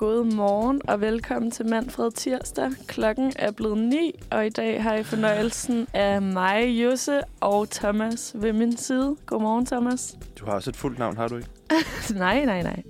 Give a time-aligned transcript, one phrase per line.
[0.00, 2.70] God morgen og velkommen til Manfred Tirsdag.
[2.86, 8.32] Klokken er blevet 9, og i dag har I fornøjelsen af mig, Jusse og Thomas
[8.34, 9.16] ved min side.
[9.26, 10.16] Godmorgen, Thomas.
[10.38, 11.48] Du har også et fuldt navn, har du ikke?
[12.14, 12.82] nej, nej, nej.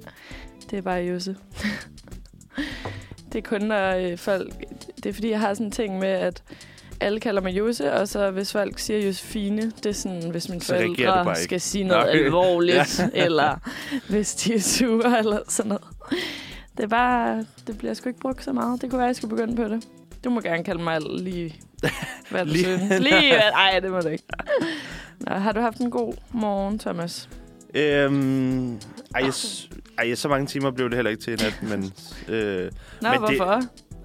[0.70, 1.36] Det er bare Jusse.
[3.32, 4.52] det er kun, når øh, folk...
[4.96, 6.42] Det er fordi, jeg har sådan en ting med, at
[7.00, 10.62] alle kalder mig Jose, og så hvis folk siger Josefine, det er sådan, hvis mine
[10.62, 12.24] Så forældre skal sige noget Okay.
[12.24, 13.24] alvorligt, ja.
[13.24, 13.56] eller
[14.08, 15.84] hvis de er sure, eller sådan noget.
[16.76, 18.82] Det er bare, det bliver sgu ikke brugt så meget.
[18.82, 19.88] Det kunne være, jeg skulle begynde på det.
[20.24, 21.60] Du må gerne kalde mig lige,
[22.30, 23.00] hvad du Lige- synes.
[23.00, 24.24] Lige, hvad- ej, det må du ikke.
[25.20, 27.28] Nå, har du haft en god morgen, Thomas?
[27.74, 28.80] Øhm, ej,
[29.24, 31.92] jeg, s- ej, så mange timer blev det heller ikke til i nat, men...
[32.28, 32.70] Øh,
[33.02, 33.62] Nå, Men det- hvorfor?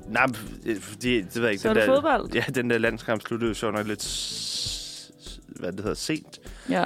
[0.08, 0.26] nej,
[0.66, 1.62] øh, fordi, det ved jeg ikke.
[1.62, 2.34] Så den er det der, fodbold?
[2.34, 4.32] Ja, den der landskamp sluttede jo sjovt nok lidt...
[5.48, 6.40] Hvad det hedder, sent.
[6.70, 6.86] Ja.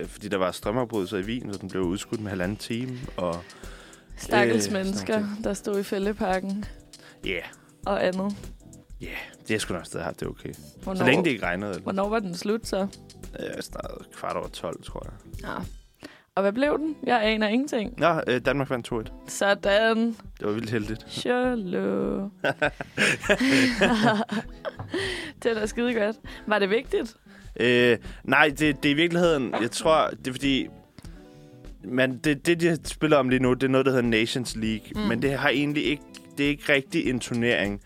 [0.00, 2.98] Øh, fordi der var strømafbrydelser i Wien, så den blev udskudt med halvanden time.
[3.16, 3.42] Og
[4.22, 6.64] Stakkels Øh, mennesker, der stod i fældeparken
[7.24, 7.42] ja, yeah,
[7.86, 8.36] og andet.
[9.48, 10.52] det er sgu nok stadig haft, det er okay.
[10.82, 11.70] Hvornår, Så længe det ikke regnede.
[11.70, 12.86] Eller, hvornår var den slut så?
[13.40, 15.12] øh, snart kvart over 12, tror jeg.
[15.48, 15.54] Ja.
[16.34, 16.96] Og hvad blev den?
[17.06, 17.94] Jeg aner ingenting.
[17.98, 19.12] Nå, øh, Danmark vandt 2-1.
[19.28, 20.06] Sådan.
[20.06, 21.04] Det var vildt heldigt.
[21.08, 22.20] Shallow.
[25.42, 26.16] det er da skide godt.
[26.46, 27.16] Var det vigtigt?
[27.60, 29.54] Øh, nej, det, det er i virkeligheden...
[29.60, 30.68] Jeg tror, det er fordi...
[31.84, 34.86] Men det, det, de spiller om lige nu, det er noget, der hedder Nations League.
[34.94, 35.00] Mm.
[35.00, 36.02] Men det har egentlig ikke...
[36.38, 37.80] Det er ikke rigtig en turnering,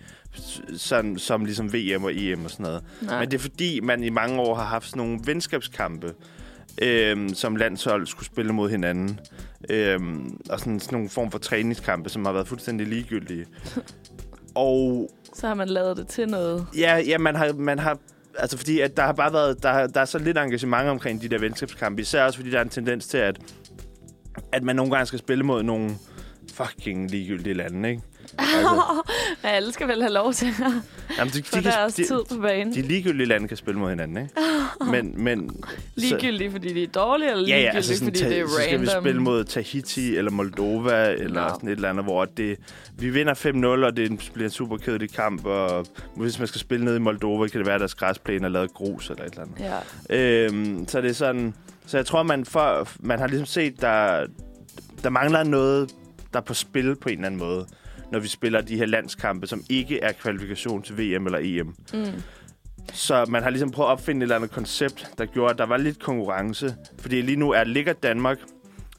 [0.76, 2.82] sådan, som ligesom VM og EM og sådan noget.
[3.02, 3.20] Nej.
[3.20, 6.14] Men det er fordi, man i mange år har haft sådan nogle venskabskampe,
[6.82, 9.20] øhm, som landshold skulle spille mod hinanden.
[9.70, 13.46] Øhm, og sådan, sådan nogle form for træningskampe, som har været fuldstændig ligegyldige.
[14.54, 16.66] og Så har man lavet det til noget.
[16.78, 17.98] Ja, ja man, har, man har...
[18.38, 19.62] Altså, fordi at der har bare været...
[19.62, 22.02] Der, der er så lidt engagement omkring de der venskabskampe.
[22.02, 23.40] Især også, fordi der er en tendens til, at,
[24.52, 25.90] at man nogle gange skal spille mod nogle
[26.54, 28.02] fucking ligegyldige lande, ikke?
[28.38, 28.82] Altså,
[29.44, 30.54] Ja, alle skal vel have lov til at
[31.18, 32.74] jamen, de, få de, deres de, tid på banen.
[32.74, 34.30] de ligegyldige lande kan spille mod hinanden, ikke?
[34.92, 35.64] Men, men,
[35.94, 38.54] Ligegyldigt, fordi de er dårlige, eller Ja, ligegyldigt, ja, altså sådan, fordi det er så
[38.62, 39.02] skal vi random?
[39.02, 41.48] spille mod Tahiti eller Moldova eller Nå.
[41.48, 42.56] sådan et eller andet, hvor det,
[42.98, 43.34] vi vinder
[43.82, 45.86] 5-0, og det bliver en super kedelig kamp, og
[46.16, 48.74] hvis man skal spille ned i Moldova, kan det være, at deres græsplæne er lavet
[48.74, 49.82] grus eller et eller andet.
[50.10, 50.46] Ja.
[50.46, 51.54] Øhm, så det er sådan...
[51.86, 54.26] Så jeg tror, man, for, man har ligesom set, der,
[55.02, 55.94] der mangler noget,
[56.32, 57.66] der er på spil på en eller anden måde,
[58.12, 61.74] når vi spiller de her landskampe, som ikke er kvalifikation til VM eller EM.
[61.94, 62.22] Mm.
[62.92, 65.66] Så man har ligesom prøvet at opfinde et eller andet koncept, der gjorde, at der
[65.66, 66.74] var lidt konkurrence.
[66.98, 68.38] Fordi lige nu er ligger Danmark,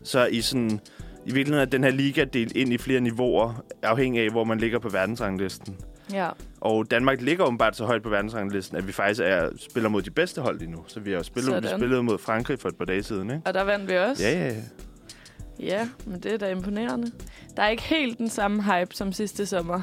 [0.04, 0.80] så i sådan...
[1.26, 4.58] I virkeligheden er den her liga delt ind i flere niveauer, afhængig af, hvor man
[4.58, 5.76] ligger på verdensranglisten.
[6.14, 6.30] Ja.
[6.62, 10.12] Og Danmark ligger åbenbart så højt på verdensranglisten, at vi faktisk er, spiller mod de
[10.12, 10.84] bedste hold lige nu.
[10.88, 13.42] Så vi har spillet, vi spillet mod Frankrig for et par dage siden, ikke?
[13.46, 14.24] Og der vandt vi også.
[14.24, 14.62] Ja, ja, ja.
[15.60, 17.12] Ja, men det er da imponerende.
[17.56, 19.82] Der er ikke helt den samme hype som sidste sommer.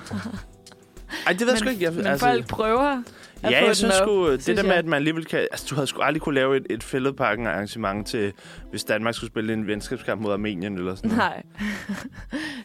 [1.26, 1.84] Ej, det ved jeg sgu ikke.
[1.84, 3.02] Jeg, men altså, folk prøver
[3.42, 4.78] at ja, få jeg synes sgu, det synes der med, jeg.
[4.78, 5.38] at man alligevel kan...
[5.38, 8.32] Altså, du havde sgu aldrig kunne lave et, et fældeparken arrangement til,
[8.70, 11.22] hvis Danmark skulle spille en venskabskamp mod Armenien eller sådan noget.
[11.22, 11.42] Nej.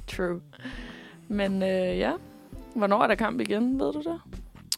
[0.17, 0.41] True.
[1.27, 2.11] Men øh, ja,
[2.79, 4.21] hvornår er der kamp igen, ved du det?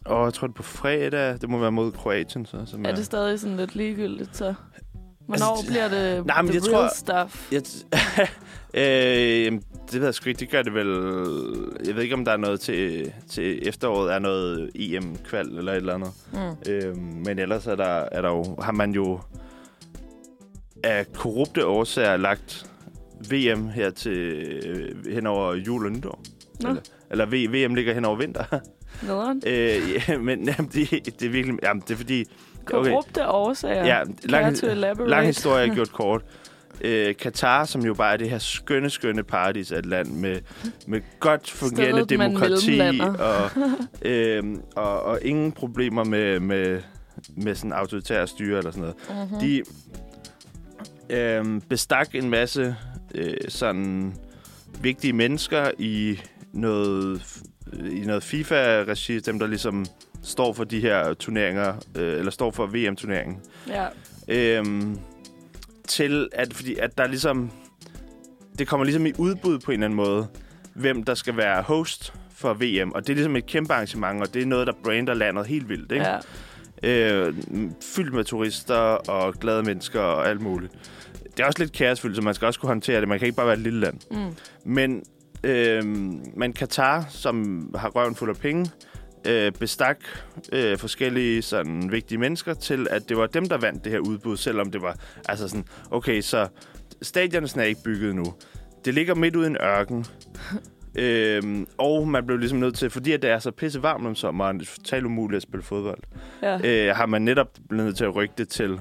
[0.05, 1.41] Og jeg tror, det er på fredag.
[1.41, 2.57] Det må være mod Kroatien, så.
[2.65, 4.53] Som Er det stadig sådan lidt ligegyldigt, så?
[5.27, 7.51] Hvornår Altså, bliver det nej, men the jeg real tror- stuff?
[7.51, 7.61] Jeg
[8.81, 10.39] øh, jamen, det ved jeg sgu ikke.
[10.39, 10.87] Det gør det vel...
[11.85, 14.13] Jeg ved ikke, om der er noget til, til efteråret.
[14.13, 16.09] Er noget EM-kval eller et eller andet.
[16.33, 16.71] Mm.
[16.71, 19.19] Øh, men ellers er der, er der jo, har man jo
[20.83, 22.65] af korrupte årsager lagt
[23.31, 24.17] VM her til
[24.65, 26.21] øh, hen over jul og nytår.
[26.61, 26.69] Nå.
[26.69, 28.43] Eller, eller VM ligger hen over vinter.
[29.07, 29.41] Nederen.
[29.47, 29.79] øh,
[30.09, 30.89] ja, men jamen, det,
[31.19, 31.59] det er virkelig...
[31.63, 32.25] Jamen, det er fordi...
[32.65, 33.85] Korrupte årsager.
[33.85, 34.57] Ja, lang,
[35.07, 36.21] lang historie er gjort kort.
[36.81, 40.39] Øh, Katar, som jo bare er det her skønne, skønne paradis af et land med,
[40.87, 43.49] med godt fungerende Stedet, demokrati og,
[44.11, 44.43] øh,
[44.75, 46.81] og, og ingen problemer med, med,
[47.29, 49.29] med sådan autoritære styre eller sådan noget.
[49.29, 49.39] Mm-hmm.
[49.39, 49.63] De
[51.09, 52.75] øh, bestak en masse
[53.15, 54.13] øh, sådan
[54.81, 56.19] vigtige mennesker i
[56.53, 57.41] noget,
[57.91, 59.85] i noget FIFA-regi, dem der ligesom
[60.23, 63.39] står for de her turneringer, øh, eller står for VM-turneringen.
[63.67, 63.87] Ja.
[64.27, 64.99] Øhm,
[65.87, 67.51] til at, fordi at der ligesom,
[68.59, 70.27] det kommer ligesom i udbud på en eller anden måde,
[70.73, 72.91] hvem der skal være host for VM.
[72.91, 75.69] Og det er ligesom et kæmpe arrangement, og det er noget, der brander landet helt
[75.69, 75.91] vildt.
[75.91, 76.05] Ikke?
[76.05, 76.17] ja.
[76.83, 77.33] Øh,
[77.95, 80.73] fyldt med turister og glade mennesker og alt muligt.
[81.37, 83.07] Det er også lidt kaosfyldt, så man skal også kunne håndtere det.
[83.07, 83.97] Man kan ikke bare være et lille land.
[84.11, 84.35] Mm.
[84.65, 85.03] Men,
[85.43, 85.85] øh,
[86.37, 88.71] men Katar, som har røven fuld af penge,
[89.27, 89.97] øh, bestak
[90.53, 94.37] øh, forskellige sådan, vigtige mennesker til, at det var dem, der vandt det her udbud,
[94.37, 94.95] selvom det var
[95.29, 96.47] altså sådan, okay, så
[97.01, 98.25] stadionet er ikke bygget nu.
[98.85, 100.05] Det ligger midt ude i en ørken.
[100.95, 104.15] Øhm, og man blev ligesom nødt til, fordi at det er så pisse varmt om
[104.15, 105.99] sommeren, det er totalt umuligt at spille fodbold,
[106.41, 106.87] Ja.
[106.89, 108.79] øh, har man netop blevet nødt til at rykke det til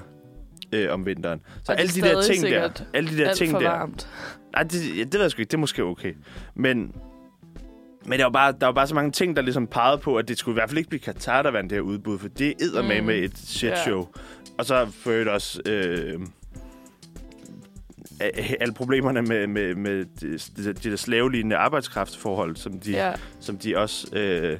[0.71, 1.41] øh, om vinteren.
[1.63, 4.07] Så alle er de der ting der, alle de der Alt ting der, varmt.
[4.53, 6.13] Nej, det, ja, det ved jeg sgu ikke, det er måske okay.
[6.55, 6.95] Men,
[8.05, 10.27] men der var, bare, der var bare så mange ting, der ligesom pegede på, at
[10.27, 12.53] det skulle i hvert fald ikke blive Katar, der vandt det her udbud, for det
[12.77, 13.07] er med Mm.
[13.07, 14.07] med et shit show.
[14.57, 16.19] Og så øvrigt også øh,
[18.59, 23.13] alle problemerne med, med, med de, de, de der slavelignende arbejdskraftforhold, som de, Ja.
[23.39, 24.15] som de også...
[24.15, 24.57] Øh,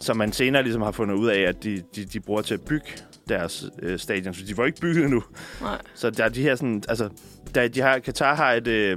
[0.00, 2.60] som man senere ligesom har fundet ud af, at de, de, de bruger til at
[2.60, 2.86] bygge
[3.28, 4.34] deres øh, stadion.
[4.34, 5.22] Så de var ikke bygget endnu.
[5.60, 5.78] Nej.
[5.94, 6.82] Så der er de her sådan...
[6.88, 7.08] Altså,
[7.54, 8.96] der, de har, Katar har et, øh,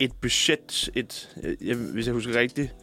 [0.00, 2.74] et budget, et, øh, hvis jeg husker rigtigt,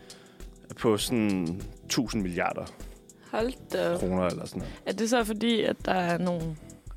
[0.80, 2.66] på sådan 1000 milliarder
[3.32, 4.74] Hold da kroner eller sådan noget.
[4.86, 6.56] Er det så fordi, at der er nogle,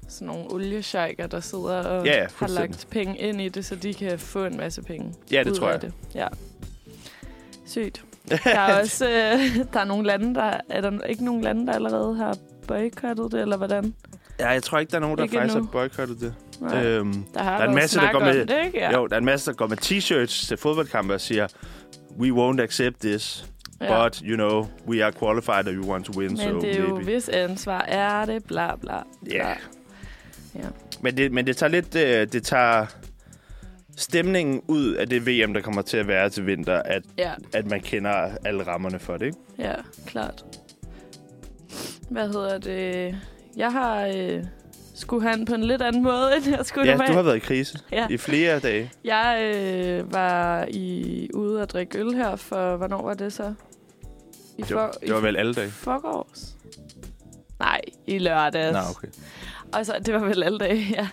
[0.08, 3.74] sådan nogle oliesjejker, der sidder og Ja, ja, har lagt penge ind i det, så
[3.76, 5.82] de kan få en masse penge Ja, det tror jeg.
[5.82, 5.92] det?
[6.14, 6.26] Ja.
[7.66, 8.04] Sygt.
[8.44, 10.60] Der er også øh, der er nogle lande, der...
[10.70, 12.36] Er der ikke nogen lande, der allerede har
[12.68, 13.94] boykottet det, eller hvordan?
[14.40, 15.66] Ja, jeg tror ikke, der er nogen, der Ikke faktisk endnu.
[15.66, 16.34] har boykottet det.
[16.60, 16.84] Nej.
[16.86, 18.78] Øhm, der har der er en masse, der går med- Det, ikke?
[18.78, 18.92] Ja.
[18.92, 21.46] Jo, der er en masse, der går med t-shirts til fodboldkampe og siger,
[22.20, 23.46] we won't accept this,
[23.80, 24.04] ja.
[24.04, 26.80] but, you know, we are qualified and we want to win, Men so det er
[26.82, 27.04] jo, maybe.
[27.04, 28.96] hvis ansvar er det, bla bla.
[29.24, 29.36] bla.
[29.36, 29.48] Ja.
[30.54, 30.60] Ja.
[31.00, 32.86] Men det, men det tager lidt, øh, det tager
[33.98, 37.66] stemningen ud af det VM, der kommer til at være til vinter, at, Ja, at
[37.66, 39.38] man kender alle rammerne for det, ikke?
[39.58, 39.74] ja,
[40.06, 40.44] klart.
[42.10, 43.16] Hvad hedder det?
[43.56, 44.44] Jeg har øh,
[44.94, 47.10] skulle han på en lidt anden måde, end jeg skulle Ja, normalt.
[47.10, 48.06] du har været i krise Ja.
[48.10, 48.92] i flere dage.
[49.04, 53.54] Jeg øh, var i, ude at drikke øl her for, hvornår var det så?
[54.58, 55.70] I Det var, det var vel alle dage.
[55.70, 56.54] forgårs?
[57.58, 58.72] Nej, i lørdags.
[58.72, 59.08] Nå, okay.
[59.72, 61.08] Og så, det var vel alle dage, ja.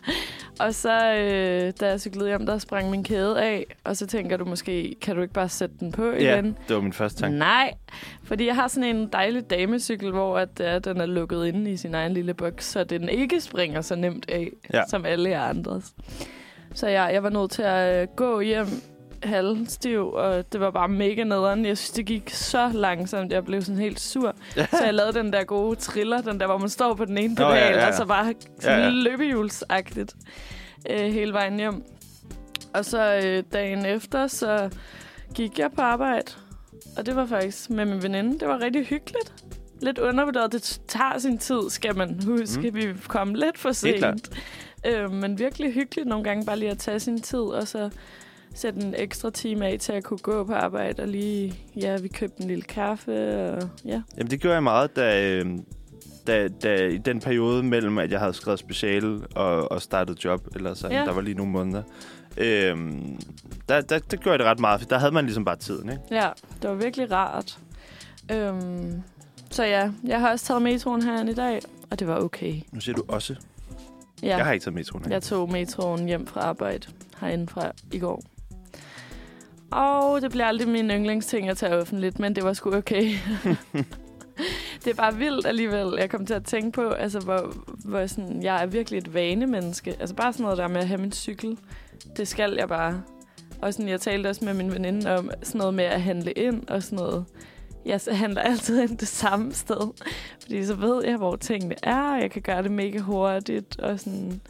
[0.60, 3.66] Og så, øh, da jeg cyklede hjem, der sprang min kæde af.
[3.84, 6.57] Og så tænker du måske, kan du ikke bare sætte den på Ja, igen?
[6.68, 7.38] det var min første tanke.
[7.38, 7.74] Nej,
[8.24, 11.78] fordi jeg har sådan en dejlig damecykel, hvor at, øh, den er lukket inde i
[11.78, 14.81] sin egen lille boks, så den ikke springer så nemt af, Ja.
[14.88, 15.94] som alle jer andres.
[16.74, 18.68] Så jeg, jeg var nødt til at øh, gå hjem
[19.25, 21.66] halvstiv, og det var bare mega nederen.
[21.66, 23.31] Jeg synes, det gik så langsomt.
[23.31, 24.36] Jeg blev sådan helt sur.
[24.56, 27.36] så jeg lavede den der gode triller, den der, hvor man står på den ene
[27.36, 27.88] pedal, ja, ja, ja.
[27.88, 28.77] og så bare sådan Ja, ja.
[28.77, 28.89] ja, ja.
[28.89, 30.16] løbehjulsagtigt
[30.89, 31.83] øh, hele vejen hjem.
[32.74, 34.69] Og så øh, dagen efter, så
[35.36, 36.31] gik jeg på arbejde,
[36.98, 38.39] og det var faktisk med min veninde.
[38.39, 39.33] Det var rigtig hyggeligt.
[39.81, 40.51] Lidt undervurderet.
[40.51, 42.69] Det tager sin tid, skal man huske.
[42.72, 42.75] Mm.
[42.75, 44.30] Vi kom lidt for sent.
[44.88, 47.89] Øh, men virkelig hyggeligt nogle gange bare lige at tage sin tid, og så
[48.56, 52.07] sætte en ekstra time af til at kunne gå på arbejde, og lige, ja, vi
[52.07, 54.02] købte en lille kaffe, og ja.
[54.18, 55.46] Jamen, det gjorde jeg meget, da, øh,
[56.28, 60.48] da, da, i den periode mellem, at jeg havde skrevet speciale og, og startet job,
[60.56, 61.06] eller sådan, Ja.
[61.06, 61.84] der var lige nogle måneder.
[62.38, 63.19] Øhm,
[63.69, 65.90] der, der, der gjorde jeg det ret meget, for der havde man ligesom bare tiden,
[65.90, 66.01] ikke?
[66.12, 66.30] Ja,
[66.62, 67.58] det var virkelig rart.
[68.31, 69.01] Øhm,
[69.50, 71.60] så ja, jeg har også taget metroen herinde i dag,
[71.92, 72.56] og det var okay.
[72.72, 73.36] Nu siger du også.
[74.24, 74.36] Ja.
[74.38, 75.12] Jeg har ikke taget metroen.
[75.12, 76.88] jeg tog metroen hjem fra arbejde
[77.22, 78.24] herinde fra i går.
[79.71, 83.12] Og det bliver aldrig min yndlingsting at tage offentligt, men det var sgu okay.
[84.83, 85.95] det er bare vildt alligevel.
[86.00, 87.53] Jeg kom til at tænke på, altså, hvor,
[87.85, 89.95] hvor sådan, jeg er virkelig et vanemenneske.
[90.00, 91.57] Altså bare sådan noget der med at have min cykel.
[92.17, 93.01] Det skal jeg bare.
[93.62, 96.67] Og sådan, jeg talte også med min veninde om sådan noget med at handle ind
[96.67, 97.25] og sådan noget.
[97.86, 99.93] Jeg handler altid ind det samme sted.
[100.41, 103.79] Fordi så ved jeg, hvor tingene er, og jeg kan gøre det mega hurtigt.
[103.79, 104.41] Og sådan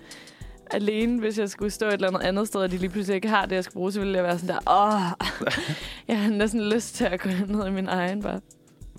[0.76, 3.28] alene, hvis jeg skulle stå et eller andet andet sted, og de lige pludselig ikke
[3.30, 5.28] har det, jeg skal bruge, så ville jeg være sådan der, åh,
[6.08, 8.42] jeg har næsten lyst til at gå ned i min egen bare.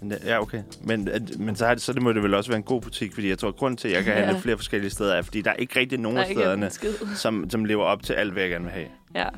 [0.01, 0.63] Men, ja, okay.
[0.85, 2.81] Men, at- men så, har det, så det må det vel også være en god
[2.81, 4.25] butik, fordi jeg tror, at grunden til, at jeg kan Ja.
[4.25, 6.71] handle flere forskellige steder, er, fordi der er ikke rigtig nogen af er stederne,
[7.15, 8.87] som, som lever op til alt, hvad jeg gerne vil have.
[9.15, 9.29] Ja,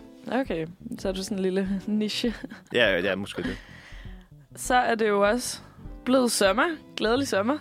[0.40, 0.66] okay.
[0.98, 2.34] Så er du sådan en lille niche.
[2.72, 3.56] Ja, ja, måske det.
[4.56, 5.60] Så er det jo også
[6.04, 6.64] blevet sommer.
[6.96, 7.58] Glædelig sommer.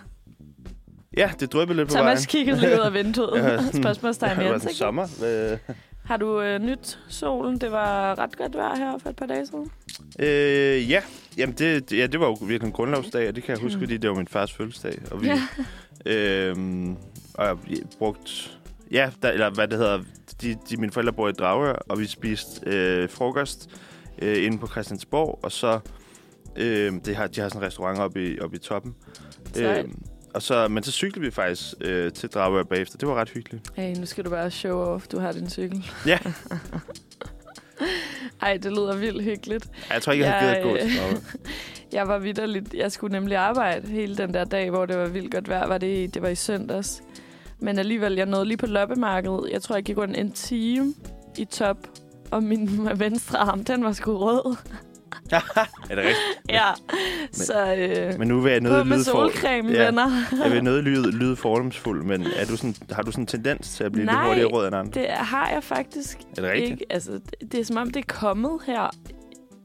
[1.18, 2.06] Ja, det drøber lidt på vejen.
[2.06, 3.36] Thomas kiggede lige ud af vinduet.
[3.44, 4.76] Ja, Spørgsmålstegn i ansigtet.
[4.78, 5.02] sommer.
[5.26, 5.58] Øh,
[6.04, 7.58] Har du øh, nyt solen?
[7.60, 9.70] Det var ret godt vejr her for et par dage siden.
[10.18, 11.02] Øh, ja.
[11.38, 13.82] Jamen, det, ja, det var jo virkelig en grundlovsdag, og det kan jeg huske, Mm.
[13.82, 14.98] fordi det var min fars fødselsdag.
[15.10, 15.40] Og vi, Ja.
[16.12, 16.96] øhm,
[17.34, 17.56] og jeg
[17.98, 18.58] brugt...
[18.90, 19.98] Ja, der, eller hvad det hedder...
[20.42, 23.68] De, de, mine forældre bor i Dragør, og vi spiste øh, frokost
[24.22, 25.80] øh, inde på Christiansborg, og så...
[26.56, 28.94] Øh, det har, de har sådan en restaurant oppe i, oppe i toppen.
[29.54, 29.86] Sejt.
[30.34, 32.98] Og så, men så cyklede vi faktisk øh, til Dragør bagefter.
[32.98, 33.70] Det var ret hyggeligt.
[33.76, 35.06] Hey, nu skal du bare show off.
[35.06, 35.84] Du har din cykel.
[36.06, 36.18] Ja.
[38.42, 39.68] Ej, det lyder vildt hyggeligt.
[39.88, 41.22] Ja, Jeg tror ikke, jeg havde Jeg, givet at gå til.
[41.92, 42.74] Jeg var vidderligt.
[42.74, 45.66] Jeg skulle nemlig arbejde hele den der dag, hvor det var vildt godt vejr.
[45.66, 47.02] Var det, det var i søndags.
[47.58, 49.48] Men alligevel, jeg nåede lige på loppemarkedet.
[49.52, 50.94] Jeg tror, jeg gik rundt en time
[51.38, 51.76] i top.
[52.30, 54.56] Og min venstre arm, den var sgu rød.
[55.30, 55.38] Er
[55.88, 56.16] det rigtigt?
[56.48, 56.64] Ja,
[57.32, 59.48] så øh, Men nu vil jeg med lyde for...
[59.72, 59.84] Ja.
[59.84, 60.10] venner.
[60.44, 63.68] Jeg vil noget lyde, lyde fordomsfuld, men er du sådan, har du sådan en tendens
[63.74, 65.00] til at blive Nej, lidt hurtigere rød end andre?
[65.00, 66.70] Det har jeg faktisk Er det rigtigt?
[66.70, 66.84] ikke.
[66.92, 68.90] Altså, det, det er som om, det er kommet her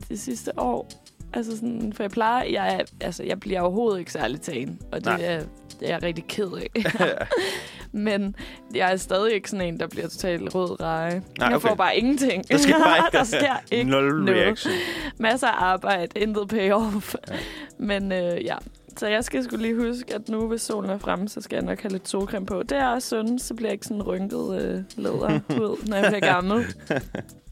[0.09, 1.02] det sidste år.
[1.33, 5.05] Altså sådan, for jeg plejer, jeg, altså, jeg bliver overhovedet ikke særlig tagen, og det
[5.05, 5.21] Nej.
[5.23, 5.39] er,
[5.79, 6.83] det er jeg rigtig ked af.
[7.91, 8.35] Men
[8.75, 11.21] jeg er stadig ikke sådan en, der bliver totalt rød reje.
[11.39, 11.67] Nej, Jeg okay.
[11.67, 12.49] får bare ingenting.
[12.51, 14.41] Der sker bare ikke, der sker ikke Nul noget.
[14.41, 14.73] reaction.
[15.19, 17.15] Masser af arbejde, intet payoff.
[17.29, 17.35] Ja.
[17.77, 18.55] Men øh, ja,
[18.97, 21.63] så jeg skal skulle lige huske, at nu hvis solen er fremme, så skal jeg
[21.65, 22.63] nok have lidt solcreme på.
[22.63, 26.33] Det er også sundt, så bliver jeg ikke sådan rynket øh, læderhud, når jeg bliver
[26.33, 26.65] gammel.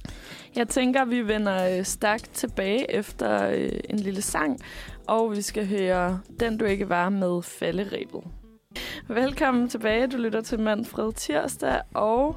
[0.56, 4.60] Jeg tænker, vi vender øh, stærkt tilbage efter øh, en lille sang,
[5.08, 8.22] og vi skal høre Den du ikke var med falderebet.
[9.08, 10.08] Velkommen tilbage.
[10.08, 12.36] Du lytter til Manfred Tirsdag, og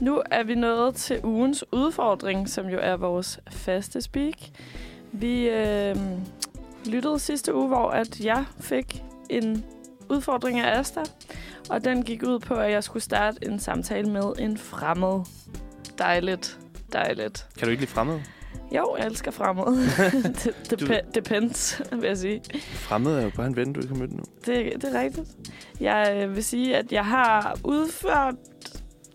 [0.00, 4.36] nu er vi nået til ugens udfordring, som jo er vores faste speak.
[5.12, 5.96] Vi øh,
[6.86, 9.64] lyttede sidste uge, hvor at jeg fik en
[10.10, 11.02] udfordring af Asta,
[11.70, 15.20] og den gik ud på, at jeg skulle starte en samtale med en fremmed.
[15.98, 16.58] Dejligt,
[16.92, 17.46] dejligt.
[17.58, 18.22] Kan du ikke lide fremmede?
[18.76, 19.64] Jo, jeg elsker fremmed.
[20.44, 22.40] det, det Du- pe- depends, vil jeg sige.
[22.74, 24.22] Fremmede er jo bare en ven, du ikke har mødt nu.
[24.46, 25.28] Det, det er rigtigt.
[25.80, 28.34] Jeg øh, vil sige, at jeg har udført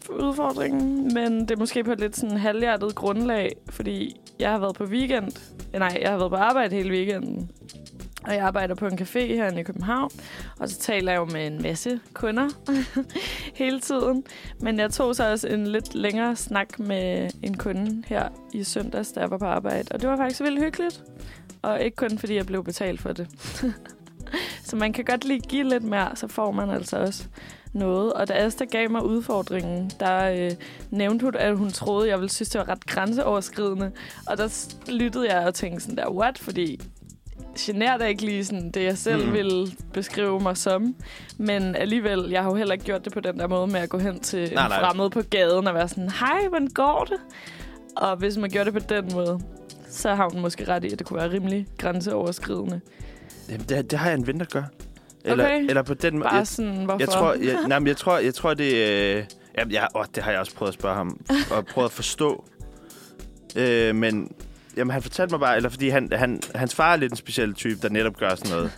[0.09, 4.75] udfordringen, men det er måske på et lidt sådan halvhjertet grundlag, fordi jeg har været
[4.75, 5.31] på weekend.
[5.73, 7.49] Nej, jeg har været på arbejde hele weekenden.
[8.23, 10.11] Og jeg arbejder på en café her i København,
[10.59, 12.49] og så taler jeg jo med en masse kunder
[13.61, 14.23] hele tiden.
[14.59, 19.11] Men jeg tog så også en lidt længere snak med en kunde her i søndags,
[19.11, 19.87] da jeg var på arbejde.
[19.91, 21.03] Og det var faktisk vildt hyggeligt.
[21.61, 23.27] Og ikke kun fordi jeg blev betalt for det.
[24.67, 27.27] så man kan godt lige give lidt mere, så får man altså også
[27.73, 28.13] noget.
[28.13, 30.51] Og da Asta gav mig udfordringen, der øh,
[30.91, 33.91] nævnte hun, at hun troede, jeg ville synes, det var ret grænseoverskridende.
[34.27, 36.37] Og der lyttede jeg og tænkte sådan der, what?
[36.37, 36.81] Fordi
[37.59, 39.33] generer da ikke lige sådan det, jeg selv mm.
[39.33, 40.95] ville beskrive mig som.
[41.37, 43.89] Men alligevel, jeg har jo heller ikke gjort det på den der måde med at
[43.89, 44.79] gå hen til Nej, en nej.
[44.79, 47.17] fremmed på gaden og være sådan, hej, hvordan går det?
[47.97, 49.39] Og hvis man gjorde det på den måde,
[49.89, 52.81] så har hun måske ret i, at det kunne være rimelig grænseoverskridende.
[53.49, 54.63] Jamen, det, det har jeg en ven, der gør.
[55.25, 55.65] Eller, Okay.
[55.69, 56.23] eller på den måde.
[56.23, 56.99] Bare Jeg, sådan, hvorfor?
[56.99, 58.73] jeg tror, jeg, nej, men jeg tror, jeg tror det...
[58.73, 59.23] Øh,
[59.57, 61.19] jamen, jeg, åh, det har jeg også prøvet at spørge ham,
[61.51, 62.45] og prøvet at forstå.
[63.55, 64.31] Øh, men
[64.77, 67.53] jamen, han fortalte mig bare, eller fordi han, han, hans far er lidt en speciel
[67.53, 68.71] type, der netop gør sådan noget.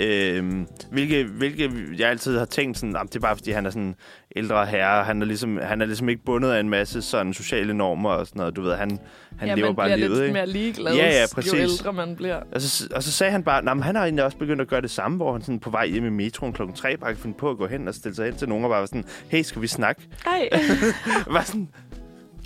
[0.00, 3.70] Øhm, hvilke, hvilke jeg altid har tænkt sådan, "Jamen, det er bare fordi han er
[3.70, 3.94] sådan
[4.36, 7.74] ældre herre, han er ligesom, han er ligesom ikke bundet af en masse sådan sociale
[7.74, 8.98] normer og sådan noget, du ved, han,
[9.38, 10.32] han ja, lever man bare bliver livet, lidt ikke?
[10.32, 11.52] mere ligeglad, Ja, ja, jo præcis.
[11.54, 12.40] ældre man bliver.
[12.52, 14.80] Og så, og så sagde han bare, at han har egentlig også begyndt at gøre
[14.80, 17.36] det samme, hvor han sådan på vej hjem i metroen klokken 3 bare kan finde
[17.38, 19.42] på at gå hen og stille sig hen til nogen og bare var sådan, hey,
[19.42, 20.02] skal vi snakke?
[20.26, 20.48] Ej,
[21.34, 21.68] Var sådan,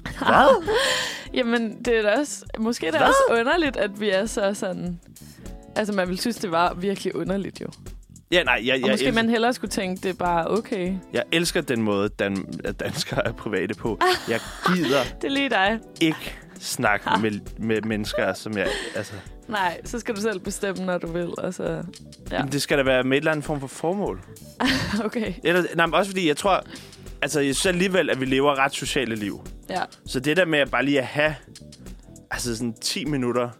[0.18, 0.68] hvad?
[1.34, 2.44] Jamen det er da også...
[2.58, 3.08] Måske er det Hvad?
[3.08, 5.00] også underligt, at vi er så sådan...
[5.76, 7.66] Altså, man ville synes, det var virkelig underligt jo.
[8.30, 10.94] Ja, nej, jeg, Og jeg, måske elsker, man hellere skulle tænke, det er bare okay.
[11.12, 13.98] jeg elsker den måde, dan, at danskere er private på.
[14.28, 15.78] Jeg gider Det er lige dig.
[16.00, 18.68] ikke snakke med, med mennesker, som jeg...
[18.94, 19.12] Altså,
[19.48, 21.28] Nej, så skal du selv bestemme, når du vil.
[21.42, 22.36] Altså, Ja.
[22.36, 22.42] ja.
[22.52, 24.20] Det skal da være med et eller andet form for formål.
[25.04, 25.32] okay.
[25.44, 26.64] Eller, nej, men også fordi, jeg tror...
[27.22, 29.40] Altså, jeg synes alligevel, at vi lever ret sociale liv.
[29.70, 29.82] Ja.
[30.06, 31.34] Så det der med at bare lige at have
[32.30, 33.50] altså sådan 10 minutter,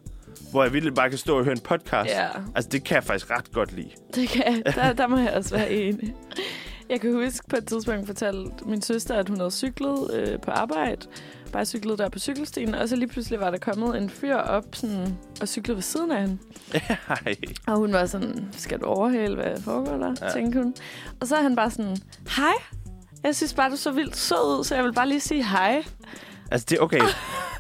[0.51, 3.05] hvor jeg virkelig bare kan stå og høre en podcast, ja, altså det kan jeg
[3.05, 3.91] faktisk ret godt lide.
[4.15, 6.15] det kan der, der må jeg også være enig.
[6.91, 10.51] Jeg kan huske på et tidspunkt fortalte min søster, at hun havde cyklet øh, på
[10.51, 11.07] arbejde.
[11.53, 12.75] Bare cyklet der på cykelstien.
[12.75, 16.13] Og så lige pludselig var der kommet en fyr op sådan, og cyklede ved siden
[16.13, 16.39] af hende.
[17.27, 17.35] Ej.
[17.67, 20.15] Og hun var sådan, skal du overhale, hvad foregår der?
[20.23, 20.33] Ja.
[20.33, 20.75] Tænkte hun.
[21.21, 21.97] Og så er han bare sådan,
[22.37, 22.53] hej.
[23.27, 25.85] Jeg synes bare, du så vildt sød ud, så jeg vil bare lige sige hej.
[26.51, 27.01] Altså, det er okay.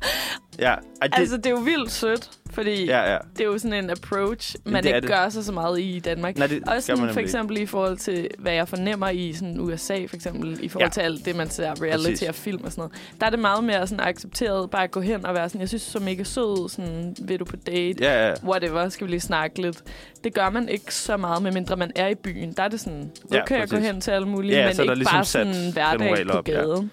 [0.58, 3.12] ja, ej, det, Altså, det er jo vildt sødt, fordi ja.
[3.12, 5.10] ja, det er jo sådan en approach, man det ikke det.
[5.10, 6.36] gør sig så meget i Danmark.
[6.38, 10.04] Nej, det Også sådan, for eksempel i forhold til, hvad jeg fornemmer i sådan USA,
[10.06, 10.90] for eksempel, i forhold Ja.
[10.90, 12.28] til alt det, man ser reality Præcis.
[12.28, 12.92] og film og sådan noget.
[13.20, 15.68] Der er det meget mere sådan accepteret, bare at gå hen og være sådan, jeg
[15.68, 18.04] synes, er så mega sød, sådan, vil du på date?
[18.04, 18.34] Ja, ja.
[18.44, 19.82] whatever, skal vi lige snakke lidt.
[20.24, 22.52] Det gør man ikke så meget, medmindre man er i byen.
[22.52, 24.82] Der er det sådan, Ja, okay at gå hen til alle mulige, Ja, men så
[24.82, 26.52] der ikke ligesom bare sådan hverdag på op, ja.
[26.52, 26.90] gaden.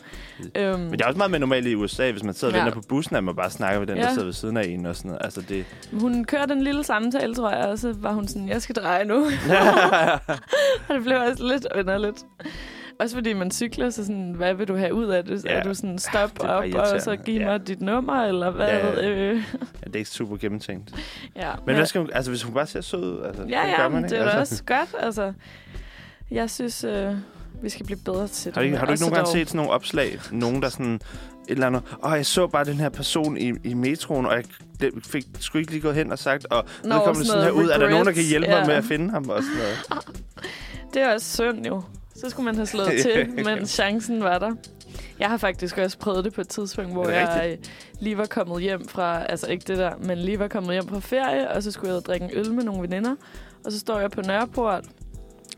[0.56, 2.64] Øhm, Men det er også meget mere normalt i USA, hvis man sidder og Ja.
[2.64, 4.10] venter på bussen, at man bare snakker med den, der Ja.
[4.10, 5.26] sidder ved siden af en og sådan noget.
[5.26, 5.53] Altså, det...
[5.94, 9.06] hun kørte en lille samtale, tror jeg, og så var hun sådan, jeg skal dreje
[9.06, 9.16] nu.
[10.88, 12.26] og det blev også lidt underligt.
[13.00, 15.46] Også fordi man cykler, så sådan, hvad vil du have ud af det?
[15.46, 15.50] Ja.
[15.52, 17.24] Er du sådan, stop det er bare op, og så irriterende.
[17.24, 17.46] giv Ja.
[17.46, 18.68] mig dit nummer, eller hvad?
[18.68, 19.10] Ja, ja.
[19.10, 19.42] Øh, ja,
[19.86, 20.92] det er ikke super gennemtænkt.
[21.36, 21.52] ja.
[21.66, 22.10] Men hvad skal hun...
[22.14, 24.16] Altså, hvis hun bare ser sød ud, altså, Ja, det ja, gør man men ikke.
[24.16, 24.40] det er altså.
[24.56, 24.96] også godt.
[25.00, 25.34] Altså,
[26.32, 27.14] jeg synes, øh,
[27.62, 28.54] vi skal blive bedre til det.
[28.56, 30.20] Har du ikke, har du ikke nogen gange set sådan nogle opslag?
[30.32, 31.00] Nogen, der sådan
[31.48, 31.84] eller andet.
[32.02, 34.44] Og jeg så bare den her person i, i metroen, og jeg
[34.80, 37.44] det fik sgu ikke lige gået hen og sagt, og nu Nå, kommer sådan sådan
[37.44, 37.70] her ud.
[37.70, 38.66] Er der nogen, der kan hjælpe mig ja.
[38.66, 39.30] med at finde ham?
[39.30, 40.06] Og sådan noget.
[40.94, 41.82] Det er også synd jo.
[42.16, 44.56] Så skulle man have slået til, mens chancen var der.
[45.20, 47.58] Jeg har faktisk også prøvet det på et tidspunkt, hvor jeg øh,
[48.00, 51.00] lige var kommet hjem fra, altså ikke det der, men lige var kommet hjem fra
[51.00, 53.16] ferie, og så skulle jeg drikke en øl med nogle veninder.
[53.66, 54.84] Og så står jeg på Nørreport,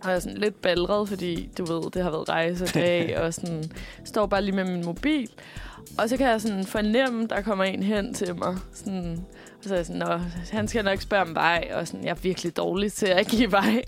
[0.03, 3.63] og jeg er sådan lidt ballret, fordi du ved, det har været rejsedag, og sådan
[4.05, 5.29] står bare lige med min mobil.
[5.97, 8.57] Og så kan jeg sådan fornemme, der kommer en hen til mig.
[8.73, 9.25] Sådan,
[9.57, 10.19] og så er jeg sådan, Nå,
[10.51, 13.51] han skal nok spørge om vej, og sådan, jeg er virkelig dårlig til at give
[13.51, 13.83] vej.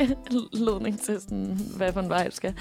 [0.53, 2.53] Ledning til, sådan, hvad for en vej jeg skal.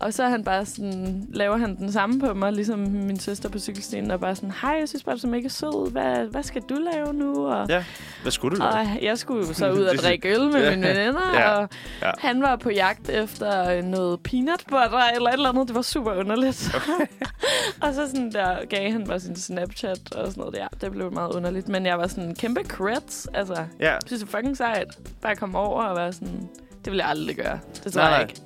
[0.00, 3.48] Og så er han bare sådan, laver han den samme på mig, ligesom min søster
[3.48, 5.90] på cykelstien, og bare sådan, hej, jeg synes bare, du er mega sød.
[5.90, 7.46] Hvad, hvad skal du lave nu?
[7.46, 7.84] Og, Ja,
[8.22, 8.72] hvad skulle du lave?
[8.72, 10.70] og jeg skulle jo så ud og drikke øl med Ja.
[10.70, 11.50] mine veninder, Ja.
[11.50, 11.68] og
[12.02, 12.10] Ja.
[12.18, 15.68] han var på jagt efter noget peanut butter eller et eller andet.
[15.68, 16.74] Det var super underligt.
[17.82, 20.68] og så sådan der gav han mig sin Snapchat og sådan noget der.
[20.80, 21.68] Det blev meget underligt.
[21.68, 23.28] Men jeg var sådan kæmpe creds.
[23.34, 24.98] Altså, jeg Ja, synes det er fucking sejt.
[25.22, 26.48] Bare komme over og være sådan...
[26.84, 27.58] Det vil jeg aldrig gøre.
[27.84, 28.28] Det tror Nej, jeg nej.
[28.30, 28.40] ikke.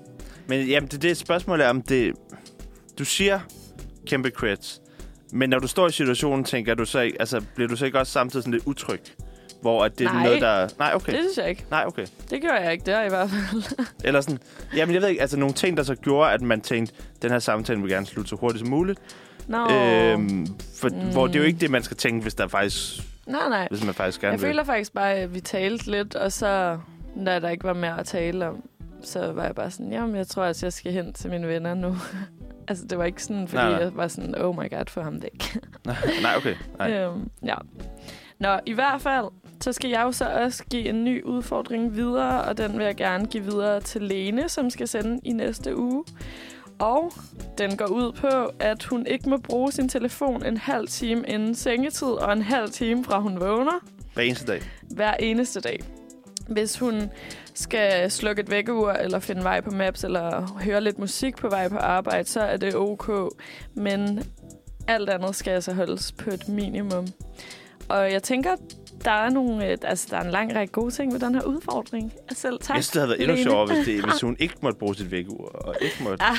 [0.49, 2.15] Men jamen, det, det spørgsmål er, om det...
[2.99, 3.41] Du siger
[4.07, 4.81] kæmpe creds,
[5.33, 7.21] men når du står i situationen, tænker du så ikke...
[7.21, 9.01] Altså, bliver du så ikke også samtidig sådan lidt utryg?
[9.61, 10.25] Hvor at det er Nej.
[10.25, 10.69] noget, der...
[10.79, 11.13] Nej, okay.
[11.13, 11.65] Det synes jeg ikke.
[11.71, 12.07] Nej, okay.
[12.31, 13.63] Det gjorde jeg ikke der i hvert fald.
[14.05, 14.39] Eller sådan...
[14.77, 17.39] Jamen, jeg ved ikke, altså nogle ting, der så gjorde, at man tænkte, den her
[17.39, 19.01] samtale vil gerne slutte så hurtigt som muligt.
[19.47, 19.71] Nå.
[19.71, 20.47] Øhm,
[20.81, 21.13] for, mm.
[21.13, 23.69] Hvor det er jo ikke det, man skal tænke, hvis, der faktisk, nej, nej.
[23.71, 24.47] hvis man faktisk gerne Jeg vil.
[24.49, 26.79] føler faktisk bare, at vi talte lidt, og så,
[27.27, 28.63] da der ikke var mere at tale om,
[29.03, 31.75] så var jeg bare sådan, jamen, jeg tror også, jeg skal hen til mine venner
[31.75, 31.97] nu.
[32.69, 33.85] altså, det var ikke sådan, fordi Nej, nej, nej.
[33.85, 35.59] jeg var sådan, oh my god, få ham væk.
[36.23, 36.55] Nej, okay.
[36.79, 36.93] Nej.
[36.93, 37.55] øhm, ja.
[38.41, 39.25] Nå, i hvert fald,
[39.61, 42.97] så skal jeg jo så også give en ny udfordring videre, og den vil jeg
[42.97, 46.05] gerne give videre til Lene, som skal sende i næste uge.
[46.79, 47.13] Og
[47.59, 51.55] den går ud på, at hun ikke må bruge sin telefon en halv time inden
[51.55, 53.81] sengetid, og en halv time fra hun vågner
[54.15, 54.63] Hver eneste dag.
[54.91, 55.81] hver eneste dag.
[56.49, 57.11] Hvis hun
[57.55, 61.69] skal slukke et vækkeur, eller finde vej på Maps, eller høre lidt musik på vej
[61.69, 63.11] på arbejde, så er det ok.
[63.75, 64.23] Men
[64.89, 67.07] alt andet skal altså holdes på et minimum.
[67.89, 68.51] Og jeg tænker,
[69.05, 71.43] der er, nogle, øh, altså, der er en lang række gode ting ved den her
[71.43, 72.13] udfordring.
[72.33, 74.79] Selv tak, Jeg synes, det havde været endnu sjovere, hvis, det, hvis hun ikke måtte
[74.79, 76.25] bruge sit vækkeur, og ikke måtte...
[76.25, 76.37] Ah,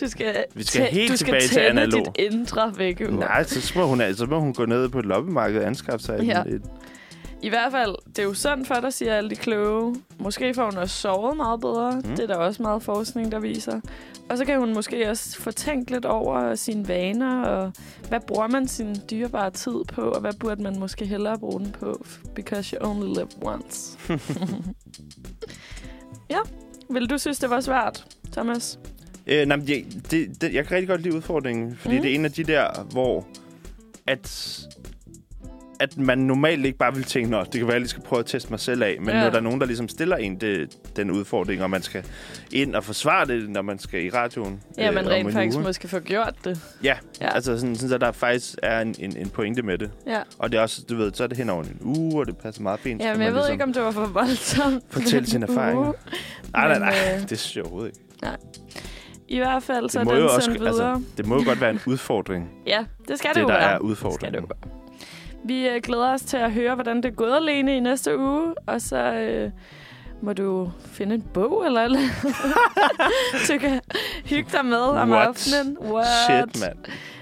[0.00, 2.06] Du skal, Vi skal helt du skal tilbage til tænde analog.
[2.16, 3.10] dit indre vækkeur.
[3.10, 6.20] Nej, så må, hun, så må hun gå ned på et loppemarked og anskaffe sig
[6.22, 6.40] Ja.
[6.40, 6.62] et, et,
[7.42, 9.96] I hvert fald, det er jo sundt for dig, siger alle de kloge.
[10.18, 11.92] Måske får hun også sovet meget bedre.
[11.94, 12.02] Mm.
[12.02, 13.80] Det er der også meget forskning, der viser.
[14.30, 17.72] Og så kan hun måske også få tænkt lidt over sine vaner, og
[18.08, 21.72] hvad bruger man sin dyrebare tid på, og hvad burde man måske hellere bruge den
[21.72, 23.98] på, because you only live once.
[26.34, 26.38] ja,
[26.90, 28.78] vil du synes, det var svært, Thomas?
[29.26, 31.96] Øh, nej, jeg, det, det, jeg kan rigtig godt lide udfordringen, fordi.
[31.96, 32.02] Mm.
[32.02, 33.26] det er en af de der, hvor
[34.06, 34.60] at,
[35.82, 38.02] at man normalt ikke bare vil tænke, Nå, det kan være, at jeg lige skal
[38.02, 39.22] prøve at teste mig selv af, men ja.
[39.22, 42.04] Når der er nogen, der ligesom stiller en det, den udfordring, og man skal
[42.52, 44.60] ind og forsvare det, når man skal i radioen.
[44.78, 45.66] Ja, man om rent en faktisk uge.
[45.66, 46.60] måske få gjort det.
[46.84, 47.34] Ja, Ja.
[47.34, 49.90] altså sådan, sådan, så der faktisk er en, en, en pointe med det.
[50.06, 52.26] Ja, Og det er også, du ved, så er det hen over en uge, og
[52.26, 53.00] det passer meget fint.
[53.02, 54.84] ja men jeg man ved ikke, om det var for voldsomt.
[54.90, 55.88] Fortælle sine erfaringer.
[55.88, 55.94] Uh.
[56.52, 57.88] Nej, nej, nej, øh, det synes jeg overhovedet
[58.22, 58.28] ikke.
[59.28, 60.92] I hvert fald, så er Det må, den jo også, sendt videre.
[60.92, 63.54] altså, det må jo godt være en udfordring, Ja, det skal det, det, jo der
[63.54, 63.62] være.
[63.62, 64.40] er Det skal det udfordringen.
[64.40, 64.81] jo være.
[65.44, 68.54] Vi øh, glæder os til at høre, hvordan det er gået alene i næste uge.
[68.66, 69.50] Og så øh,
[70.22, 72.10] må du finde en bog eller noget.
[73.48, 73.80] du kan
[74.24, 75.28] hygge dig med om What?
[75.28, 75.78] aftenen.
[75.80, 76.06] What?
[76.28, 76.78] Shit, mand.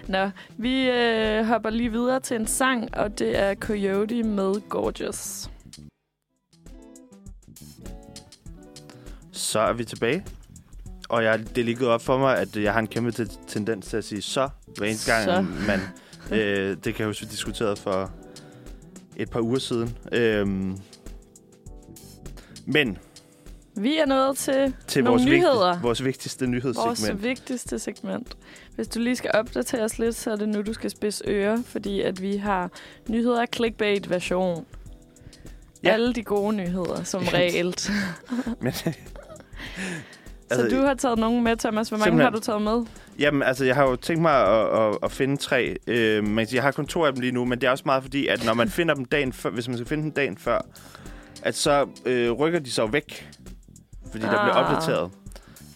[0.09, 5.51] Nå, vi øh, hopper lige videre til en sang, og det er Coyote med Gorgeous.
[9.33, 10.25] Så er vi tilbage.
[11.09, 13.29] Og jeg, det er lige gået op for mig, at jeg har en kæmpe te-
[13.47, 15.81] tendens til at sige så, hver eneste gang, man...
[16.33, 18.11] Øh, det kan jeg huske, vi diskuterede for
[19.17, 19.97] et par uger siden.
[20.13, 20.77] Øhm,
[22.67, 22.99] men
[23.77, 25.69] Vi er nået til, til Nogle vores, nyheder.
[25.71, 27.01] vigtig, vores vigtigste nyhedssegment.
[27.09, 28.37] vores vigtigste segment.
[28.75, 31.63] Hvis du lige skal opdatere os lidt, så er det nu, du skal spidse ører,
[31.67, 32.71] fordi at vi har
[33.09, 34.67] nyheder clickbait-version.
[35.83, 35.91] Ja.
[35.91, 37.75] Alle de gode nyheder, som regel.
[37.79, 37.93] så
[38.61, 38.73] Men,
[40.51, 41.89] altså, du har taget nogen med, Thomas.
[41.89, 42.25] Hvor mange simpelthen.
[42.25, 42.85] har du taget med?
[43.19, 45.77] Jamen, altså, jeg har jo tænkt mig at, at, at finde tre.
[45.87, 48.03] Øh, men jeg har kun to af dem lige nu, men det er også meget
[48.03, 50.59] fordi, at når man finder dem dagen før, hvis man skal finde dem dagen før,
[51.43, 53.29] at så øh, rykker de jo væk,
[54.11, 54.75] fordi der bliver Ah.
[54.75, 55.11] opdateret.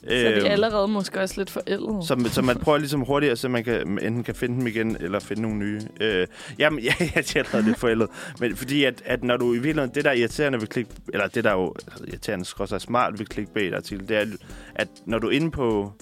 [0.09, 2.03] Så er de Øhm, allerede måske også lidt forældede.
[2.07, 5.19] så, så man prøver ligesom hurtigt, så man kan, enten kan finde dem igen, eller
[5.19, 5.81] finde nogle nye.
[6.01, 6.27] Øh,
[6.59, 8.09] jamen, ja, jeg er allerede lidt forældet.
[8.41, 11.27] Men fordi, at, at når du i virkeligheden, det der er irriterende ved klik, eller
[11.27, 14.27] det der er jo altså, irriterende, skråt smart ved clickbait-artikel, det er,
[14.75, 15.93] at når du er inde på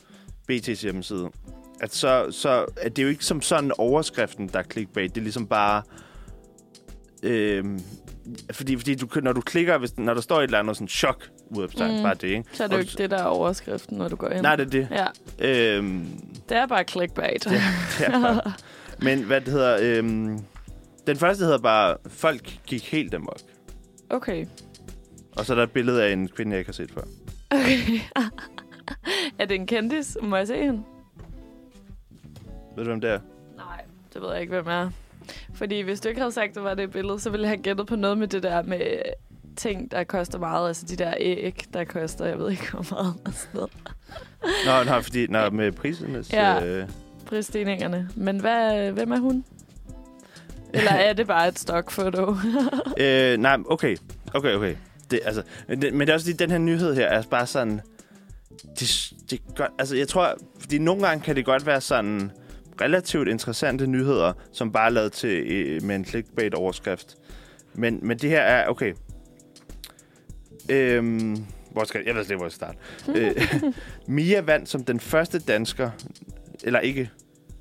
[0.52, 1.30] BT's hjemmeside,
[1.80, 5.14] at så, så at det er jo ikke som sådan overskriften, der er clickbait.
[5.14, 5.82] Det er ligesom bare...
[7.22, 7.64] Øh,
[8.52, 11.28] fordi, fordi du, når du klikker, hvis, når der står et eller andet sådan chok
[11.50, 12.02] ud af mm.
[12.02, 12.44] bare det, ikke?
[12.52, 14.40] Så er det jo ikke det, der er overskriften, når du går ind.
[14.40, 14.88] Nej, det er det.
[14.90, 15.76] Ja.
[15.76, 16.06] Øhm,
[16.48, 17.44] det er bare clickbait.
[17.44, 17.52] Det,
[17.98, 18.52] det er bare.
[19.06, 19.78] Men hvad det hedder...
[19.80, 20.38] Øhm,
[21.06, 23.40] den første hedder bare, folk gik helt amok.
[24.10, 24.46] Okay.
[25.36, 27.02] Og så er der et billede af en kvinde, jeg ikke har set før.
[27.50, 28.00] Okay.
[29.38, 30.18] er det en kendis?
[30.22, 30.82] Må jeg se hende?
[32.76, 33.18] Ved du, hvem det er?
[33.56, 34.90] Nej, det ved jeg ikke, hvem er.
[35.54, 37.62] Fordi hvis du ikke havde sagt, at det var det billede, så ville jeg have
[37.62, 38.80] gættet på noget med det der med
[39.56, 40.68] ting, der koster meget.
[40.68, 43.14] Altså de der æg, der koster, jeg ved ikke, hvor meget.
[43.24, 43.72] Og sådan noget.
[44.86, 46.24] Nå, nå, fordi nå, med priserne.
[46.32, 46.88] Ja, øh...
[47.26, 48.08] prisstigningerne.
[48.16, 49.44] Men hvad, hvem er hun?
[50.74, 52.36] Eller er det bare et stokfoto?
[53.00, 53.96] øh, nej, okay.
[54.34, 54.76] Okay, okay.
[55.10, 57.46] Det, altså, men, det, men det er også lige, den her nyhed her er bare
[57.46, 57.80] sådan...
[58.78, 62.30] Det, det godt, altså, jeg tror, fordi nogle gange kan det godt være sådan
[62.80, 67.16] relativt interessante nyheder, som bare er lavet til øh, med en clickbait-overskrift.
[67.74, 68.94] Men, men det her er, okay.
[70.68, 72.78] Øhm, hvor skal, jeg ved slet ikke, hvor jeg starte.
[73.08, 73.72] øh,
[74.16, 75.90] Mia vandt som den første dansker,
[76.64, 77.10] eller ikke,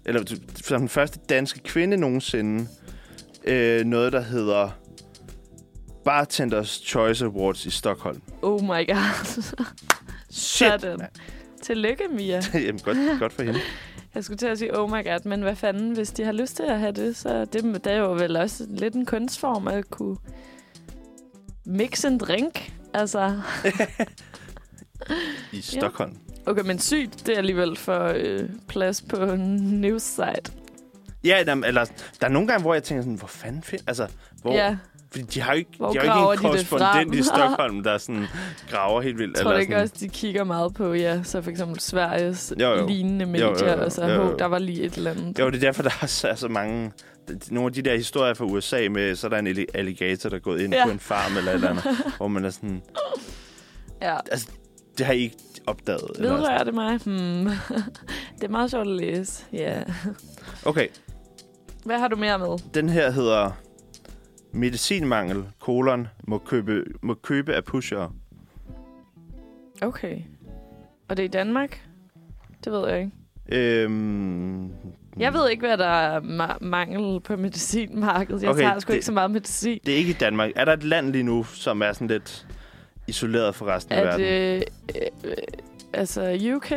[0.06, 0.24] eller
[0.56, 2.67] som den første danske kvinde nogensinde,
[3.43, 4.69] øh, noget, der hedder
[6.06, 8.21] Bartenders Choice Awards i Stockholm.
[8.41, 9.43] Oh my god.
[10.30, 11.00] Shit, Sådan.
[11.62, 12.41] Tillykke, Mia.
[12.65, 13.60] Jamen, godt, godt for hende.
[14.15, 16.56] Jeg skulle til at sige, oh my god, men hvad fanden, hvis de har lyst
[16.56, 19.89] til at have det, så det, det er jo vel også lidt en kunstform at
[19.89, 20.17] kunne
[21.65, 22.74] mix en drink.
[22.93, 23.41] Altså.
[25.52, 26.12] I Stockholm.
[26.12, 26.52] Ja.
[26.52, 30.52] Okay, men sygt, det er alligevel for øh, plads på en news site.
[31.24, 31.86] Ja, der, eller
[32.21, 34.08] der er nogle gange, hvor jeg tænker sådan, hvor fanden find, altså,
[34.41, 34.78] hvor, ja.
[35.12, 37.97] Fordi de har jo ikke, Hvor de har jo ikke en korrespondent i Stockholm, der
[37.97, 38.26] sådan
[38.69, 39.38] graver helt vildt.
[39.38, 39.84] Jeg tror eller ikke sådan.
[39.84, 42.88] også, de kigger meget på, ja, så for eksempel Sveriges jo, jo.
[42.88, 43.84] lignende medier, jo, jo, jo.
[43.84, 44.36] og så, jo, jo.
[44.39, 45.39] der var lige et eller andet.
[45.39, 46.91] Jo, det er derfor, der er så mange...
[47.52, 50.41] Nogle af de der historier fra USA med, så er der en alligator, der er
[50.41, 50.86] gået ind ja.
[50.86, 51.84] på en farm eller et eller andet,
[52.17, 52.82] hvor man er sådan...
[54.02, 54.17] Ja.
[54.32, 54.47] Altså,
[54.97, 56.12] det har I ikke opdaget?
[56.19, 57.00] Vedrører det mig?
[57.06, 57.50] Hmm.
[58.38, 59.78] det er meget sjovt at læse, ja.
[59.78, 59.86] Yeah.
[60.65, 60.88] Okay.
[61.86, 62.58] Hvad har du mere med?
[62.74, 63.52] Den her hedder
[64.52, 68.16] medicinmangel, kolon, må købe, må købe af pusher.
[69.82, 70.18] Okay.
[71.10, 71.82] Og det er i Danmark?
[72.64, 73.12] Det ved jeg ikke.
[73.52, 74.72] Øhm,
[75.18, 78.42] jeg ved ikke, hvad der er ma- mangel på medicinmarkedet.
[78.44, 79.80] Jeg okay, tager sgu det, ikke så meget medicin.
[79.86, 80.52] Det er ikke i Danmark.
[80.56, 82.48] Er der et land lige nu, som er sådan lidt
[83.08, 84.26] isoleret fra resten af verden?
[84.26, 84.64] Er det...
[85.26, 85.32] Øh,
[85.94, 86.72] altså UK?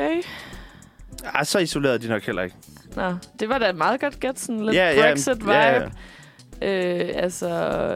[1.25, 2.57] Ah, så isoleret er de nok heller ikke.
[2.97, 4.39] Nå, det var da et meget godt gæt.
[4.39, 5.51] Sådan lidt ja, Brexit-vibe.
[5.51, 5.89] Ja, ja.
[6.63, 7.49] Øh, altså,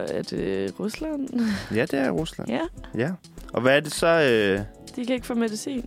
[0.09, 1.29] er det Rusland?
[1.75, 2.49] Ja, det er Rusland.
[2.49, 2.61] Ja.
[2.97, 3.11] Ja.
[3.53, 4.07] Og hvad er det så...
[4.07, 4.59] Øh...
[4.95, 5.85] De kan ikke få medicin.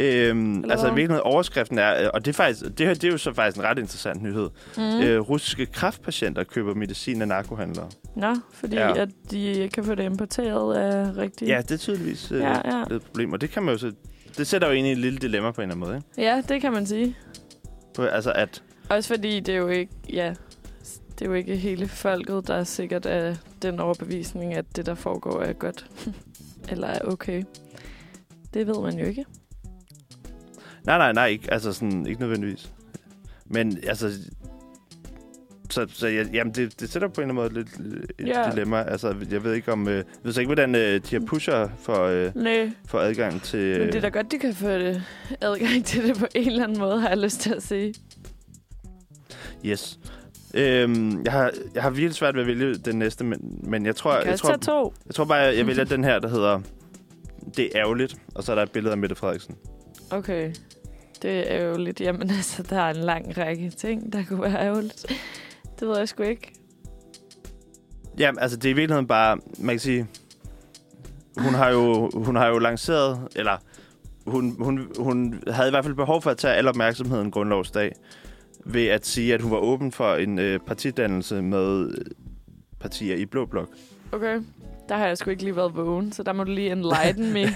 [0.00, 3.18] Øhm, altså, hvilken overskriften er, øh, og det er, faktisk, det, her, det er jo
[3.18, 4.50] så faktisk en ret interessant nyhed.
[4.76, 4.82] Mm.
[4.82, 7.88] Øh, russiske kraftpatienter køber medicin af narkohandlere.
[8.16, 9.02] Nå, fordi ja.
[9.02, 11.50] at de kan få det importeret af rigtigt...
[11.50, 12.82] Ja, det er tydeligvis øh, ja, ja.
[12.94, 13.92] et problem, og det kan man jo så...
[14.38, 16.30] Det sætter jo i et lille dilemma på en eller anden måde, ikke?
[16.30, 17.16] Ja, det kan man sige.
[17.94, 18.62] På, altså at...
[18.88, 19.92] Også fordi det er jo ikke...
[20.12, 20.34] Ja,
[21.18, 24.94] det er jo ikke hele folket, der er sikkert af den overbevisning, at det, der
[24.94, 25.86] foregår, er godt.
[26.70, 27.44] Eller er okay.
[28.54, 29.24] Det ved man jo ikke.
[30.84, 31.26] Nej, nej, nej.
[31.26, 32.72] Ikke, altså sådan, ikke nødvendigvis.
[33.46, 34.12] Men altså...
[35.70, 38.52] Så, så ja, jamen, det, det sætter på en eller anden måde lidt et yeah.
[38.52, 38.82] dilemma.
[38.82, 39.88] Altså, jeg ved ikke om...
[39.88, 43.60] Øh, jeg ved så ikke, hvordan øh, de her pusher for, øh, for adgang til...
[43.60, 45.02] Øh, Men det er da godt, de kan få det,
[45.40, 47.94] adgang til det på en eller anden måde, har jeg lyst til at sige.
[49.64, 49.98] Yes.
[50.56, 53.96] Øhm, jeg, har, jeg har virkelig svært ved at vælge den næste, men, men jeg
[53.96, 54.16] tror...
[54.16, 54.94] Jeg, jeg, tror, to.
[55.06, 56.60] jeg tror bare, jeg, jeg vælger den her, der hedder...
[57.56, 59.56] Det er ærgerligt, og så er der et billede af Mette Frederiksen.
[60.10, 60.54] Okay.
[61.22, 62.00] Det er ærgerligt.
[62.00, 65.06] Jamen altså, der er en lang række ting, der kunne være ærgerligt.
[65.80, 66.52] Det ved jeg sgu ikke.
[68.18, 70.06] Ja, altså det er i virkeligheden bare, man kan sige,
[71.38, 73.56] hun har jo, hun har jo lanceret, eller
[74.26, 77.92] hun, hun, hun havde i hvert fald behov for at tage al opmærksomheden grundlovsdag
[78.66, 81.90] ved at sige, at hun var åben for en øh, partidannelse med
[82.80, 83.68] partier i Blå Blok.
[84.12, 84.40] Okay.
[84.88, 87.46] Der har jeg sgu ikke lige været vågen, så der må du lige enlighten me.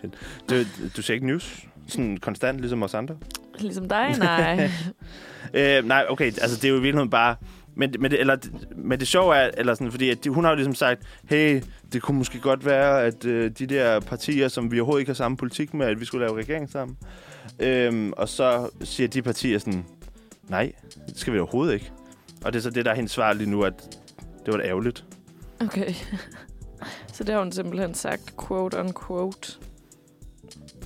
[0.00, 0.14] Fedt.
[0.50, 0.54] Du,
[0.96, 3.16] du ser ikke news sådan konstant, ligesom os andre?
[3.58, 4.14] Ligesom dig?
[4.18, 4.70] Nej.
[5.54, 6.24] øh, nej, okay.
[6.24, 7.36] Altså, det er jo i virkeligheden bare...
[7.74, 8.36] Men, men, det, eller,
[8.76, 11.62] men det sjove er, eller sådan, fordi at de, hun har jo ligesom sagt, hey,
[11.92, 15.14] det kunne måske godt være, at øh, de der partier, som vi overhovedet ikke har
[15.14, 16.96] samme politik med, at vi skulle lave regering sammen.
[17.58, 19.84] Øhm, og så siger de partier sådan,
[20.48, 20.72] nej,
[21.08, 21.92] det skal vi overhovedet ikke.
[22.44, 23.98] Og det er så det, der er hendes svar lige nu, at
[24.46, 25.04] det var da ærgerligt.
[25.60, 25.94] Okay.
[27.14, 29.52] så det har hun simpelthen sagt, quote on quote.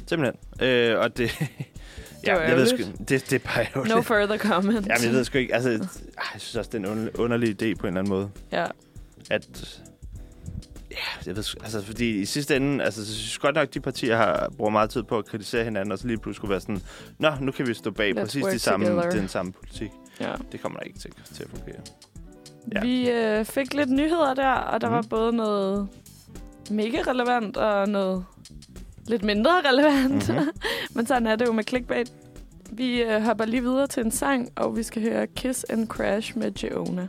[0.06, 0.66] Simpelthen.
[0.68, 1.30] Øh, og det,
[2.24, 3.94] Det var jeg ved sgu, det, det er bare ærgerligt.
[3.94, 4.86] No further comment.
[4.86, 5.54] Jamen, jeg ved sgu ikke.
[5.54, 5.80] Altså, jeg
[6.38, 8.30] synes også, det er en under- underlig idé på en eller anden måde.
[8.52, 8.66] Ja.
[9.30, 9.82] At...
[11.26, 14.48] Jeg ved altså, fordi i sidste ende, altså, så synes godt nok, de partier har
[14.56, 16.80] brugt meget tid på at kritisere hinanden, og så lige pludselig skulle være sådan,
[17.18, 19.90] nå, nu kan vi stå bag Let's præcis de samme, together." den samme politik.
[20.20, 20.32] ja.
[20.52, 21.80] Det kommer der ikke til, til at fungere.
[22.74, 22.80] Ja.
[22.80, 24.94] Vi øh, fik lidt nyheder der, og der mm.
[24.94, 25.08] var Mhm.
[25.08, 25.88] både noget
[26.70, 28.24] mega relevant og noget
[29.06, 30.28] lidt mindre relevant.
[30.28, 30.48] Mhm.
[30.94, 32.12] Men sådan er det jo med clickbait.
[32.72, 36.38] Vi øh, hopper lige videre til en sang, og vi skal høre Kiss and Crash
[36.38, 37.08] med Jeona.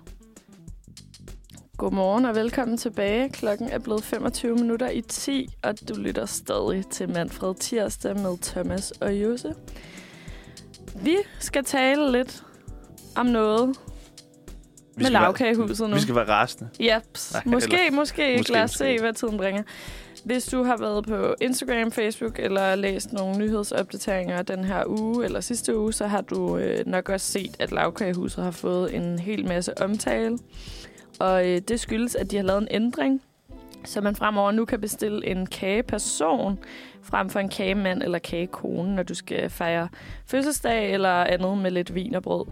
[1.78, 3.30] Godmorgen og velkommen tilbage.
[3.30, 8.38] Klokken er blevet 25 minutter i 10, og du lytter stadig til Manfred Tirsdag med
[8.42, 9.54] Thomas og Jose.
[11.02, 12.44] Vi skal tale lidt
[13.16, 13.76] om noget
[14.96, 15.96] Vi med lavkagehuset nu.
[15.96, 16.70] Vi skal være rasende.
[16.80, 17.34] Jeps.
[17.34, 19.63] Nej, måske, eller- måske, måske, Lad os se, hvad tiden bringer.
[20.26, 25.42] Hvis du har været på Instagram, Facebook eller læst nogle nyhedsopdateringer den her uge eller
[25.42, 29.48] sidste uge, så har du øh, nok også set, at Lavkagehuset har fået en hel
[29.48, 30.38] masse omtale.
[31.20, 33.22] Og øh, det skyldes, at de har lavet en ændring,
[33.86, 36.60] så man fremover nu kan bestille en kageperson
[37.02, 39.90] frem for en kagemand eller kagekone, når du skal fejre
[40.26, 42.46] fødselsdag eller andet med lidt vin og brød.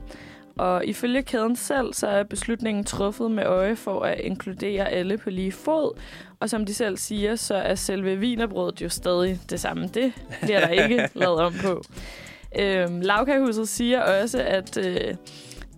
[0.57, 5.29] Og ifølge kæden selv, så er beslutningen truffet med øje for at inkludere alle på
[5.29, 5.99] lige fod.
[6.39, 9.87] Og som de selv siger, så er selve vinerbrødet jo stadig det samme.
[9.87, 11.81] Det bliver der ikke lavet om på.
[12.59, 15.15] Øhm, Lavkagehuset siger også, at øh,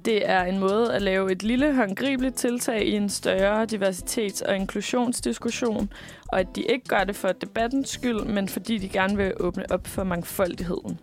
[0.08, 4.56] det er en måde at lave et lille håndgribeligt tiltag i en større diversitets- og
[4.56, 5.94] inklusionsdiskussion,
[6.28, 9.66] og at de ikke gør det for debattens skyld, men fordi de gerne vil åbne
[9.72, 11.00] op for mangfoldigheden.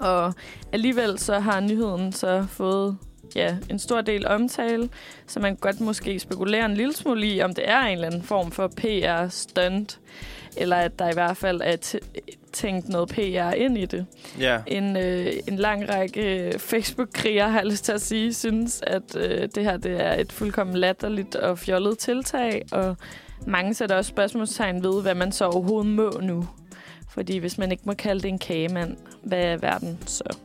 [0.00, 0.34] Og
[0.72, 2.96] alligevel så har nyheden så fået
[3.36, 4.88] ja, en stor del omtale,
[5.26, 8.22] så man godt måske spekulere en lille smule i, om det er en eller anden
[8.22, 10.00] form for PR-stunt,
[10.56, 11.76] eller at der i hvert fald er
[12.52, 14.06] tænkt noget PR ind i det.
[14.40, 14.58] Ja.
[14.66, 19.16] En, øh, en lang række øh, Facebook-krigere, har jeg lyst til at sige, synes, at
[19.16, 22.96] øh, det her det er et fuldkommen latterligt og fjollet tiltag, og
[23.46, 26.48] mange sætter også spørgsmålstegn ved, hvad man så overhovedet må nu.
[27.10, 30.36] Fordi hvis man ikke må kalde det en kagemand, hvad er verden så?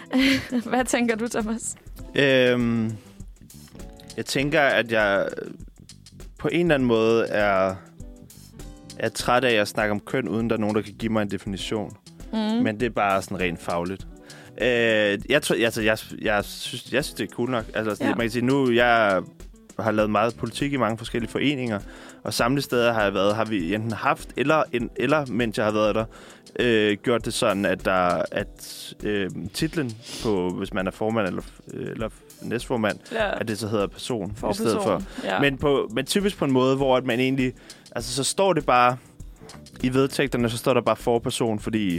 [0.70, 1.76] hvad tænker du, Thomas?
[2.14, 2.92] Øhm,
[4.16, 5.28] jeg tænker, at jeg
[6.38, 7.74] på en eller anden måde er,
[8.98, 11.22] er træt af at snakke om køn, uden der er nogen, der kan give mig
[11.22, 11.96] en definition.
[12.32, 12.38] Mm.
[12.38, 14.06] Men det er bare sådan rent fagligt.
[14.60, 17.64] Øh, jeg, tror, altså, jeg, jeg, synes, jeg synes, det er cool nok.
[17.74, 18.14] Altså, sådan, Ja.
[18.14, 19.22] Man kan sige, nu jeg
[19.78, 21.80] har lavet meget politik i mange forskellige foreninger,
[22.22, 25.64] og samle steder har jeg været, har vi enten haft, eller, en, eller mens jeg
[25.64, 26.04] har været der,
[26.58, 31.42] øh, gjort det sådan, at der at øh, titlen på, hvis man er formand eller,
[31.74, 32.08] øh, eller
[32.42, 33.40] næstformand, ja.
[33.40, 35.02] at det så hedder person for i stedet for.
[35.24, 35.40] Ja.
[35.40, 37.52] Men, på, men typisk på en måde, hvor at man egentlig...
[37.96, 38.96] Altså, så står det bare...
[39.82, 41.96] I vedtægterne, så står der bare forperson, fordi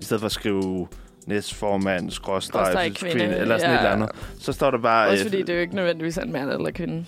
[0.00, 0.88] i stedet for at skrive
[1.26, 3.76] næstformand, skråstreg, Skråstreg kvinde, eller sådan ja.
[3.76, 5.08] et eller andet, så står der bare...
[5.08, 7.04] Også fordi det er jo ikke nødvendigvis en mand eller kvinde.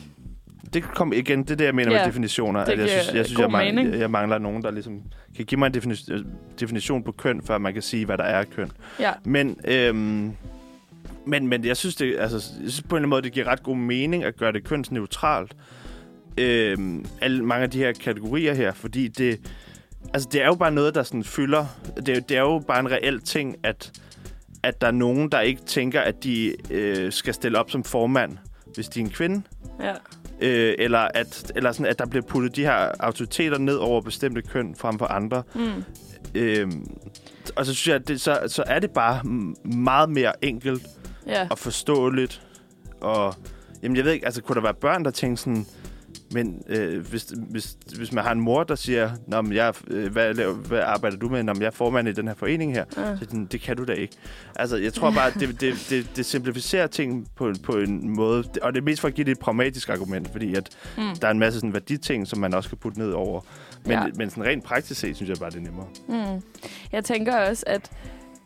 [0.74, 2.64] Det kom igen, det er det, jeg mener Ja, med definitioner.
[2.64, 4.00] det jeg synes, jeg, synes jeg, mangler, mening.
[4.00, 5.02] jeg, mangler nogen, der ligesom
[5.36, 6.24] kan give mig en defini-
[6.60, 8.70] definition på køn, før man kan sige, hvad der er køn.
[9.00, 9.12] Ja.
[9.24, 10.32] Men, øhm,
[11.26, 13.46] men, men jeg synes, det, altså, jeg synes på en eller anden måde, det giver
[13.46, 15.56] ret god mening at gøre det kønsneutralt.
[16.38, 19.40] Øhm, alle, mange af de her kategorier her, fordi det,
[20.14, 21.66] altså, det er jo bare noget, der sådan fylder.
[21.96, 23.92] Det, er jo- det er jo bare en reel ting, at,
[24.62, 28.38] at der er nogen, der ikke tænker, at de øh, skal stille op som formand,
[28.74, 29.42] hvis de er en kvinde.
[29.80, 29.92] Ja.
[30.40, 34.42] Øh, eller at, eller sådan, at der bliver puttet de her autoriteter ned over bestemte
[34.42, 35.42] køn frem for andre.
[35.54, 35.84] Mm.
[36.34, 36.86] Øhm,
[37.56, 39.20] og så synes jeg, at det, så, så er det bare
[39.64, 40.86] meget mere enkelt
[41.26, 41.46] Ja.
[41.50, 42.42] og forståeligt.
[43.00, 43.34] Og
[43.82, 45.66] jamen, jeg ved ikke, altså kunne der være børn, der tænker sådan,
[46.34, 50.12] men øh, hvis, hvis, hvis man har en mor, der siger, Nå, men jeg, øh,
[50.12, 51.42] hvad, laver, hvad arbejder du med?
[51.42, 52.84] Nå, men jeg er formand i den her forening her.
[52.96, 53.16] Ja.
[53.16, 54.14] Så er det kan du da ikke.
[54.56, 58.44] Altså, jeg tror bare, det, det, det, det simplificerer ting på, på en måde.
[58.62, 61.02] Og det er mest for at give det et pragmatisk argument, fordi at Mm.
[61.20, 63.40] der er en masse sådan værditing, som man også kan putte ned over.
[63.84, 64.06] Men, ja.
[64.14, 65.86] men sådan rent praktisk set, synes jeg bare, det er nemmere.
[66.08, 66.42] Mm.
[66.92, 67.90] Jeg tænker også, at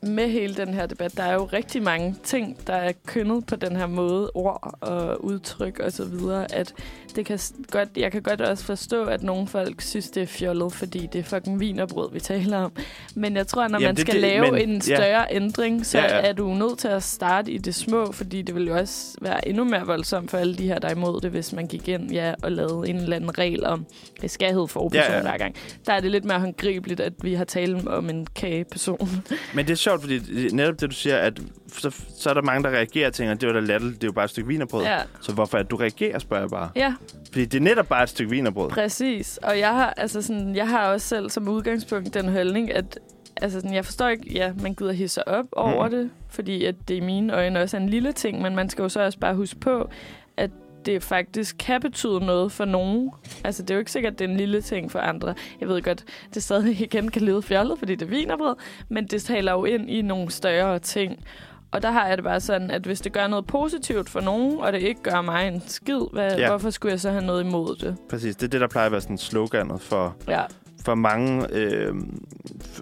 [0.07, 3.57] med hele den her debat, der er jo rigtig mange ting, der er kønnet på
[3.57, 6.75] den her måde, ord og udtryk og så videre, at
[7.17, 7.39] det kan
[7.71, 11.19] godt, jeg kan godt også forstå, at nogle folk synes, det er fjollet, fordi det
[11.19, 12.73] er fucking vinerbrød, vi taler om.
[13.15, 14.97] Men jeg tror, når Jamen, man det- skal det- lave men- en ja.
[14.97, 16.29] større ændring, så Ja, ja.
[16.29, 19.49] er du nødt til at starte i det små, fordi det vil jo også være
[19.49, 22.11] endnu mere voldsomt for alle de her, der er imod det, hvis man gik ind
[22.13, 23.87] ja, og lavede en eller anden regel om,
[24.21, 25.23] det skal hedde forperson Ja, ja.
[25.23, 25.55] hver gang.
[25.87, 29.09] Der er det lidt mere håndgribeligt, at vi har talt om en kageperson.
[29.55, 32.43] Men det er sjovt, fordi det- netop det, du siger, at så, så er der
[32.43, 34.49] mange, der reagerer og tænker, det var da latterligt, det er jo bare et stykke
[34.49, 34.85] vinerbrød.
[34.85, 34.99] Ja.
[35.21, 36.69] Så hvorfor det, du reagerer, spørger jeg bare.
[36.77, 36.95] Ja,
[37.33, 38.71] Fordi det er netop bare et stykke vinerbrød.
[38.71, 39.39] præcis.
[39.43, 42.99] Og jeg har, altså sådan, jeg har også selv som udgangspunkt den holdning, at
[43.37, 45.91] altså sådan, jeg forstår ikke, ja, man gider hisse op over Mm.
[45.91, 48.83] det, fordi at det i mine øjne også er en lille ting, men man skal
[48.83, 49.91] jo så også bare huske på,
[50.37, 50.51] at
[50.87, 53.11] det faktisk kan betyde noget for nogen.
[53.45, 55.35] Altså, det er jo ikke sikkert, at det er en lille ting for andre.
[55.61, 58.55] Jeg ved godt, det stadig igen kan lyde fjollet, fordi det er vinerbrød,
[58.89, 61.25] men det taler jo ind i nogle større ting.
[61.71, 64.59] Og der har jeg det bare sådan, at hvis det gør noget positivt for nogen,
[64.59, 66.49] og det ikke gør mig en skid, hvad, Ja.
[66.49, 67.97] hvorfor skulle jeg så have noget imod det?
[68.11, 70.43] Præcis, det er det, der plejer at være sådan sloganet for, Ja,
[70.85, 71.95] for mange, øh,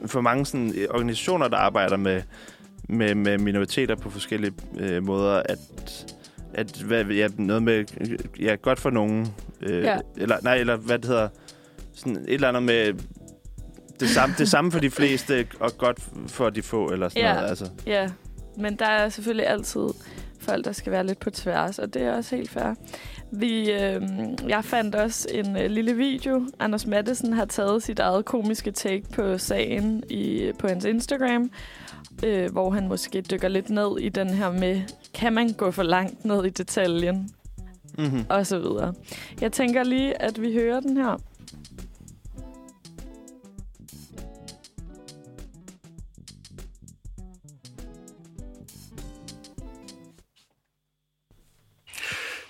[0.07, 2.23] for mange sådan, øh, organisationer, der arbejder med,
[2.88, 5.59] med, med minoriteter på forskellige øh, måder, at,
[6.55, 7.85] at hvad, ja, noget med,
[8.40, 9.29] ja, godt for nogen,
[9.62, 9.99] øh, Ja.
[10.17, 11.29] eller, nej, eller hvad det hedder,
[11.95, 12.93] sådan et eller andet med
[14.01, 17.35] det samme, det samme for de fleste, og godt for de få, eller sådan Ja.
[17.35, 17.49] noget.
[17.49, 17.71] Altså.
[17.87, 18.11] ja.
[18.59, 19.88] Men der er selvfølgelig altid
[20.40, 22.75] folk, der skal være lidt på tværs, og det er også helt fair.
[23.31, 24.03] Vi, øh,
[24.49, 26.47] jeg fandt også en øh, lille video.
[26.59, 31.51] Anders Mattesen har taget sit eget komiske take på sagen i, på hans Instagram,
[32.25, 34.83] øh, hvor han måske dykker lidt ned i den her med,
[35.14, 37.31] kan man gå for langt ned i detaljen,
[37.98, 38.24] Mm-hmm.
[38.29, 38.94] og så videre.
[39.40, 41.16] Jeg tænker lige, at vi hører den her.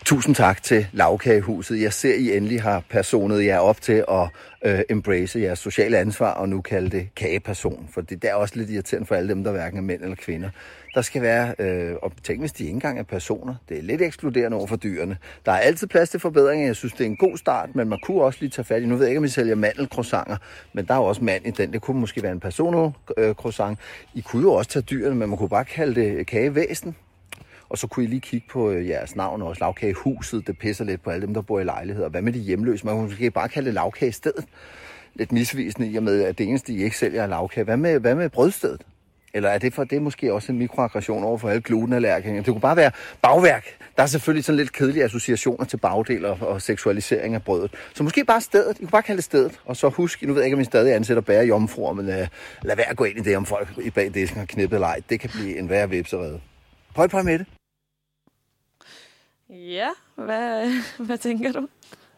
[0.05, 1.81] Tusind tak til Lavkagehuset.
[1.81, 4.29] Jeg ser, I endelig har personet jer op til at
[4.65, 7.89] øh, embrace jeres sociale ansvar og nu kalde det kageperson.
[7.93, 10.17] For det, det er også lidt irriterende for alle dem, der hverken er mænd eller
[10.17, 10.51] kvinder.
[10.95, 13.55] Der skal være, øh, og tænk hvis de ikke engang er personer.
[13.69, 15.17] Det er lidt ekskluderende over for dyrene.
[15.47, 16.67] Der er altid plads til forbedringer.
[16.67, 18.87] Jeg synes, det er en god start, men man kunne også lige tage fat i.
[18.87, 20.37] Nu ved jeg ikke, om I sælger mandelcroissanter,
[20.73, 21.73] men der er jo også mand i den.
[21.73, 23.79] Det kunne måske være en personocroissant.
[23.79, 26.97] Øh, I kunne jo også tage dyrene, men man kunne bare kalde det kagevæsen.
[27.69, 30.47] Og så kunne I lige kigge på øh, jeres navn også, lavkagehuset.
[30.47, 32.09] Det pisser lidt på alle dem, der bor i lejligheder.
[32.09, 32.87] Hvad med de hjemløse?
[32.87, 34.45] Man kunne måske bare kalde det lavkage i stedet.
[35.15, 37.65] Lidt misvisende i og med, at det eneste, I ikke sælger er lavkage.
[37.65, 38.83] Hvad med, hvad med brødstedet?
[39.35, 42.37] Eller er det for det er måske også en mikroaggression over for alle glutenallergikere?
[42.37, 42.91] Det kunne bare være
[43.23, 43.67] bagværk.
[43.97, 47.71] Der er selvfølgelig sådan lidt kedelige associationer til bagdel og, og seksualisering af brødet.
[47.95, 48.77] Så måske bare stedet.
[48.77, 49.61] I kunne bare kalde det stedet.
[49.65, 52.15] Og så husk, nu ved jeg ikke, om I stadig ansætter bære jomfruer, men uh,
[52.63, 55.03] lad være at gå ind i det, om folk i bag disken har knippet leg.
[55.11, 56.41] Det kan blive en værre vipserede.
[56.95, 57.47] Prøv, prøv med det.
[59.51, 60.73] Ja, hvad,
[61.07, 61.69] hvad tænker du?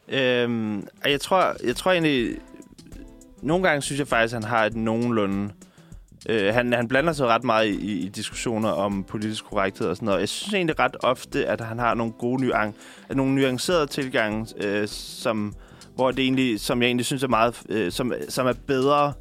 [0.08, 2.38] Øhm, jeg tror, jeg tror egentlig...
[3.42, 5.52] Nogle gange synes jeg faktisk, at han har et nogenlunde...
[6.28, 10.06] Øh, han, han blander sig ret meget i, i diskussioner om politisk korrekthed og sådan
[10.06, 10.20] noget.
[10.20, 12.74] Jeg synes egentlig ret ofte, at han har nogle gode nuan,
[13.10, 15.54] nogle nuancerede tilgange, øh, som,
[15.94, 17.62] hvor det egentlig, som jeg egentlig synes er meget...
[17.68, 19.12] Øh, som, som er bedre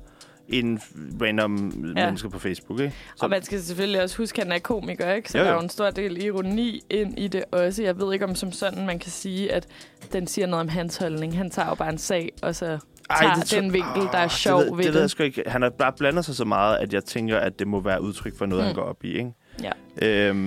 [0.50, 0.80] end
[1.22, 2.06] random ja.
[2.06, 2.96] Mennesker på Facebook, ikke?
[3.22, 5.32] Og man skal selvfølgelig også huske, at han er komiker, ikke?
[5.32, 7.84] Så Jo, jo, der er jo en stor del ironi ind i det også.
[7.84, 9.68] Jeg ved ikke, om som sådan man kan sige, at
[10.14, 11.38] den siger noget om hans holdning.
[11.38, 12.78] Han tager jo bare en sag, og så
[13.20, 14.94] tager det den vinkel, der er sjov det ved, ved det.
[14.94, 15.44] ved jeg sgu ikke.
[15.48, 18.38] Han har bare blandet sig så meget, at jeg tænker, at det må være udtryk
[18.38, 18.66] for noget, mm.
[18.66, 18.82] han Mm.
[18.82, 19.32] går op i, ikke?
[19.64, 19.72] Ja.
[20.02, 20.38] Øhm,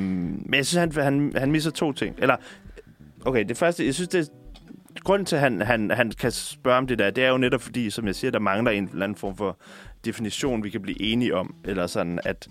[0.47, 2.15] men jeg synes, han, han, han misser to ting.
[2.19, 2.37] Eller,
[3.25, 4.29] okay, det første, jeg synes, det
[5.05, 7.63] grunden til, at han, han, han kan spørge om det der, det er jo netop
[7.63, 9.59] fordi, som jeg siger, der mangler en eller anden form for
[10.05, 11.55] definition, vi kan blive enige om.
[11.65, 12.49] Eller sådan, at,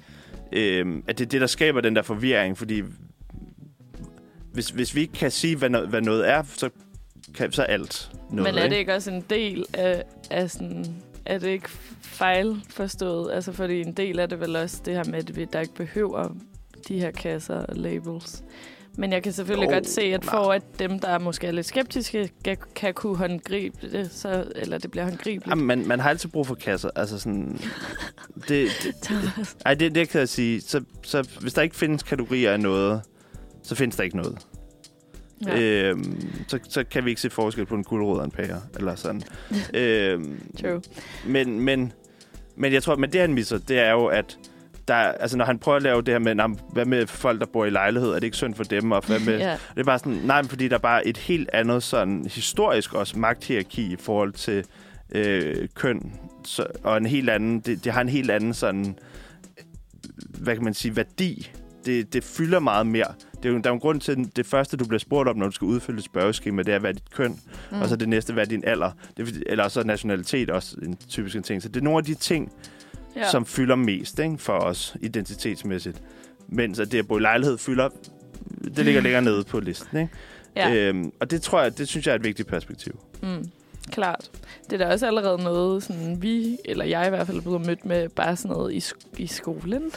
[0.51, 2.57] øhm, at det er det, der skaber den der forvirring.
[2.57, 2.83] Fordi
[4.53, 6.69] hvis, hvis vi ikke kan sige, hvad noget, hvad noget er, så
[7.35, 8.53] kan så alt noget.
[8.53, 8.79] Men er det ikke?
[8.79, 10.85] ikke også en del af, af sådan...
[11.25, 11.69] Er det ikke
[12.01, 13.31] fejlforstået?
[13.33, 15.75] Altså, fordi en del af det vel også det her med, at vi der ikke
[15.75, 16.35] behøver
[16.87, 18.43] de her kasser og labels.
[18.99, 21.51] Men jeg kan selvfølgelig Jo, godt se, at for at dem, der er måske er
[21.51, 25.47] lidt skeptiske, kan, kan kunne håndgribe det, så, eller det bliver håndgribeligt.
[25.47, 26.89] Jamen, man, man har altid brug for kasser.
[26.95, 27.59] Altså sådan...
[28.47, 30.61] Det, det, ej, det, det kan jeg sige.
[30.61, 33.01] Så, så hvis der ikke findes kategorier af noget,
[33.63, 34.37] så findes der ikke noget.
[35.45, 35.59] Ja.
[35.61, 38.95] Øhm, så, så kan vi ikke se forskel på en gulerod og en pære, eller
[38.95, 39.21] sådan.
[39.73, 40.81] øhm, True.
[41.25, 41.93] men, men,
[42.55, 44.37] men jeg tror, men det han misser, det er jo, at
[44.87, 47.39] der, altså når han prøver at lave det her med, "Nå, men hvad med folk,
[47.39, 49.51] der bor i lejlighed, er det ikke synd for dem, og hvad med, Ja.
[49.51, 52.93] det er bare sådan, nej, men fordi der er bare et helt andet sådan historisk
[52.93, 54.63] også magthierarki i forhold til
[55.11, 56.13] øh, køn,
[56.45, 58.95] så, og en helt anden, det, det har en helt anden sådan,
[60.29, 61.51] hvad kan man sige, værdi.
[61.85, 63.07] Det, det fylder meget mere.
[63.43, 65.29] Det er jo, der er jo en grund til, at det første, du bliver spurgt
[65.29, 67.39] om, når du skal udfylde et spørgeskema, det er, hvad er dit køn,
[67.71, 67.81] mm.
[67.81, 68.91] og så det næste, hvad er din alder.
[69.17, 71.61] Det er, eller så nationalitet også en typisk en ting.
[71.61, 72.51] Så det er nogle af de ting,
[73.17, 73.29] Ja.
[73.31, 76.01] som fylder mest ikke, for os identitetsmæssigt.
[76.47, 77.89] Mens at det at bo i lejlighed fylder,
[78.75, 79.97] det ligger længere nede på listen.
[79.99, 80.13] Ikke?
[80.55, 80.73] ja.
[80.75, 82.99] Øhm, og det tror jeg, det synes jeg er et vigtigt perspektiv.
[83.21, 83.51] Mm,
[83.91, 84.31] klart.
[84.69, 87.65] Det er da også allerede noget, sådan vi, eller jeg i hvert fald, er blevet
[87.65, 89.91] mødt med bare sådan noget i, sk- i skolen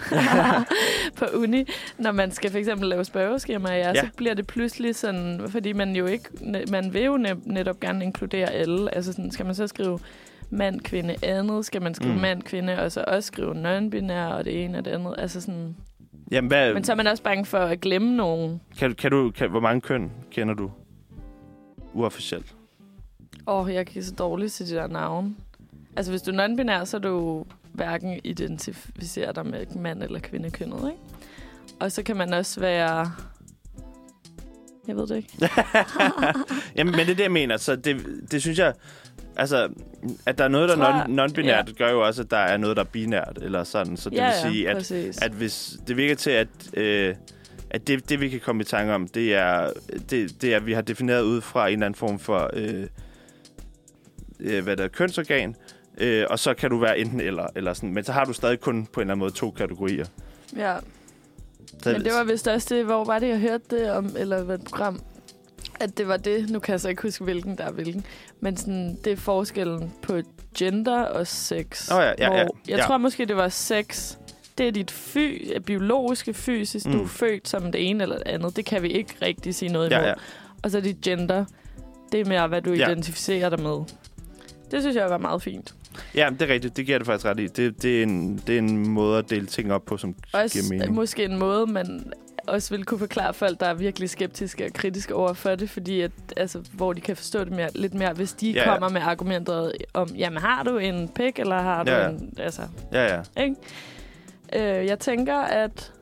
[1.18, 1.64] på uni.
[1.98, 3.94] Når man skal for eksempel lave spørgeskemaer, ja, ja.
[3.94, 6.24] Så bliver det pludselig sådan, fordi man jo ikke,
[6.70, 8.94] man vil jo ne- netop gerne inkludere alle.
[8.94, 9.98] Altså sådan, skal man så skrive
[10.50, 11.64] mand, kvinde, andet?
[11.66, 12.20] Skal man skrive Mm.
[12.20, 15.14] mand, kvinde, og så også skrive non-binær, og det ene og det andet?
[15.18, 15.76] Altså sådan...
[16.30, 18.60] Jamen, hvad, Men så er man også bange for at glemme nogen.
[18.78, 20.70] kan, kan du, kan, hvor mange køn kender du
[21.94, 22.54] uofficielt?
[23.46, 25.34] Åh, oh, jeg kan så dårligt til de der navne.
[25.96, 30.78] Altså, hvis du er non-binær, så er du hverken identificerer dig med mand- eller kvindekønnet,
[30.90, 31.02] ikke?
[31.80, 33.10] Og så kan man også være...
[34.88, 35.28] Jeg ved det ikke.
[36.76, 37.56] Jamen, men det er det, jeg mener.
[37.56, 37.96] Så det,
[38.30, 38.74] det synes jeg...
[39.36, 39.68] Altså,
[40.26, 41.62] at der er noget, der er non-binært, ja.
[41.78, 43.96] gør jo også, at der er noget, der er binært, eller sådan.
[43.96, 45.22] Så det ja, vil sige, ja, at, præcis.
[45.22, 47.14] at hvis det virker til, at, øh,
[47.70, 49.70] at det, det, vi kan komme i tanke om, det er,
[50.10, 52.86] det, det er, at vi har defineret ud fra en eller anden form for, øh,
[54.40, 55.56] øh, hvad der er, kønsorgan,
[55.98, 57.92] øh, og så kan du være enten eller, eller sådan.
[57.92, 60.06] Men så har du stadig kun på en eller anden måde to kategorier.
[60.56, 60.76] Ja,
[61.82, 64.42] Så, men det var vist også det, hvor var det, jeg hørte det om, eller
[64.42, 65.00] hvad program,
[65.80, 68.04] at det var det, nu kan jeg så ikke huske, hvilken der er hvilken,
[68.40, 70.20] men sådan, det er forskellen på
[70.58, 71.90] gender og sex.
[71.92, 72.82] Åh ja, ja, hvor ja, Jeg ja.
[72.84, 74.16] tror måske, det var sex.
[74.58, 76.86] Det er dit fy, biologiske fysisk.
[76.86, 76.92] Mm.
[76.92, 77.04] Du Mm.
[77.04, 78.56] er født som det ene eller det andet.
[78.56, 80.02] Det kan vi ikke rigtig sige noget imod.
[80.02, 80.14] Ja, ja.
[80.62, 81.44] Og så dit gender.
[82.12, 82.86] Det er mere, hvad du Ja.
[82.88, 83.78] identificerer dig med.
[84.70, 85.74] Det synes jeg var meget fint.
[86.14, 86.76] ja, det er rigtigt.
[86.76, 87.46] Det giver det faktisk ret i.
[87.46, 90.42] Det, det, er en, det er en måde at dele ting op på, som giver
[90.42, 90.94] Også mening.
[90.94, 92.12] måske en måde, man
[92.50, 96.00] også vil kunne forklare folk, der er virkelig skeptiske og kritiske over for det, fordi
[96.00, 98.72] at, altså, hvor de kan forstå det mere, lidt mere, hvis de Ja, ja, ja.
[98.72, 102.08] kommer med argumentet om, jamen har du en pik, eller har du Ja, ja.
[102.10, 102.34] en...
[102.38, 103.42] Altså, Ja, ja.
[103.42, 103.56] ikke?
[104.52, 105.92] Øh, jeg tænker, at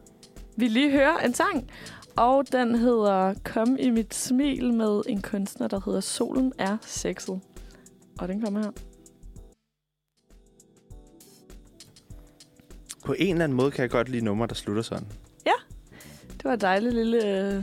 [0.57, 1.70] vi lige hører en sang,
[2.16, 7.40] og den hedder Kom i mit smil med en kunstner, der hedder Solen er sexet.
[8.18, 8.70] Og den kommer her.
[13.05, 15.07] På en eller anden måde kan jeg godt lide numre, der slutter sådan.
[16.39, 17.26] Det var et dejligt lille...
[17.26, 17.62] Øh,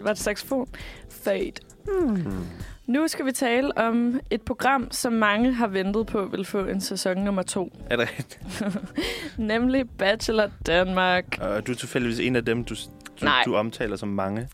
[0.00, 0.68] var det saxofon?
[1.10, 1.52] Fade.
[1.84, 2.46] Hmm.
[2.86, 6.80] Nu skal vi tale om et program, som mange har ventet på vil få en
[6.80, 7.72] sæson nummer to.
[7.90, 8.62] Er det rigtigt?
[9.38, 11.24] Nemlig Bachelor Danmark.
[11.40, 12.74] Og du er tilfældigvis en af dem, du,
[13.20, 13.42] du, Nej.
[13.44, 14.48] du omtaler som mange.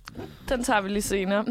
[0.49, 1.45] Den tager vi lige senere.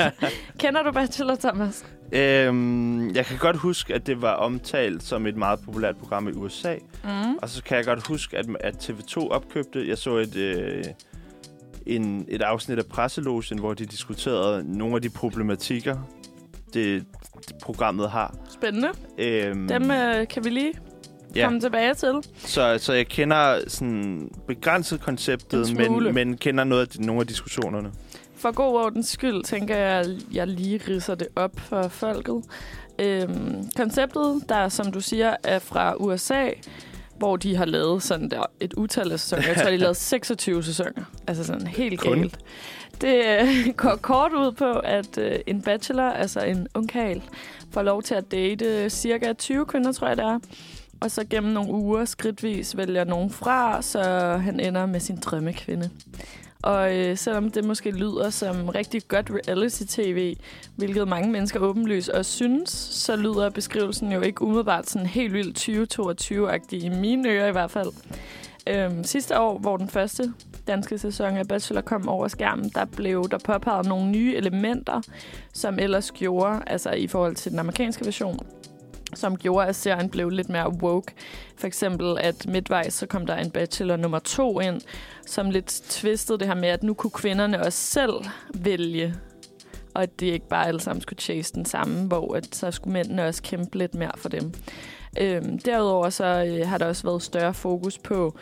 [0.60, 1.84] Kender du Bachelor, Thomas?
[2.12, 6.32] Øhm, jeg kan godt huske, at det var omtalt som et meget populært program i
[6.32, 6.76] USA.
[7.04, 7.34] Mm.
[7.42, 9.88] Og så kan jeg godt huske, at, at TV2 opkøbte...
[9.88, 10.84] Jeg så et, øh,
[11.86, 15.96] en, et afsnit af Presselogen, hvor de diskuterede nogle af de problematikker,
[16.74, 17.04] det,
[17.48, 18.34] det programmet har.
[18.50, 18.88] Spændende.
[19.18, 20.72] Øhm, Dem øh, kan vi lige
[21.36, 21.44] ja.
[21.44, 22.12] komme tilbage til.
[22.36, 27.20] Så, så jeg kender sådan begrænset konceptet, En men, men kender noget af de, nogle
[27.20, 27.92] af diskussionerne.
[28.36, 32.42] For god ordens skyld, tænker jeg, jeg lige ridser det op for folket.
[32.98, 36.48] Øhm, konceptet, der som du siger, er fra USA,
[37.20, 39.46] hvor de har lavet sådan der et utal af sæsoner.
[39.46, 41.04] Jeg tror, de har lavet 26 sæsoner.
[41.26, 42.18] Altså sådan helt Kun?
[42.18, 42.38] galt.
[43.00, 47.22] Det øh, går kort ud på, at øh, en bachelor, altså en ungkarl,
[47.72, 50.38] får lov til at date cirka 20 kvinder, tror jeg det er.
[51.00, 54.02] Og så gennem nogle uger skridtvis vælger nogen fra, så
[54.36, 55.90] han ender med sin drømmekvinde.
[56.62, 60.36] Og øh, selvom det måske lyder som rigtig godt reality-tv,
[60.76, 65.68] hvilket mange mennesker åbenlyst også synes, så lyder beskrivelsen jo ikke umiddelbart sådan helt vildt
[65.68, 67.92] 2022-agtig i mine ører i hvert fald.
[68.66, 70.32] Øhm, sidste år, hvor den første
[70.66, 75.00] danske sæson af Bachelor kom over skærmen, der blev der påpeget nogle nye elementer,
[75.52, 78.38] som ellers gjorde, altså i forhold til den amerikanske version,
[79.14, 81.12] som gjorde, at serien blev lidt mere woke.
[81.56, 84.80] For eksempel, at midtvejs så kom der en bachelor nummer to ind,
[85.26, 88.12] som lidt tvistede det her med, at nu kunne kvinderne også selv
[88.54, 89.14] vælge,
[89.94, 92.92] og at det ikke bare alle sammen skulle chase den samme, hvor at så skulle
[92.92, 94.52] mændene også kæmpe lidt mere for dem.
[95.20, 98.38] Øhm, derudover så øh, har der også været større fokus på,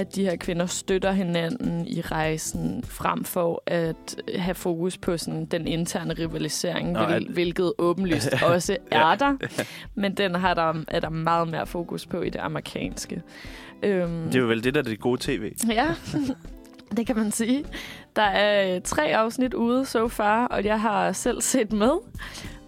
[0.00, 5.46] at de her kvinder støtter hinanden i rejsen, frem for at have fokus på sådan
[5.46, 9.36] den interne rivalisering, Nå, hvil, at- hvilket åbenlyst også er der.
[9.94, 13.22] Men den har der, er der meget mere fokus på i det amerikanske.
[13.82, 15.52] Øhm, Det er jo vel det, der er det gode tv.
[15.70, 15.86] Ja,
[16.96, 17.64] det kan man sige.
[18.16, 21.92] Der er øh, tre afsnit ude so far, og jeg har selv set med.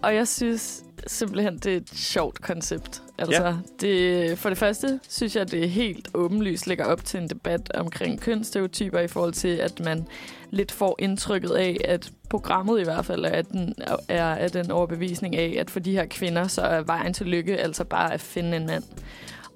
[0.01, 3.02] Og jeg synes simpelthen, det er et sjovt koncept.
[3.17, 3.53] Altså, Ja.
[3.81, 8.19] det, for det første synes jeg, det helt åbenlyst lægger op til en debat omkring
[8.21, 10.07] kønsstereotyper i forhold til, at man
[10.49, 13.73] lidt får indtrykket af, at programmet i hvert fald er, at den,
[14.07, 17.57] er, er den overbevisning af, at for de her kvinder, så er vejen til lykke
[17.57, 18.83] altså bare at finde en mand.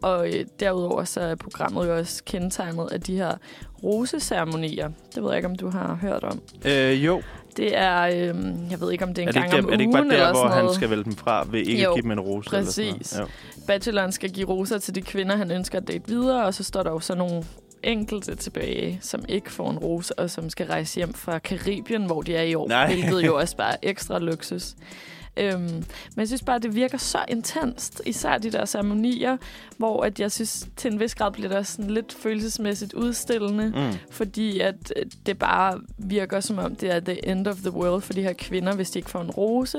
[0.01, 3.31] Og øh, derudover så er programmet jo også kendetegnet af de her
[3.83, 4.89] roseceremonier.
[5.15, 6.41] Det ved jeg ikke, om du har hørt om.
[6.65, 7.21] Øh, jo.
[7.57, 8.35] Det er, øh,
[8.71, 9.97] jeg ved ikke, om det er en Er det, gang ikke, om er det ikke
[9.97, 12.11] ugen bare der, hvor han skal vælge dem fra, ved ikke Jo, at give dem
[12.11, 12.49] en rose?
[12.55, 13.15] Eller sådan præcis.
[13.17, 13.31] noget?
[13.67, 16.83] Bacheloren skal give roser til de kvinder, han ønsker at date videre, og så står
[16.83, 17.43] der jo så nogle
[17.83, 22.21] enkelte tilbage, som ikke får en rose, og som skal rejse hjem fra Karibien, hvor
[22.21, 22.93] de er i år, Nej.
[22.93, 24.73] hvilket jo også bare er ekstra luksus.
[25.39, 25.83] Øhm, men
[26.17, 29.37] jeg synes bare, det virker så intenst, især de der ceremonier,
[29.77, 33.97] hvor at jeg synes, til en vis grad bliver der sådan lidt følelsesmæssigt udstillende, Mm.
[34.11, 38.01] fordi at øh, det bare virker som om, det er the end of the world
[38.01, 39.77] for de her kvinder, hvis de ikke får en rose.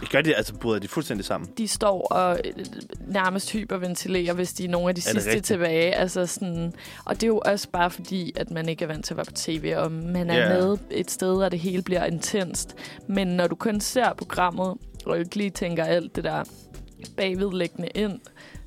[0.00, 1.50] Det gør de, altså bryder de fuldstændig sammen.
[1.58, 2.64] De står og øh,
[3.06, 5.46] nærmest hyperventilerer, hvis de er nogle af de det sidste rigtigt?
[5.46, 5.94] tilbage.
[5.94, 6.72] Altså sådan,
[7.04, 9.24] og det er jo også bare fordi, at man ikke er vant til at være
[9.24, 10.48] på tv, og man er Ja.
[10.60, 12.74] med et sted, og det hele bliver intenst.
[13.06, 14.74] Men når du kun ser programmet,
[15.06, 16.44] og ikke lige tænker alt det der
[17.16, 18.20] bagvedlæggende ind,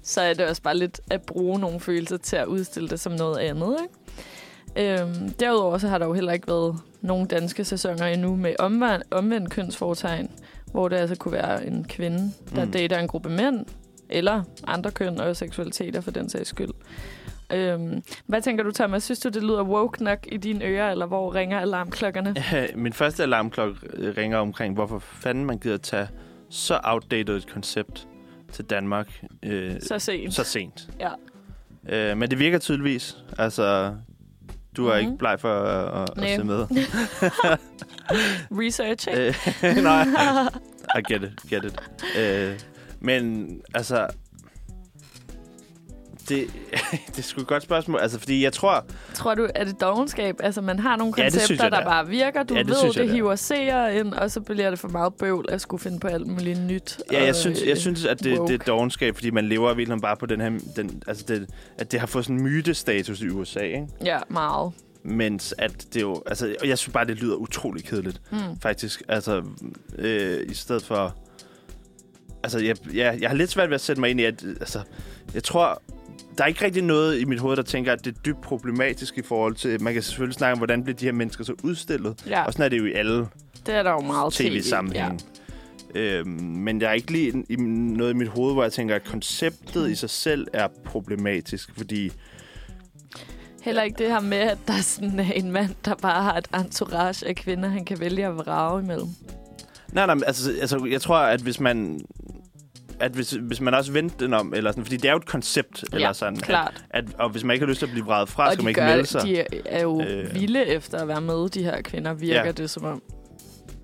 [0.03, 3.11] så er det også bare lidt at bruge nogle følelser til at udstille det som
[3.11, 3.77] noget andet.
[3.83, 5.01] Ikke?
[5.01, 9.03] Øhm, derudover så har der jo heller ikke været nogen danske sæsoner endnu med omvendt,
[9.11, 10.29] omvendt kønsfortegn,
[10.71, 12.71] hvor det altså kunne være en kvinde, der mm.
[12.71, 13.65] dater en gruppe mænd,
[14.09, 16.71] eller andre køn og seksualiteter for den sags skyld.
[17.51, 19.03] Øhm, hvad tænker du, Thomas?
[19.03, 22.35] Synes du, det lyder woke nok i dine ører, eller hvor ringer alarmklokkerne?
[22.83, 23.79] Min første alarmklokke
[24.17, 26.07] ringer omkring, hvorfor fanden man gider tage
[26.49, 28.07] så outdated et koncept
[28.51, 30.33] til Danmark øh, Så sent.
[30.33, 30.89] så sent.
[30.99, 31.09] Ja.
[31.89, 33.17] Øh, men det virker tydeligvis.
[33.37, 33.95] Altså,
[34.77, 35.05] du er Mhm.
[35.07, 36.67] ikke bleg for at, at, at se med.
[38.51, 39.35] Research, ikke?
[39.63, 40.03] Øh, Nej,
[40.99, 41.75] I get it, get it.
[42.19, 42.59] Øh,
[42.99, 44.07] men altså,
[46.29, 46.47] det,
[47.07, 47.99] det er sgu et godt spørgsmål.
[47.99, 50.35] Altså, fordi jeg tror, Tror du, er det dogenskab?
[50.43, 51.89] Altså, man har nogle Ja, det koncepter, jeg, det der er.
[51.89, 52.43] bare virker.
[52.43, 53.15] Du Ja, det ved, synes jeg, det det er.
[53.23, 56.27] hiver seere ind, og så bliver det for meget bøvl at skulle finde på alt
[56.27, 56.99] muligt nyt.
[57.11, 60.01] ja, jeg synes, jeg øh, synes at det, det er dogenskab, fordi man lever virkelig
[60.01, 63.27] bare på den her, den, altså det, at det har fået sådan en mytestatus i
[63.29, 63.87] USA, ikke?
[64.05, 64.71] Ja, meget.
[65.05, 68.37] Mens at det jo, altså, jeg synes bare, det lyder utrolig kedeligt, Mm.
[68.61, 69.01] faktisk.
[69.07, 69.41] Altså,
[69.97, 71.15] øh, i stedet for,
[72.43, 74.79] altså, jeg, jeg, jeg har lidt svært ved at sætte mig ind i, at, altså,
[75.33, 75.81] jeg tror,
[76.37, 79.17] der er ikke rigtig noget i mit hoved, der tænker, at det er dybt problematisk
[79.17, 82.23] i forhold til, man kan selvfølgelig snakke om, hvordan bliver de her mennesker så udstillet.
[82.27, 83.27] Ja, Og sådan er det jo i alle
[83.65, 84.43] det er der jo meget tv.
[84.43, 85.21] tv-sammenhæng.
[85.95, 85.99] Ja.
[85.99, 89.03] Øhm, men jeg er ikke lige i noget i mit hoved, hvor jeg tænker, at
[89.03, 92.11] konceptet i sig selv er problematisk, fordi
[93.63, 96.47] Heller ikke det her med, at der er sådan en mand, der bare har et
[96.55, 99.07] entourage af kvinder, han kan vælge at vrage imellem.
[99.91, 102.01] Nej, nej, altså, altså, jeg tror, at hvis man
[103.03, 105.25] at hvis, hvis man også vendte den om, eller sådan, fordi det er jo et
[105.25, 106.85] koncept, eller Ja, sådan, Klart.
[106.89, 108.63] At, at, og hvis man ikke har lyst til at blive vredet fra, og skal
[108.63, 109.21] man ikke melde sig.
[109.21, 110.19] de er jo Øh.
[110.19, 110.33] øh.
[110.35, 112.45] vilde efter at være med, de her kvinder, virker Ja.
[112.45, 112.51] ja.
[112.51, 113.01] det som om.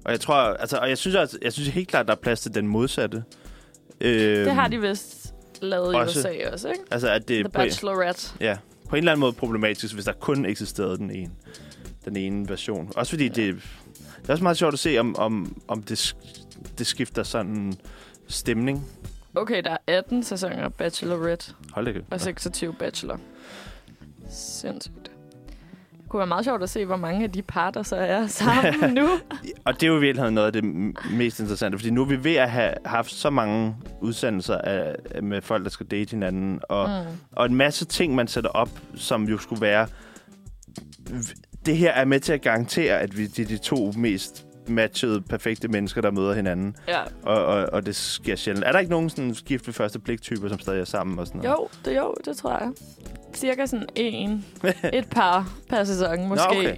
[0.06, 2.42] Og jeg tror, altså, og jeg synes, at, jeg synes helt klart, der er plads
[2.42, 3.24] til den modsatte.
[4.02, 6.82] Øhm, Det har de vist lavet også- i USA også, ikke?
[6.92, 8.30] Altså, at det The på, Bachelorette.
[8.40, 8.58] ja,
[8.90, 11.32] på en eller anden måde problematisk, hvis der kun eksisterede den ene,
[12.06, 12.92] den ene version.
[12.96, 13.56] Også fordi det,
[14.22, 16.16] det er også meget sjovt at se, om, om, om det,
[16.78, 17.74] det skifter sådan
[18.30, 18.86] stemning.
[19.36, 22.06] Okay, der er 18 sæsoner Bachelorette Hold da kæft.
[22.12, 23.20] og 26 Bachelor.
[24.30, 25.12] Sindssygt.
[25.92, 28.28] Det kunne være meget sjovt at se, hvor mange af de par, der så er
[28.44, 29.10] sammen nu.
[29.66, 32.06] Og det er jo i virkeligheden noget af det m- mest interessante, fordi nu er
[32.06, 36.60] vi ved at have haft så mange udsendelser af, med folk, der skal date hinanden,
[36.70, 37.18] og, mm.
[37.32, 39.88] Og en masse ting, man sætter op, som jo skulle være...
[41.66, 45.22] Det her er med til at garantere, at vi de, er de to mest matchede,
[45.22, 46.76] perfekte mennesker, der møder hinanden.
[46.88, 47.02] Ja.
[47.24, 48.66] Og, og, og det sker sjældent.
[48.66, 51.42] Er der ikke nogen sådan gift ved første blik-typer, som stadig er sammen og sådan
[51.42, 51.58] noget?
[51.58, 52.72] Jo, det, jo, det tror jeg.
[53.36, 54.46] Cirka sådan en,
[54.94, 56.48] et par per sæson, måske.
[56.50, 56.76] okay.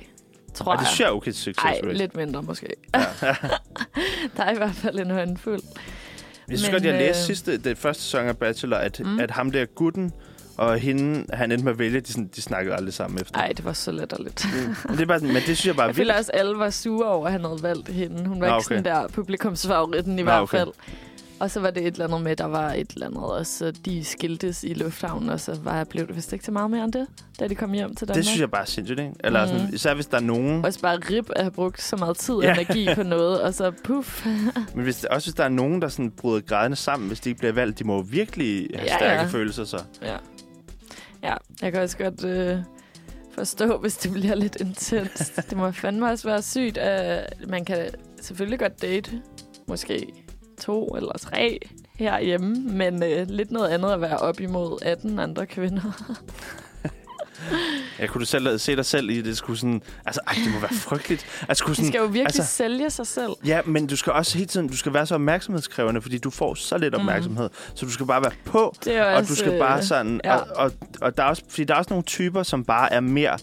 [0.53, 0.87] Tror Og det jeg.
[0.87, 1.93] synes jeg er okay succes Ej, rate.
[1.97, 2.67] lidt mindre måske.
[2.95, 2.99] Ja.
[4.37, 5.61] Der er i hvert fald en håndfuld.
[6.49, 8.99] Jeg synes Men, godt, jeg læste øh, sidste, det første sæson af Bachelor, at.
[9.05, 9.19] Mm.
[9.19, 10.11] at ham der gutten
[10.61, 13.39] og hende, han endte med at vælge, de, sådan, de snakkede aldrig sammen efter.
[13.39, 14.45] Ej, det var så letterligt.
[14.53, 14.75] Mm.
[14.85, 16.11] Men det er bare sådan, men det synes jeg bare Jeg vildt.
[16.11, 18.25] også, at alle var sure over, at han havde valgt hende.
[18.27, 18.75] Hun var Nå, ikke okay.
[18.75, 20.57] sådan der publikumsfavoritten i Nå, hvert okay.
[20.57, 20.69] fald.
[21.39, 23.71] Og så var det et eller andet med, der var et eller andet også.
[23.85, 26.93] De skiltes i lufthavnen, og så var, blev det vist ikke så meget mere end
[26.93, 27.07] det,
[27.39, 28.15] da de kom hjem til Danmark.
[28.15, 29.11] Det synes jeg bare er sindssygt, ikke?
[29.23, 29.73] Eller sådan, Mhm.
[29.75, 30.65] især hvis der er nogen...
[30.65, 32.53] Også bare rip at have brugt så meget tid og Ja.
[32.53, 34.25] energi på noget, og så puff.
[34.75, 37.39] Men hvis, også hvis der er nogen, der sådan bryder grædende sammen, hvis de ikke
[37.39, 39.27] bliver valgt, de må virkelig have Ja, stærke ja.
[39.27, 39.77] følelser, så.
[40.01, 40.15] Ja.
[41.23, 42.57] Ja, jeg kan også godt øh,
[43.31, 45.35] forstå, hvis det bliver lidt intenst.
[45.49, 46.77] det må fandme også være sygt.
[46.77, 47.89] at man kan
[48.21, 49.21] selvfølgelig godt date,
[49.67, 50.13] måske
[50.59, 51.59] to eller tre
[51.95, 55.91] herhjemme, men øh, lidt noget andet at være op imod 18 andre kvinder.
[57.99, 59.37] Jeg kunne du selv se dig selv i det.
[59.37, 61.25] skulle sådan, altså, ej, det må være frygteligt.
[61.49, 63.31] At skulle De sådan, skal jo virkelig altså- altså, sælge sig selv.
[63.45, 66.55] Ja, men du skal også hele tiden, du skal være så opmærksomhedskrævende, fordi du får
[66.55, 67.49] så lidt opmærksomhed.
[67.49, 67.75] Mm.
[67.75, 70.21] Så du skal bare være på, og også, du skal bare sådan...
[70.23, 70.35] ja.
[70.35, 70.71] Og, og,
[71.01, 73.37] og der er også, fordi der er også nogle typer, som bare er mere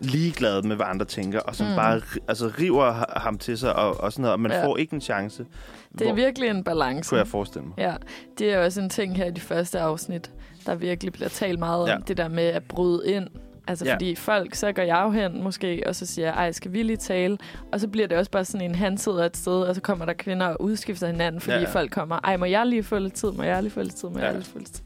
[0.00, 1.74] ligeglade med, hvad andre tænker, og som mm.
[1.76, 4.66] Bare altså, river ha- ham til sig, og, og sådan noget, og man ja.
[4.66, 5.46] Får ikke en chance.
[5.92, 7.08] Det er hvor, virkelig en balance.
[7.10, 7.74] kunne jeg forestille mig.
[7.78, 7.94] Ja,
[8.38, 10.30] det er også en ting her i de første afsnit,
[10.66, 11.96] der virkelig bliver talt meget om Ja.
[12.08, 13.26] det der med at bryde ind
[13.68, 13.94] Altså, Ja.
[13.94, 16.82] fordi folk, så går jeg jo hen måske, og så siger jeg, ej, skal vi
[16.82, 17.38] lige tale?
[17.72, 20.04] Og så bliver det også bare sådan en, han sidder et sted, og så kommer
[20.04, 21.62] der kvinder og udskifter hinanden, fordi ja.
[21.62, 21.68] ja.
[21.68, 23.30] folk kommer, ej, må jeg lige få lidt tid?
[23.30, 24.08] Må jeg lige få lidt tid?
[24.08, 24.24] Må Ja.
[24.24, 24.84] jeg lige få lidt tid?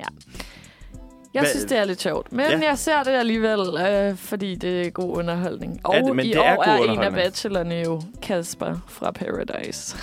[0.00, 0.04] Ja.
[1.36, 2.32] Jeg Hvad- synes, det er lidt sjovt.
[2.32, 2.68] Men Ja.
[2.68, 5.80] jeg ser det alligevel, øh, fordi det er god underholdning.
[5.84, 8.76] Og Ja, det- men i det er år god er en af bachelorne jo Kasper
[8.88, 9.96] fra Paradise.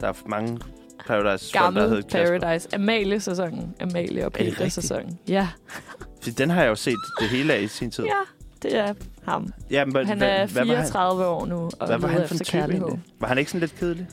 [0.00, 0.58] Der er mange
[1.06, 2.38] Paradise der Gammel hedder Kasper.
[2.40, 2.68] Paradise.
[2.74, 3.74] Amalie-sæsonen.
[3.80, 5.18] Amalie og Er Peter-sæsonen.
[5.28, 5.48] Ja.
[6.38, 8.04] Den har jeg jo set det hele af i sin tid.
[8.04, 8.10] ja,
[8.62, 9.52] det er ham.
[9.70, 12.34] Ja, men, Han er hvad var han, 34 år nu og hvad var han for
[12.34, 13.00] en type egentlig?
[13.20, 14.06] Var han ikke sådan lidt kedelig?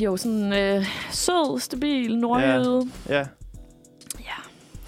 [0.00, 2.82] Jo, sådan øh, sød, stabil, nordjyde.
[3.08, 3.18] Ja.
[3.18, 3.24] Ja.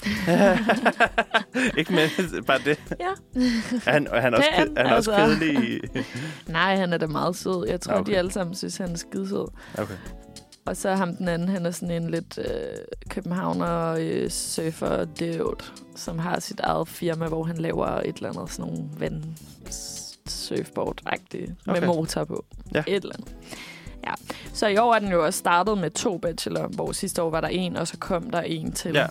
[1.79, 2.79] ikke med, bare det.
[3.01, 3.41] Ja.
[3.87, 5.39] Er han, er han, også, ked, er han også altså.
[5.41, 5.75] kedelig?
[5.75, 5.81] i-
[6.53, 7.67] Nej, han er da meget sød.
[7.69, 8.13] Jeg tror, Okay.
[8.13, 9.49] de alle sammen synes, han er skidesød.
[9.79, 9.95] Okay.
[10.67, 12.45] Og så ham den anden, han er sådan en lidt øh,
[13.09, 15.57] københavner øh, surfer dude,
[15.97, 19.23] som har sit eget firma, hvor han laver et eller andet sådan nogle vand
[20.29, 21.81] surfboard-agtige Okay.
[21.81, 22.45] med motor på.
[22.75, 22.83] Ja.
[22.87, 23.35] Et eller andet.
[24.07, 24.13] Ja.
[24.55, 27.41] Så i år er den jo også startet med to bachelor, hvor sidste år var
[27.41, 28.93] der en, og så kom der en til.
[28.95, 29.07] Ja.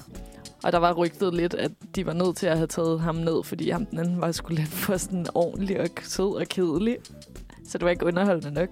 [0.64, 3.43] Og der var rygtet lidt, at de var nødt til at have taget ham ned,
[3.43, 6.98] fordi ham den anden var sgu lidt for sådan ordentlig og sød og kedelig.
[7.66, 8.70] Så det var ikke underholdende nok.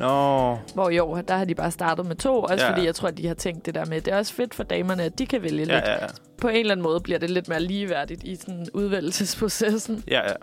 [0.00, 2.70] Nå, Hvor i år, der har de bare startet med to, også Ja.
[2.72, 4.62] fordi jeg tror, at de har tænkt det der med, det er også fedt for
[4.62, 5.84] damerne, at de kan vælge ja, lidt.
[5.84, 6.06] ja, ja.
[6.40, 10.04] På en eller anden måde bliver det lidt mere ligeværdigt i sådan udvælgelsesprocessen.
[10.08, 10.34] ja, ja.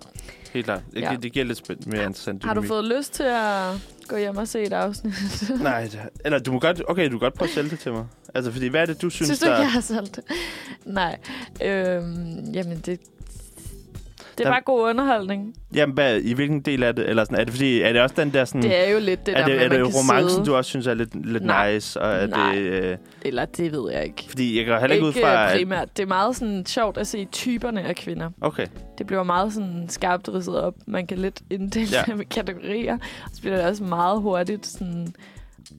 [0.54, 0.82] Helt klart.
[0.94, 1.16] Det, Ja.
[1.24, 3.72] det giver lidt mere interessant Har du fået lyst til at
[4.08, 5.14] gå hjem og se et afsnit?
[5.62, 7.92] Nej, det, eller du må godt, okay, du kan godt prøve at sælge det til
[7.94, 8.06] mig.
[8.34, 9.52] Altså, fordi hvad er det, du synes, Synes du der...
[9.52, 10.24] ikke, jeg har solgt det?
[10.86, 11.18] Nej.
[11.62, 13.00] Øhm, jamen, det,
[14.38, 15.54] det Der- var god underholdning.
[15.74, 17.10] Jamen, hvad, i hvilken del af det?
[17.10, 18.62] Eller sådan, er det fordi, er det også den der sådan...
[18.62, 20.46] Det er jo lidt det er der det, er at det romancen, sidde.
[20.46, 21.74] du også synes er lidt, lidt Nej.
[21.74, 22.02] nice?
[22.02, 22.56] Og er Nej.
[22.56, 24.26] det, øh, Eller det ved jeg ikke.
[24.30, 25.44] fordi jeg går heller ikke, ud fra...
[25.46, 25.98] øh, At, primært.
[25.98, 28.30] Det er meget sådan sjovt at se typerne af kvinder.
[28.42, 28.66] okay,
[28.98, 30.74] Det bliver meget sådan skarpt ridset op.
[30.88, 32.16] Man kan lidt inddele ja.
[32.16, 32.94] med kategorier.
[33.24, 35.08] Og så bliver det også meget hurtigt sådan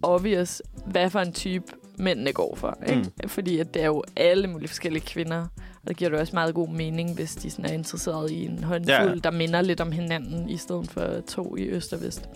[0.03, 1.65] obvious, hvad for en type
[1.99, 2.79] mændene går for.
[2.89, 3.03] Ikke?
[3.23, 3.29] Mm.
[3.29, 5.47] Fordi at det er jo alle mulige forskellige kvinder.
[5.83, 8.65] Og det giver det også meget god mening, hvis de sådan er interesseret i en
[8.65, 9.15] håndfuld, Ja.
[9.25, 12.29] der minder lidt om hinanden, i stedet for to i øst og vest.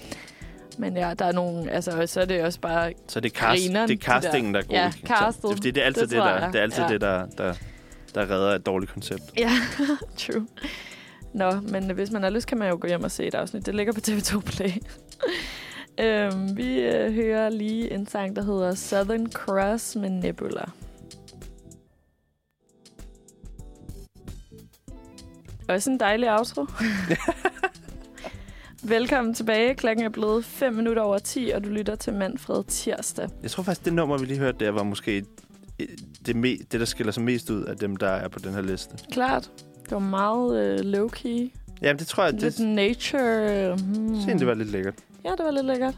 [0.79, 3.63] Men ja, der er nogle, altså, så er det også bare, så det er, cast,
[3.63, 4.75] Grineren, det er de casting, der er god.
[4.75, 5.43] Ja, castet.
[5.43, 6.89] Det, fordi det er altid Det det, der, det, er altid Ja.
[6.89, 7.55] det der, der,
[8.15, 9.23] der redder et dårligt koncept.
[9.39, 9.51] ja,
[10.19, 10.47] true.
[11.35, 13.67] Nå, men hvis man har lyst, kan man jo gå hjem og se et afsnit.
[13.67, 14.71] Det ligger på TV2 Play.
[16.05, 20.65] øhm, vi øh, hører lige en sang, der hedder Southern Cross med Nebula.
[25.73, 26.67] Også en dejlig outro.
[28.83, 29.75] Velkommen tilbage.
[29.75, 33.29] Klokken er blevet 5 minutter over 10, og du lytter til Manfred Tirsdag.
[33.43, 35.25] Jeg tror faktisk, det nummer, vi lige hørte der, var måske
[35.81, 35.87] øh,
[36.27, 36.37] det,
[36.73, 38.97] det, der skiller sig mest ud af dem, der er på den her liste.
[39.13, 39.51] Klart.
[39.83, 41.51] Det var meget øh, low-key.
[41.83, 43.77] Jamen, det tror jeg, Lidt det, nature.
[43.77, 44.15] Hmm.
[44.15, 44.95] det, det var lidt lækkert.
[45.25, 45.95] Ja, det var lidt lækkert.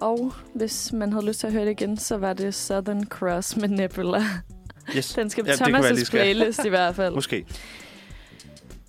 [0.00, 3.56] Og hvis man havde lyst til at høre det igen, så var det Southern Cross
[3.56, 4.22] med Nebula.
[4.96, 5.12] Yes.
[5.14, 7.14] Den skal på Ja, det kan være, jeg lige Thomas' playlist i hvert fald.
[7.14, 7.46] Måske.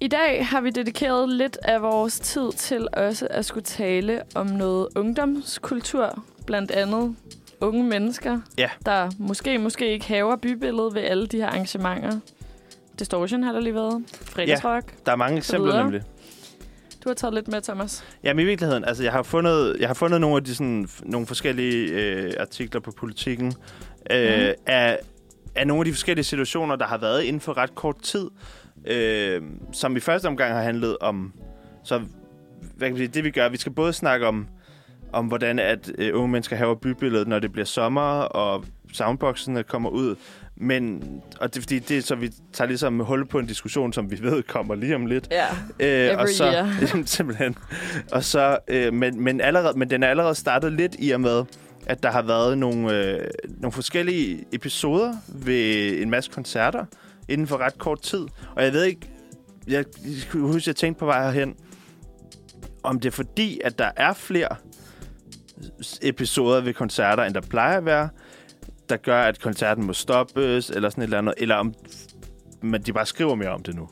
[0.06, 4.48] I dag har vi dedikeret lidt af vores tid til også at skulle tale om
[4.48, 6.24] noget ungdomskultur.
[6.46, 7.16] Blandt andet
[7.62, 8.70] unge mennesker, Ja.
[8.86, 12.20] der måske, måske ikke haver bybilledet ved alle de her arrangementer.
[13.00, 14.04] Distortion har der lige været.
[14.22, 14.94] Fredagsrock.
[15.06, 15.84] Der er mange eksempler videre.
[15.84, 16.02] nemlig.
[17.04, 18.04] Du har taget lidt med, Thomas.
[18.24, 21.28] Jamen i virkeligheden, altså jeg har fundet, jeg har fundet nogle af de sådan, nogle
[21.28, 23.54] forskellige øh, artikler på politikken
[24.12, 24.54] øh, Mhm.
[24.66, 25.00] af,
[25.56, 28.28] af nogle af de forskellige situationer, der har været inden for ret kort tid,
[28.88, 31.34] øh, som i første omgang har handlet om,
[31.84, 31.98] så
[32.76, 34.48] hvad kan man sige, det vi gør, vi skal både snakke om,
[35.14, 39.90] om hvordan at øh, unge mennesker haver bybilledet, når det bliver sommer, og soundboxene kommer
[39.90, 40.16] ud,
[40.58, 41.04] men,
[41.40, 44.12] og det er fordi, det er så, vi tager ligesom hul på en diskussion, som
[44.12, 45.46] vi ved kommer lige om lidt, Ja.
[45.80, 46.68] Øh, Every og så, year.
[46.82, 47.56] Jamen, simpelthen.
[48.12, 51.44] Og så, øh, men, men, allerede, men den er allerede startet lidt i og med,
[51.86, 53.28] at der har været nogle, øh,
[53.58, 56.86] nogle forskellige episoder ved en masse koncerter
[57.30, 58.26] inden for ret kort tid.
[58.56, 59.10] Og jeg ved ikke,
[59.68, 61.56] jeg, jeg kunne huske, jeg tænkte på vej herhen,
[62.84, 64.56] om det er fordi, at der er flere
[66.02, 68.10] episoder ved koncerter, end der plejer at være,
[68.90, 71.74] der gør, at koncerten må stoppes, eller sådan et eller andet, eller om
[72.66, 73.90] men de bare skriver mere om det nu.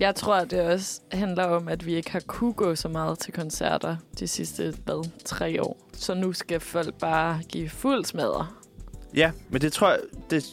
[0.00, 3.18] Jeg tror, at det også handler om, at vi ikke har kunne gå så meget
[3.18, 5.88] til koncerter de sidste, hvad, tre år.
[5.92, 8.46] Så nu skal folk bare give fuld smadre.
[9.14, 9.98] Ja, men det tror jeg,
[10.30, 10.44] det,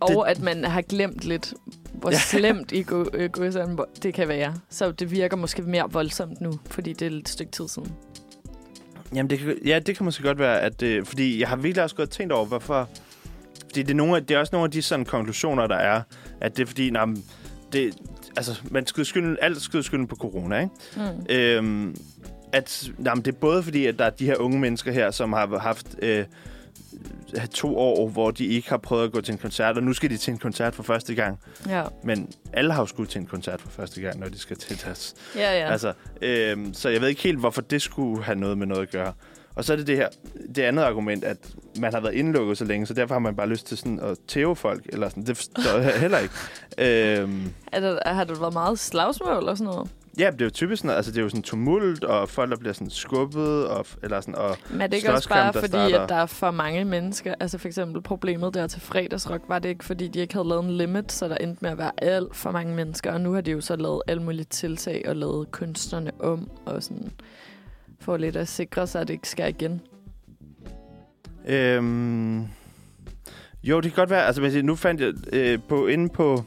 [0.00, 1.54] Og at man har glemt lidt,
[1.92, 2.18] hvor Ja.
[2.18, 3.30] slemt i gå, øh,
[4.02, 4.54] det kan være.
[4.70, 7.92] Så det virker måske mere voldsomt nu, fordi det er et stykke tid siden.
[9.14, 11.82] Jamen, det kan, ja, det kan måske godt være, at det, fordi jeg har virkelig
[11.82, 12.88] også og tænkt over, hvorfor...
[13.66, 16.02] Fordi det er, nogle af, det er også nogle af de sådan konklusioner, der er,
[16.40, 17.08] at det er fordi, nah,
[17.72, 17.94] det,
[18.36, 20.72] altså, man skal skylde, alt skal skylde på corona, ikke?
[20.96, 21.26] Mm.
[21.34, 21.96] Øhm,
[22.52, 25.32] at, jamen, det er både fordi, at der er de her unge mennesker her, som
[25.32, 26.24] har haft øh,
[27.54, 30.10] to år, hvor de ikke har prøvet at gå til en koncert, og nu skal
[30.10, 31.38] de til en koncert for første gang.
[31.68, 31.82] Ja.
[32.04, 34.82] Men alle har jo skulle til en koncert for første gang, når de skal til
[34.84, 35.14] deres...
[35.36, 35.72] Ja, ja.
[35.72, 35.92] Altså,
[36.22, 39.12] øhm, så jeg ved ikke helt, hvorfor det skulle have noget med noget at gøre.
[39.54, 40.08] Og så er det det her,
[40.54, 41.36] det andet argument, at
[41.80, 44.16] man har været indlukket så længe, så derfor har man bare lyst til sådan at
[44.28, 45.26] tæve folk, eller sådan.
[45.26, 46.34] Det forstår jeg heller ikke.
[47.18, 49.90] Øhm, Er der, har det været meget slagsmål og sådan noget?
[50.18, 52.56] Ja, det er jo typisk sådan, altså det er jo sådan tumult, og folk, der
[52.56, 55.68] bliver sådan skubbet, og, eller sådan, og Men er det ikke også bare der fordi,
[55.68, 57.34] starter- at der er for mange mennesker?
[57.40, 60.64] Altså for eksempel problemet der til fredagsrock, var det ikke fordi, de ikke havde lavet
[60.64, 63.12] en limit, så der endte med at være alt for mange mennesker.
[63.12, 66.82] Og nu har de jo så lavet alle mulige tiltag og lavet kunstnerne om, og
[66.82, 67.10] sådan
[68.00, 69.80] for lidt at sikre sig, at det ikke sker igen.
[71.46, 72.40] Øhm,
[73.62, 74.26] jo, det kan godt være.
[74.26, 76.44] Altså, nu fandt jeg øh, på, inde på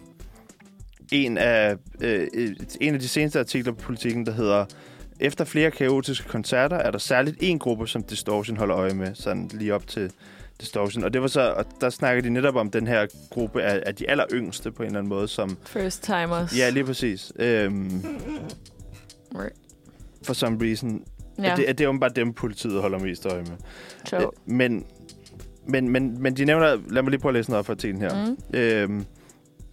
[1.11, 2.27] en af, øh,
[2.81, 4.65] en af de seneste artikler på politikken, der hedder
[5.19, 9.49] Efter flere kaotiske koncerter er der særligt en gruppe, som Distortion holder øje med, sådan
[9.53, 10.11] lige op til
[10.61, 11.03] Distortion.
[11.03, 13.95] Og det var så, og der snakker de netop om den her gruppe af, af
[13.95, 15.57] de aller yngste på en eller anden måde, som...
[15.65, 16.57] First timers.
[16.57, 17.31] Ja, lige præcis.
[17.39, 18.05] Øhm,
[19.35, 19.53] Right.
[20.25, 21.03] for some reason.
[21.39, 21.51] Ja.
[21.51, 23.51] At det, at det er åbenbart dem, politiet holder mest øje med.
[24.09, 24.23] sjovt.
[24.23, 24.85] Øh, Men,
[25.67, 26.77] men, men, men de nævner...
[26.89, 28.25] Lad mig lige prøve at læse noget op for artiklen her.
[28.25, 28.59] Mm.
[28.59, 29.05] Øhm,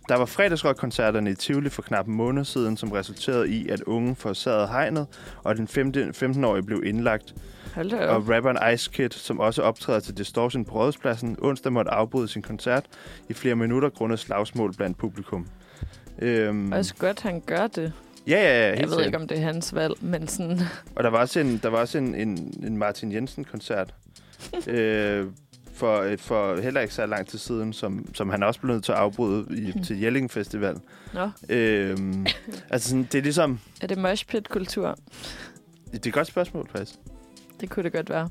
[0.08, 4.16] der var fredagsrock-koncerterne i Tivoli for knap en måned siden, som resulterede i, at unge
[4.16, 5.06] forsagede hegnet,
[5.44, 7.34] og den 15 15-årige blev indlagt.
[7.76, 12.42] Og rapperen Ice Kid, som også optræder til Distortion på Rådhuspladsen, onsdag måtte afbryde sin
[12.42, 12.86] koncert
[13.28, 15.46] i flere minutter grundet slagsmål blandt publikum.
[16.18, 17.92] Øhm, Også godt, han gør det.
[18.26, 18.68] ja, ja, ja.
[18.68, 19.06] Jeg ved sikkert.
[19.06, 20.58] ikke, om det er hans valg, men sådan...
[20.96, 23.94] Og der var også en, der var også en, en, en Martin Jensen-koncert
[24.66, 25.26] øh,
[25.78, 28.84] for, et- for heller ikke så lang tid siden, som, som han også blev nødt
[28.84, 30.76] til at afbryde i, til Jelling Festival.
[31.14, 31.98] Nå, Øh,
[32.70, 33.60] altså, sådan, det er ligesom...
[33.82, 34.96] er det mosh pit-kultur?
[35.92, 36.98] Det er et godt spørgsmål, faktisk.
[37.60, 38.28] Det kunne det godt være.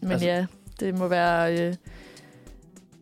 [0.00, 0.46] Men Altså- ja,
[0.80, 1.52] det må være...
[1.68, 1.74] Øh,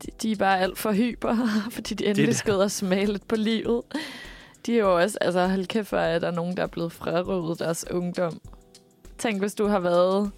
[0.02, 1.36] de, de er bare alt for hyper,
[1.72, 2.36] fordi de endelig det.
[2.36, 3.82] skal ud og smage lidt på livet.
[4.66, 5.18] De er jo også...
[5.20, 8.40] Altså, hold kæft, for, at der er nogen, der er blevet frarøvet deres ungdom.
[9.18, 10.30] Tænk, hvis du har været...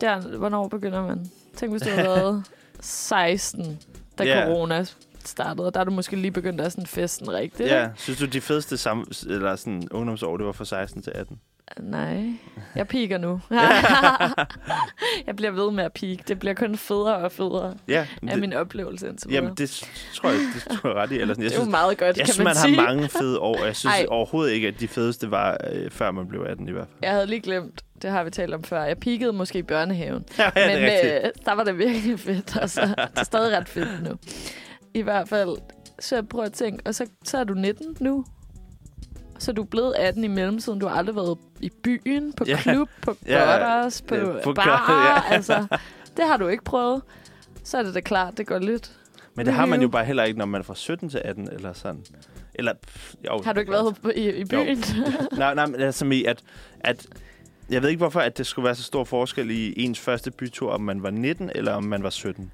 [0.00, 1.30] Der, hvornår begynder man?
[1.56, 2.44] Tænk, hvis du har været
[2.80, 3.78] 16,
[4.18, 4.46] da yeah.
[4.46, 4.84] corona
[5.24, 5.70] startede.
[5.74, 7.68] Der er du måske lige begyndt at sådan festen rigtigt.
[7.68, 11.40] Ja, synes du, de fedeste sam- eller sådan, ungdomsår, det var fra 16 til 18?
[11.80, 12.32] Nej,
[12.76, 13.40] jeg piker nu.
[15.26, 16.22] jeg bliver ved med at pike.
[16.28, 20.28] Det bliver kun federe og federe Ja, af det, min oplevelse indtil jamen, det tror
[20.30, 21.18] jeg, det tror jeg ret i.
[21.18, 21.44] Eller sådan.
[21.44, 22.76] Jeg det er jo meget godt, jeg kan synes, man, man sige.
[22.76, 23.64] har mange fede år.
[23.64, 24.06] Jeg synes Ej.
[24.08, 26.98] overhovedet ikke, at de fedeste var, øh, før man blev 18 i hvert fald.
[27.02, 28.82] Jeg havde lige glemt, det har vi talt om før.
[28.84, 30.24] Jeg peakede måske i børnehaven.
[30.38, 30.84] Ja, ja, men
[31.24, 34.10] øh, der var det virkelig fedt, og så det er stadig ret fedt nu.
[34.94, 35.48] I hvert fald,
[36.00, 38.24] så jeg prøver at tænke, og så, så er du 19 nu.
[39.38, 40.78] Så er du blevet 18 i mellemtiden.
[40.78, 42.56] Du har aldrig været i byen, på Ja.
[42.62, 45.24] klub, på Ja, Godders, på, ja, på bar.
[45.28, 45.34] Ja.
[45.34, 45.66] Altså,
[46.16, 47.02] det har du ikke prøvet.
[47.64, 48.92] Så er det da klart, det går lidt.
[49.34, 51.48] Men det har man jo bare heller ikke, når man er fra 17 til 18
[51.52, 52.04] eller sådan.
[52.54, 54.84] Eller, pff, jo, Har du ikke været på, i, i byen?
[55.38, 56.42] nej, nej, men altså at,
[56.80, 57.06] at
[57.70, 60.70] jeg ved ikke, hvorfor at det skulle være så stor forskel i ens første bytur,
[60.70, 62.52] om man var 19 eller om man var 17.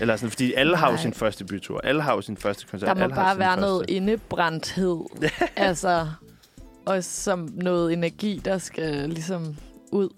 [0.00, 1.80] Eller sådan, fordi alle har jo sin første bytur.
[1.84, 2.88] Alle har jo sin første koncert.
[2.88, 3.60] Der må alle har bare sin være første.
[3.60, 5.04] noget indebrændthed.
[5.56, 6.06] altså,
[6.86, 9.56] og som noget energi, der skal ligesom
[9.92, 10.08] ud.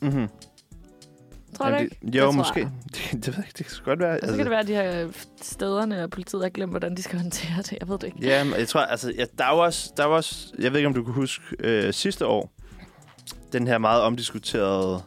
[0.00, 0.28] Mm-hmm.
[1.54, 1.96] Tror du ikke?
[2.02, 2.60] Det, jo, tror måske.
[2.94, 4.18] Det, det, ikke, det kan godt være.
[4.22, 5.08] Og så kan det være, at de her
[5.42, 7.76] stederne og politiet har glemt, hvordan de skal håndtere det.
[7.80, 8.18] Jeg ved det ikke.
[8.20, 10.86] Ja, men jeg tror, altså, ja, der var også, der var også, jeg ved ikke,
[10.86, 12.52] om du kan huske, øh, sidste år,
[13.52, 15.02] den her meget omdiskuterede,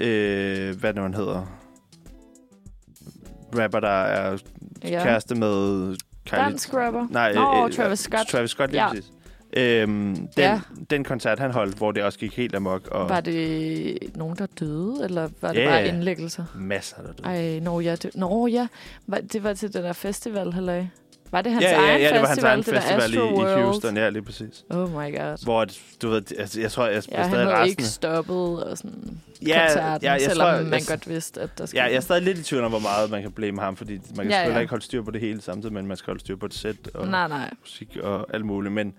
[0.00, 1.55] øh, hvad det nu han hedder,
[3.58, 4.38] rapper, der er
[4.84, 5.02] Ja.
[5.02, 6.42] kæreste med Kylie...
[6.44, 7.06] Dansk rapper.
[7.10, 8.28] Nej, Nå, øh, Travis Scott.
[8.28, 8.88] Travis Scott, lige Ja.
[8.88, 9.10] præcis.
[9.56, 10.60] Øhm, den, Ja.
[10.90, 14.46] den koncert, han holdt, hvor det også gik helt amok, og Var det nogen, der
[14.60, 16.44] døde, eller var det Ja, bare indlæggelser?
[16.54, 17.54] masser der døde.
[17.54, 17.94] Ej, nå ja.
[17.96, 18.66] Det, nå ja.
[19.06, 20.84] Var, det var til den der festival, halløj.
[21.32, 23.60] Var det hans ja, ja, egen ja, det var hans festival, egen der festival i,
[23.60, 23.62] i?
[23.62, 24.64] Houston, ja, lige præcis.
[24.70, 25.44] Oh my god.
[25.44, 25.66] Hvor,
[26.02, 27.68] du ved, altså, jeg tror, jeg Ja, han stadig resten.
[27.68, 31.58] ikke stoppet og sådan ja, koncerten, ja, jeg selvom tror, man jeg, godt vidste, at
[31.58, 31.82] der skulle...
[31.82, 33.92] Ja, jeg er stadig lidt i tvivl om, hvor meget man kan blame ham, fordi
[34.16, 34.58] man kan Ja, ja, ja.
[34.58, 36.76] ikke holde styr på det hele samtidig, men man skal holde styr på et sæt
[36.94, 37.50] og Nej, nej.
[37.60, 38.74] musik og alt muligt.
[38.74, 38.94] Men,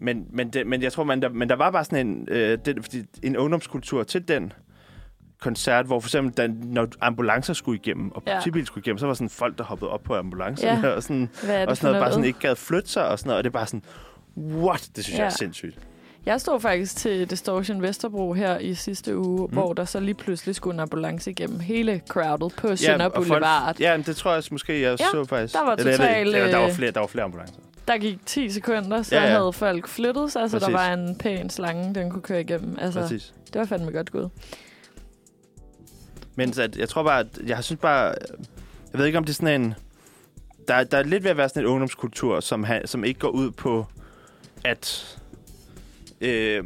[0.00, 2.58] men, men, det, men jeg tror, man, der, men der var bare sådan en, øh,
[2.64, 4.52] den, fordi en ungdomskultur til den
[5.40, 8.32] koncert, hvor for eksempel, da, når ambulancer skulle igennem, og Ja.
[8.32, 10.94] politibil skulle igennem, så var sådan folk, der hoppede op på ambulancerne, Ja.
[10.96, 11.28] og sådan,
[11.68, 13.52] og sådan noget, bare sådan ikke gad flytte sig, og sådan noget, og det er
[13.52, 13.82] bare sådan,
[14.38, 14.88] what?
[14.96, 15.22] Det synes ja.
[15.22, 15.36] jeg er Ja.
[15.36, 15.78] sindssygt.
[16.26, 19.52] Jeg stod faktisk til Distortion Vesterbro her i sidste uge, Mm.
[19.52, 23.28] hvor der så lige pludselig skulle en ambulance igennem hele crowdet på Ja, Sønder folk-
[23.28, 23.76] Boulevard.
[23.80, 25.54] Ja, men det tror jeg også, måske, jeg Ja, så faktisk.
[25.54, 27.24] der var Eller jeg ved ikke, total, eller der var øh, flere, der var flere
[27.24, 27.54] ambulancer.
[27.88, 29.32] Der gik 10 sekunder, så Ja, ja, ja.
[29.34, 29.38] ja.
[29.40, 30.66] havde folk flyttet sig, så Præcis.
[30.66, 32.76] der var en pæn slange, den kunne køre igennem.
[32.80, 33.34] Altså, Præcis.
[33.52, 34.30] det var fandme godt gået.
[36.36, 38.14] Men at, jeg tror bare, at jeg synes bare...
[38.92, 39.74] Jeg ved ikke, om det er sådan en...
[40.68, 43.28] Der, der er lidt ved at være sådan en ungdomskultur, som, ha, som ikke går
[43.28, 43.86] ud på
[44.64, 45.18] at...
[46.20, 46.64] Øh,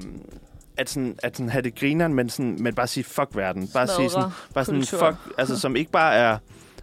[0.76, 3.68] at, sådan, at sådan have det grineren, men, sådan, men bare sige fuck verden.
[3.68, 4.98] Bare sige sådan, Smadre bare sådan kultur.
[4.98, 6.38] fuck, altså som ikke bare er,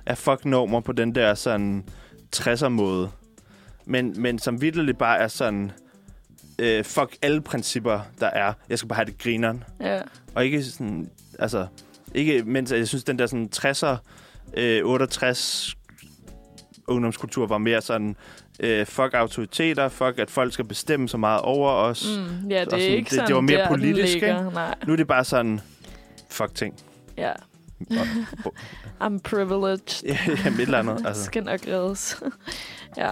[0.06, 1.84] er fuck normer på den der sådan
[2.36, 3.10] 60'er måde,
[3.86, 5.72] men, men som vidderligt bare er sådan
[6.60, 8.54] øh, fuck alle principper, der er.
[8.70, 9.64] Jeg skal bare have det grineren.
[9.80, 10.02] Ja.
[10.36, 11.10] Og ikke sådan,
[11.40, 11.68] altså,
[12.16, 13.96] ikke, mens jeg synes, den der sådan 60'er,
[14.58, 15.76] øh, 68
[16.88, 18.16] ungdomskultur var mere sådan,
[18.60, 22.08] øh, fuck autoriteter, fuck at folk skal bestemme så meget over os.
[22.18, 22.50] Mm.
[22.50, 24.52] Ja, det er sådan, ikke det- sådan, det var mere der, politisk, ligger.
[24.52, 25.60] Nej, Nu er det bare sådan,
[26.30, 26.76] fuck ting.
[27.18, 27.32] ja.
[29.04, 30.04] I'm privileged.
[30.46, 31.06] Jamen et eller andet.
[31.06, 31.24] Altså.
[31.24, 32.22] skal nok reddes.
[32.98, 33.10] ja.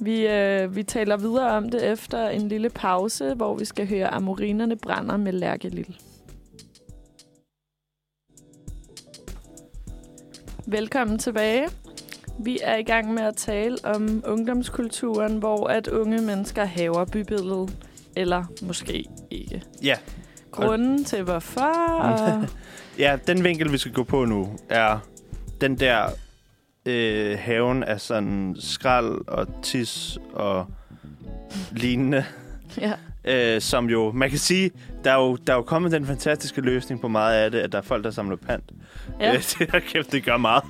[0.00, 4.08] Vi, øh, vi taler videre om det efter en lille pause, hvor vi skal høre
[4.14, 5.94] Amorinerne brænder med Lærke Lille.
[10.70, 11.68] Velkommen tilbage.
[12.38, 17.76] Vi er i gang med at tale om ungdomskulturen, hvor at unge mennesker haver bybilledet,
[18.16, 19.62] eller måske ikke.
[19.82, 19.94] Ja.
[20.50, 22.46] Grunden til hvorfor, og
[22.98, 24.98] Ja, den vinkel, vi skal gå på nu, er
[25.60, 26.08] den der
[26.86, 30.66] øh, haven af sådan skrald og tis og
[31.72, 32.24] lignende,
[32.80, 32.92] ja,
[33.24, 34.70] øh, som jo, man kan sige,
[35.04, 37.72] der er, jo, der er jo kommet den fantastiske løsning på meget af det, at
[37.72, 38.64] der er folk, der samler pant.
[39.20, 40.62] ja, Øh, det er kæft, det gør meget.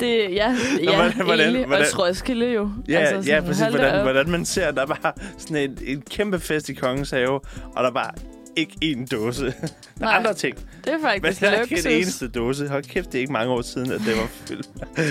[0.00, 0.48] det, ja,
[0.84, 1.66] Nå, ja hvordan- hvordan- egentlig.
[1.66, 2.70] hvordan- Og Roskilde jo.
[2.88, 6.00] Ja, altså, ja sådan, præcis, hvordan, hvordan man ser, der er bare sådan en, en
[6.10, 7.42] kæmpe fest i Kongens Have, og
[7.76, 8.10] der er bare
[8.56, 9.54] ikke én dåse.
[10.00, 12.68] Nej, andre ting, Det er men faktisk der er ikke en eneste dåse.
[12.68, 14.68] Hold kæft, det er ikke mange år siden, at det var fyldt.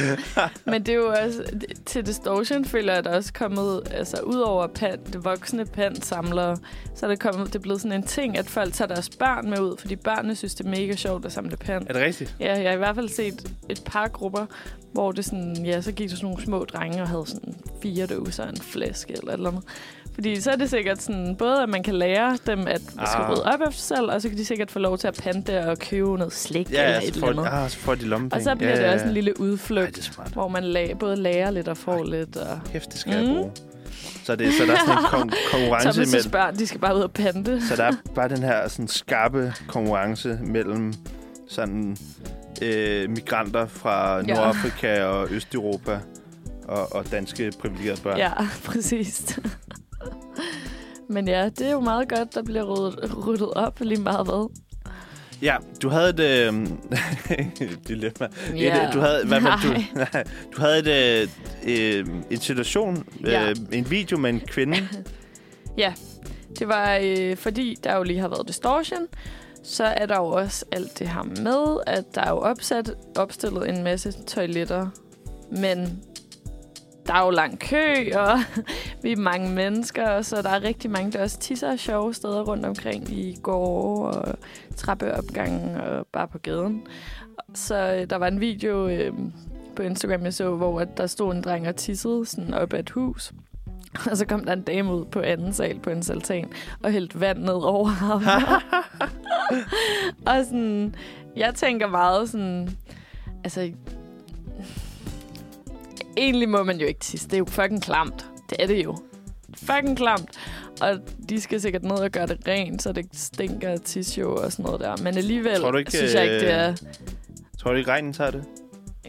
[0.71, 1.43] Men det er jo også,
[1.85, 5.65] til Distortion føler jeg, at der er også kommet, altså ud over pant, det voksne
[5.65, 6.57] pantsamlere,
[6.95, 9.49] så er det kommet, det er blevet sådan en ting, at folk tager deres børn
[9.49, 11.89] med ud, fordi børnene synes, det er mega sjovt at samle pant.
[11.89, 12.35] Er det rigtigt?
[12.39, 14.45] Ja, jeg har i hvert fald set et par grupper,
[14.91, 18.05] hvor det sådan, ja, så gik der sådan nogle små drenge og havde sådan fire
[18.05, 19.63] dåser en flaske eller et eller andet.
[20.15, 23.07] Fordi så er det sikkert sådan, både at man kan lære dem at ah.
[23.07, 23.31] skal Ah.
[23.31, 25.67] rydde op efter sig selv, og så kan de sikkert få lov til at pante
[25.67, 27.47] og købe noget slik Ja, eller ja, et eller andet.
[27.51, 28.39] ah, så får de lommepenge.
[28.39, 29.13] Og så bliver ja, det ja, også en ja.
[29.13, 32.37] lille Ej, udflugt, hvor man la- både lærer lidt og får lidt.
[32.37, 33.35] Og Kæft, det skal jeg Mm.
[33.35, 33.51] bruge.
[34.23, 36.31] Så, det, så der er sådan en kon- konkurrence mellem...
[36.31, 37.61] børn, de skal bare ud og pante.
[37.67, 40.93] Så der er bare den her sådan skarpe konkurrence mellem
[41.49, 41.97] sådan
[42.61, 44.21] øh, migranter fra Ja.
[44.33, 45.99] Nordafrika og Østeuropa
[46.67, 48.17] og, og danske privilegerede børn.
[48.17, 48.31] Ja,
[48.65, 49.39] præcis.
[51.09, 54.49] Men ja, det er jo meget godt, der bliver ryddet, ryddet op lige meget hvad.
[55.41, 56.53] Ja, du havde et øh,
[57.87, 58.27] dilemma.
[58.55, 58.87] Ja.
[58.87, 59.57] Et, du havde, hvad, Nej.
[59.63, 59.73] du,
[60.55, 61.27] du havde et,
[61.67, 63.49] øh, øh, en situation, Ja.
[63.49, 64.77] øh, en video med en kvinde.
[65.77, 65.93] Ja,
[66.59, 69.07] det var øh, fordi, der jo lige har været distortion,
[69.63, 73.69] så er der jo også alt det her med, at der er jo opsat, opstillet
[73.69, 74.87] en masse toiletter,
[75.51, 76.03] men
[77.07, 78.39] der er jo lang kø, og
[79.03, 82.65] vi er mange mennesker, så der er rigtig mange, der også tisser sjove steder rundt
[82.65, 84.35] omkring i gårde og
[84.75, 86.87] trappeopgangen og bare på gaden.
[87.53, 89.13] Så øh, der var en video øh,
[89.75, 92.89] på Instagram, jeg så, hvor der stod en dreng og tissede sådan op ad et
[92.89, 93.33] hus.
[94.11, 96.51] Og så kom der en dame ud på anden sal på en saltan
[96.83, 98.23] og hældte vand ned over ham.
[100.27, 100.95] og sådan,
[101.35, 102.77] jeg tænker meget sådan,
[103.43, 103.71] altså,
[106.17, 107.27] egentlig må man jo ikke tisse.
[107.27, 108.25] Det er jo fucking klamt.
[108.49, 108.97] Det er det jo.
[109.63, 110.29] Fucking klamt.
[110.81, 110.99] Og
[111.29, 114.51] de skal sikkert ned og gøre det rent, så det stinker af tisse jo og
[114.51, 114.97] sådan noget der.
[115.03, 116.75] Men alligevel Tror du ikke, synes jeg ikke, det er...
[117.59, 118.43] Tror du ikke, regnen tager det?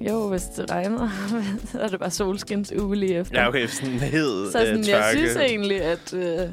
[0.01, 1.09] Jo, hvis det regner,
[1.73, 3.41] så er det bare solskins uge lige efter.
[3.41, 6.49] Ja, okay, sådan en hed Så sådan, øh, jeg synes egentlig, at øh,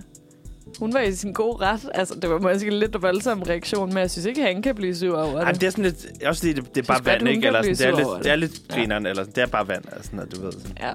[0.79, 1.89] hun var i sin gode ret.
[1.93, 4.95] Altså, det var måske en lidt voldsom reaktion, men jeg synes ikke, han kan blive
[4.95, 5.61] sur over Ej, men det.
[5.61, 6.05] det er sådan lidt...
[6.25, 7.41] Også fordi det, det er bare vand, ikke?
[7.41, 8.75] kan Eller sådan, det, er lidt, det er lidt Ja.
[8.75, 10.51] grineren, eller det er bare vand, altså, når du ved.
[10.51, 10.77] Sådan.
[10.81, 10.91] Ja,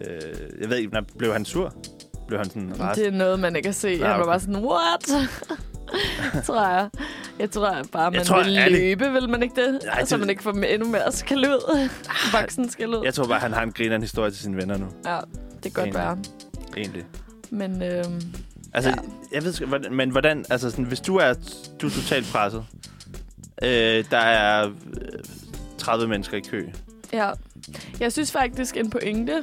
[0.00, 0.20] Øh,
[0.60, 1.74] jeg ved ikke, blev han sur?
[2.28, 2.96] Blev han sådan ret?
[2.96, 3.96] det er noget, man ikke kan se.
[3.98, 5.28] Nej, Han var bare sådan, what?
[6.46, 6.88] tror jeg.
[7.38, 9.80] Jeg tror bare, man tror, vil ærligt- løbe, vil man ikke det?
[9.84, 11.88] Nej, så det- man ikke får endnu mere skal ud.
[12.40, 13.00] Voksen skal ud.
[13.04, 15.18] Jeg tror bare, han har en grineren historie til sine venner nu, Ja,
[15.54, 15.94] det kan godt Enig.
[15.94, 16.18] være.
[16.76, 17.04] egentlig.
[17.50, 18.20] Men øhm,
[18.74, 18.96] Altså, Ja.
[19.32, 21.34] jeg ved hvordan, men hvordan, altså sådan, hvis du er,
[21.80, 22.64] du er totalt presset,
[23.62, 24.72] øh, der er øh,
[25.78, 26.66] 30 mennesker i kø.
[27.12, 27.30] ja,
[28.00, 29.42] jeg synes faktisk en pointe,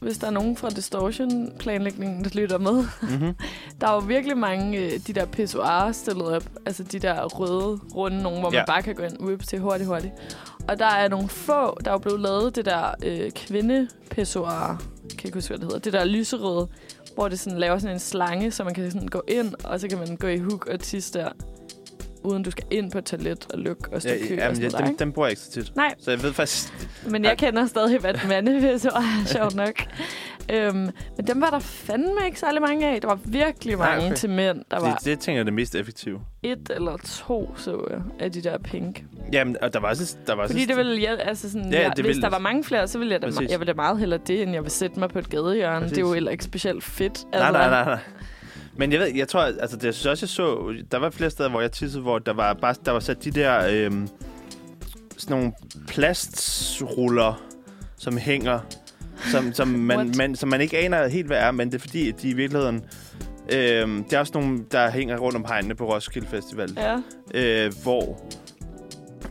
[0.00, 2.84] hvis der er nogen fra Distortion-planlægningen, der lytter med.
[3.02, 3.34] Mm-hmm.
[3.80, 6.44] Der er jo virkelig mange øh, de der pissoirer stillet op.
[6.66, 8.64] Altså de der røde, runde nogle, hvor man Ja.
[8.66, 10.12] bare kan gå ind whip til hurtigt, hurtigt.
[10.68, 15.16] Og der er nogle få, der er blevet lavet det der øh, kvinde pissoir kan
[15.18, 15.78] jeg ikke huske, hvad det hedder.
[15.78, 16.68] Det der lyserøde,
[17.18, 19.88] hvor det sådan laver sådan en slange, så man kan sådan gå ind, og så
[19.88, 21.28] kan man gå i hook og tisse der,
[22.24, 24.56] uden du skal ind på et toilet og lukke og stå Ja, kø ja, og
[24.56, 25.76] sådan ja, noget, dem, dem bruger jeg ikke så tit.
[25.76, 26.88] Nej, Så jeg ved faktisk...
[27.10, 29.02] men jeg kender stadig vandmandevisor,
[29.36, 29.74] sjovt nok.
[30.52, 30.74] Øhm,
[31.16, 33.00] men dem var der fandme ikke særlig mange af.
[33.00, 34.16] Der var virkelig Nej, mange okay.
[34.16, 34.64] til mænd.
[34.70, 36.20] Der var Det, det tænker jeg er det mest effektive.
[36.42, 36.96] et eller
[37.26, 39.04] to, så jeg, af de der pink.
[39.32, 40.16] Jamen, og der var også...
[40.26, 42.30] Der var Fordi også det ville hjælpe, altså sådan, Ja, ja, det hvis vil- der
[42.30, 43.50] var mange flere, så ville jeg da, Præcis.
[43.50, 45.80] jeg ville da meget hellere det, end jeg vil sætte mig på et gadehjørne.
[45.80, 45.90] Præcis.
[45.96, 47.24] Det er jo heller ikke specielt fedt.
[47.32, 47.98] Nej, nej, nej, nej.
[48.76, 51.30] Men jeg ved, jeg tror, altså det jeg synes også, jeg så, der var flere
[51.30, 54.08] steder, hvor jeg tissede, hvor der var bare, der var sat de der, øhm,
[55.16, 55.52] sådan nogle
[55.88, 57.42] plastruller,
[57.96, 58.60] som hænger,
[59.20, 62.08] som, som, man, man, som man ikke aner helt, hvad er, men det er fordi,
[62.08, 62.84] at de i virkeligheden,
[63.52, 66.96] øhm, det er også nogle, der hænger rundt om hegnene på Roskilde Festival, Ja,
[67.34, 68.22] øh, hvor,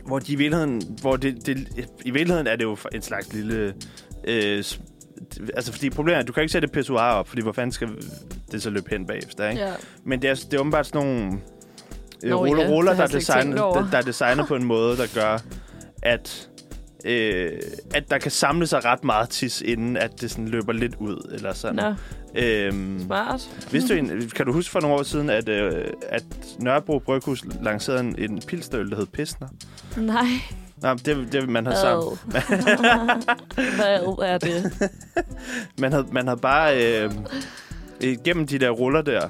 [0.06, 1.68] hvor de i virkeligheden, hvor det, det,
[2.04, 3.74] i virkeligheden er det jo en slags lille,
[4.24, 4.64] øh,
[5.56, 7.88] altså fordi problemet er, at du kan ikke sætte pissoir op, fordi hvor fanden skal
[8.52, 9.62] det så løbe hen bagefter, ikke?
[9.62, 9.72] ja.
[10.04, 11.32] Men det er, det er åbenbart sådan nogle
[12.24, 14.96] øh, Nå, ruller, ja, ruller der, er designet, der, der er designet på en måde,
[14.96, 15.38] der gør,
[16.02, 16.47] at,
[17.08, 17.52] øh,
[17.94, 21.30] at der kan samle sig ret meget tis, inden at det sådan løber lidt ud.
[21.34, 21.76] Eller sådan.
[21.76, 21.94] Nå,
[22.34, 23.40] Øhm, smart.
[23.72, 26.24] vidste du, en- kan du huske for nogle år siden, at, øh, at
[26.58, 29.48] Nørrebro Bryghus lancerede en, en pilsnøl, der hed Pilsner?
[29.96, 30.24] Nej,
[30.82, 32.18] Nej, det, det man havde sammen.
[32.26, 32.42] hvad?
[34.16, 34.72] hvad er det?
[35.80, 37.10] Man havde, man havde bare øh,
[38.24, 39.28] gennem de der ruller der,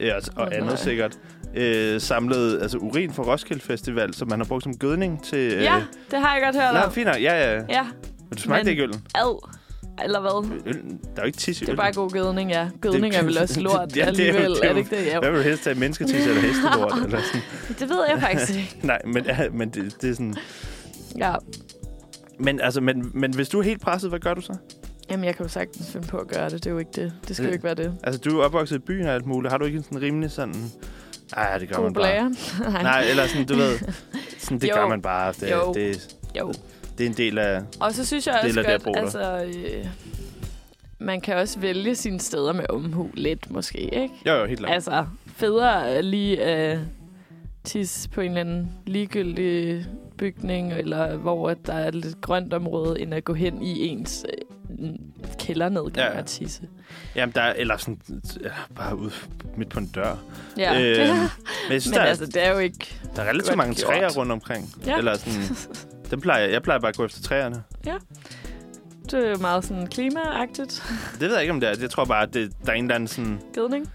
[0.00, 0.76] øh, og, og andet nej.
[0.76, 1.18] sikkert,
[1.56, 5.38] øh, samlet altså, urin fra Roskilde Festival, som man har brugt som gødning til...
[5.38, 6.92] Øh, Ja, det har jeg godt hørt Nå, om.
[6.92, 7.16] fint nok.
[7.16, 7.62] Ja, ja.
[7.68, 9.02] Ja, Men du smagte Men- ikke øllen?
[9.14, 9.46] ad.
[10.04, 10.50] Eller hvad?
[10.66, 10.90] Øllen?
[10.90, 11.76] Der er jo ikke tis i Det er øllen.
[11.76, 12.68] bare god gødning, ja.
[12.80, 14.78] Gødning er vel også lort Ja, det er jo- alligevel, det er er jo- det
[14.92, 15.06] ikke det?
[15.06, 15.18] Ja.
[15.18, 15.78] Hvad vil du helst have?
[15.78, 16.92] Mennesketis eller hestelort?
[17.04, 17.40] eller sådan?
[17.80, 18.76] Det ved jeg faktisk ikke.
[18.86, 20.34] Nej, men, ja, men det, det er sådan...
[21.18, 21.34] Ja.
[22.38, 24.54] Men, altså, men, men hvis du er helt presset, hvad gør du så?
[25.10, 26.52] Jamen, jeg kan jo sagtens finde på at gøre det.
[26.52, 27.12] Det er jo ikke det.
[27.28, 27.94] Det skal jo Øh, ikke være det.
[28.02, 29.50] Altså, du er opvokset i byen og alt muligt.
[29.52, 30.54] Har du ikke en sådan rimelig sådan...
[31.36, 32.02] Nej, det gør God man bare.
[32.02, 32.34] blære.
[32.72, 32.82] Nej.
[32.82, 33.78] Nej, eller sådan, du ved...
[34.38, 34.74] Sådan, det Jo.
[34.74, 35.32] gør man bare.
[35.40, 35.72] Det, Jo.
[35.74, 36.52] det, Jo.
[36.98, 37.62] det er en del af...
[37.80, 39.00] Og så synes jeg også det godt, der.
[39.02, 39.44] altså...
[39.44, 39.86] Øh,
[40.98, 44.14] man kan også vælge sine steder med omhu lidt, måske, ikke?
[44.26, 44.72] Jo, jo, helt klart.
[44.74, 45.06] Altså,
[45.36, 46.78] federe lige at
[47.64, 49.86] tisse på en eller anden ligegyldig
[50.20, 54.26] bygning, eller hvor at der er lidt grønt område, end at gå hen i ens
[54.78, 54.88] øh,
[55.38, 56.18] kældernedgang Ja, ja, ja.
[56.20, 56.62] og tisse.
[57.16, 57.52] Jamen, der er...
[57.52, 58.00] Eller sådan...
[58.42, 59.10] Ja, bare ude
[59.56, 60.16] midt på en dør.
[60.58, 60.80] Ja.
[60.80, 61.08] Øh, Men
[61.70, 63.00] jeg synes, Men der, altså, det er jo ikke...
[63.16, 63.86] der er relativt mange gjort.
[63.86, 64.74] træer rundt omkring.
[64.86, 64.98] Ja.
[64.98, 65.42] Eller sådan...
[66.10, 67.62] Dem plejer, jeg plejer bare at gå efter træerne.
[69.10, 70.82] Det er jo meget sådan klimaagtigt.
[71.12, 71.74] Det ved jeg ikke, om det er.
[71.80, 73.40] Jeg tror bare, at det, der er en eller anden sådan...
[73.54, 73.92] Gødning.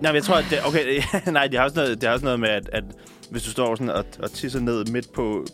[0.00, 2.24] Nej, men jeg tror, at det, okay, nej, det har også noget, det har også
[2.24, 2.84] noget med, at, at
[3.32, 5.46] hvis du står sådan og, og tisser ned midt på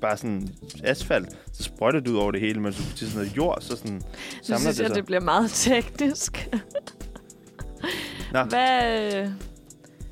[0.00, 0.48] bare sådan
[0.84, 3.76] asfalt, så sprøjter du ud over det hele, men hvis du tisser noget jord, så
[3.76, 4.00] sådan Nu
[4.42, 4.96] samler synes det jeg, sig.
[4.96, 6.48] det bliver meget teknisk.
[8.32, 8.42] Nå.
[8.42, 9.28] Hvad,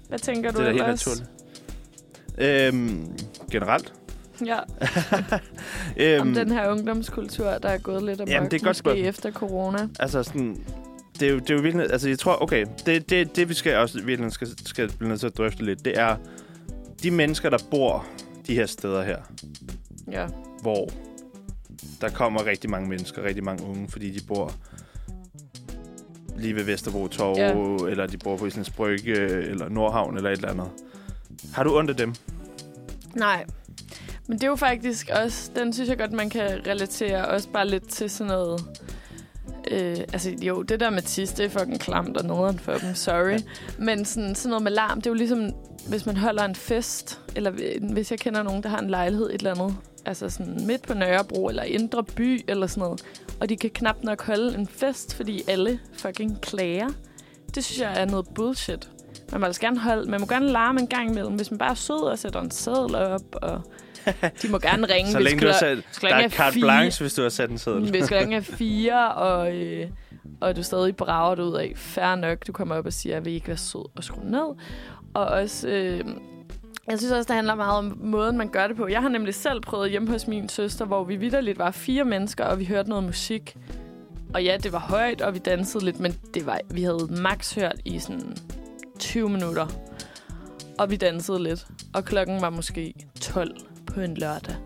[0.09, 1.25] hvad tænker du det er helt naturligt.
[2.39, 3.17] Øhm,
[3.51, 3.93] generelt.
[4.47, 4.59] Ja,
[5.97, 9.01] Øhm, om den her ungdomskultur, der er gået lidt amok, Jamen, det er godt måske
[9.01, 9.89] efter corona.
[10.01, 10.65] Altså sådan...
[11.21, 11.91] Det er jo, det er jo virkelig...
[11.93, 12.43] Altså, jeg tror...
[12.43, 15.65] Okay, det, det, det vi skal også virkelig skal, skal blive nødt til at drøfte
[15.65, 16.17] lidt, det er
[17.03, 18.07] de mennesker, der bor
[18.47, 19.19] de her steder her,
[20.13, 20.27] Ja.
[20.63, 20.89] hvor
[22.01, 24.53] der kommer rigtig mange mennesker, rigtig mange unge, fordi de bor
[26.37, 27.91] lige ved Vesterbro Torv, Ja.
[27.91, 30.69] eller de bor på Islands Brygge, eller Nordhavn, eller et eller andet.
[31.55, 32.15] Har du ondt af dem?
[33.15, 33.45] Nej.
[34.27, 37.69] Men det er jo faktisk også, den synes jeg godt, man kan relatere også bare
[37.69, 38.61] lidt til sådan noget...
[39.71, 42.95] Øh, altså jo, det der med tis, det er fucking klamt og nederen for dem,
[42.95, 43.39] sorry.
[43.79, 45.51] Men sådan, sådan noget med larm, det er jo ligesom,
[45.89, 47.51] hvis man holder en fest, eller
[47.93, 50.95] hvis jeg kender nogen, der har en lejlighed et eller andet, altså sådan midt på
[50.95, 53.05] Nørrebro, eller Indre By, eller sådan noget,
[53.41, 56.89] og de kan knap nok holde en fest, fordi alle fucking klager.
[57.55, 58.89] Det synes jeg er noget bullshit.
[59.33, 61.71] Man må altså gerne holde, man må gerne larme en gang imellem, hvis man bare
[61.71, 63.61] er sød og sætter en seddel op, og
[64.43, 65.79] de må gerne ringe, Så hvis længe du har sat...
[66.01, 67.91] Der er carte blanche, hvis du har sat en seddel.
[67.91, 69.87] hvis klokken er fire, og, øh,
[70.41, 73.33] og du stadig brager det ud af, fair nok, du kommer op og siger, vil
[73.33, 74.57] ikke være sød og skrue ned.
[75.15, 76.01] Og også, øh,
[76.89, 78.89] jeg synes også, det handler meget om måden, man gør det på.
[78.89, 82.45] Jeg har nemlig selv prøvet hjemme hos min søster, hvor vi vidderligt var fire mennesker,
[82.45, 83.57] og vi hørte noget musik.
[84.35, 87.55] Og ja, det var højt, og vi dansede lidt, men det var, vi havde max
[87.55, 88.37] hørt i sådan
[88.99, 89.67] 20 minutter.
[90.79, 91.67] Og vi dansede lidt.
[91.95, 93.57] Og klokken var måske 12
[93.95, 94.57] på en lørdag.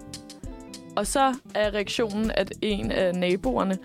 [0.97, 3.79] Og så er reaktionen, at en af naboerne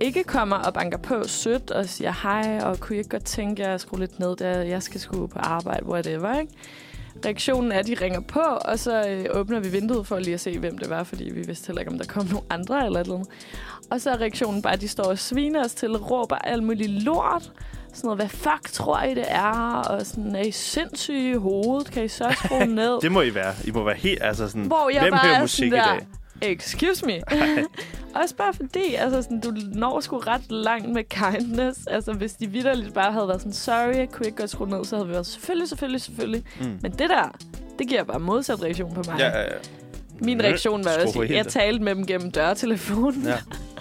[0.00, 3.62] ikke kommer og banker på sødt og siger hej, og kunne I ikke godt tænke
[3.62, 6.52] jer at skrue lidt ned, der jeg skal skulle på arbejde, whatever, ikke?
[7.24, 10.40] Reaktionen er, at de ringer på, og så øh, åbner vi vinduet for lige at
[10.40, 13.00] se, hvem det var, fordi vi vidste heller ikke, om der kom nogen andre eller
[13.00, 13.28] et eller andet.
[13.90, 16.90] Og så er reaktionen bare, at de står og sviner os til, råber alt muligt
[16.90, 17.52] lort,
[17.98, 19.82] sådan noget, hvad fuck tror I, det er?
[19.90, 21.90] Og sådan, er I sindssyge i hovedet?
[21.90, 23.00] Kan I så skrue ned?
[23.00, 23.54] Det må I være.
[23.64, 24.22] I må være helt...
[24.22, 26.06] Altså sådan, Hvor jeg hvem bare hører er musik i sådan dag?
[26.42, 27.20] der, Excuse me.
[28.22, 31.86] Også bare fordi, altså sådan, du når sgu ret langt med kindness.
[31.86, 34.84] Altså, hvis de vidderligt bare havde været sådan, sorry, jeg kunne ikke godt skrue ned,
[34.84, 36.44] så havde vi været, selvfølgelig, selvfølgelig, selvfølgelig.
[36.60, 36.78] Mm.
[36.82, 37.36] Men det der,
[37.78, 39.18] det giver bare modsat reaktion på mig.
[39.18, 39.56] Ja, ja, ja.
[40.20, 43.22] Min reaktion var også, helt jeg talte med dem gennem dørtelefonen.
[43.26, 43.34] Ja.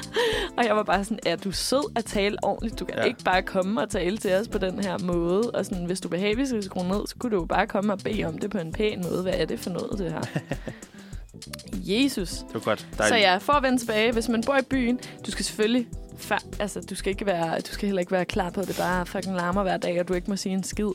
[0.57, 2.79] og jeg var bare sådan, er du sød at tale ordentligt?
[2.79, 3.03] Du kan Ja.
[3.03, 5.51] ikke bare komme og tale til os på den her måde.
[5.51, 7.45] Og sådan, hvis du vil have, at vi skal skrue ned, så kunne du jo
[7.45, 9.21] bare komme og bede om det på en pæn måde.
[9.21, 10.21] Hvad er det for noget, det her?
[11.73, 12.29] Jesus.
[12.29, 12.87] Det var godt.
[13.07, 15.87] Så ja, for at vende tilbage, hvis man bor i byen, du skal selvfølgelig...
[16.19, 18.77] Fa- altså, du skal, ikke være, du skal heller ikke være klar på, at det
[18.77, 20.87] bare fucking larmer hver dag, og du ikke må sige en skid.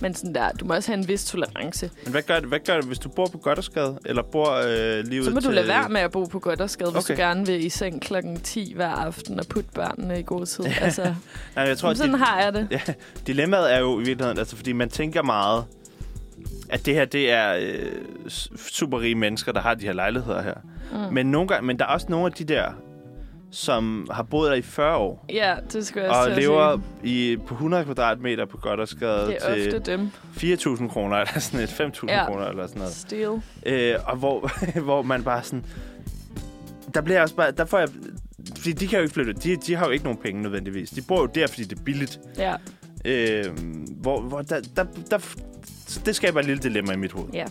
[0.00, 1.90] Men sådan der, du må også have en vis tolerance.
[2.04, 3.98] Men hvad gør, det, hvad gør det, hvis du bor på Goddersgade?
[4.06, 5.48] Eller bor øh, lige Så må til...
[5.48, 7.14] du lade være med at bo på Goddersgade, hvis Okay.
[7.16, 10.64] du gerne vil i seng klokken 10 hver aften og putte børnene i god tid.
[10.80, 11.14] Altså,
[11.56, 12.68] Nej, jeg tror, sådan det, har jeg det.
[12.70, 12.80] ja,
[13.26, 15.64] dilemmaet er jo i virkeligheden, altså fordi man tænker meget,
[16.68, 17.92] at det her, det er øh,
[18.70, 20.54] super rige mennesker, der har de her lejligheder her.
[20.92, 21.14] Mm.
[21.14, 22.64] Men, nogle gange, men der er også nogle af de der,
[23.52, 27.32] som har boet der i 40 år, Ja, det skal jeg og lever sige.
[27.32, 30.10] i, på 100 kvadratmeter på Goddersgade Det er til dem.
[30.36, 32.26] 4.000 kroner, eller sådan et 5.000 Ja.
[32.26, 32.94] kroner, eller sådan noget.
[32.94, 33.42] Steel.
[33.66, 34.50] Øh, og hvor,
[34.88, 35.64] hvor man bare sådan...
[36.94, 37.50] Der bliver også bare...
[37.50, 37.88] Der får jeg,
[38.56, 39.32] fordi de kan jo ikke flytte.
[39.32, 40.90] De, de har jo ikke nogen penge nødvendigvis.
[40.90, 42.20] De bor jo der, fordi det er billigt.
[42.38, 42.54] Ja,
[43.04, 43.44] Øh,
[44.00, 45.18] hvor, hvor der, der, der,
[46.06, 47.28] det skaber et lille dilemma i mit hoved.
[47.32, 47.44] ja.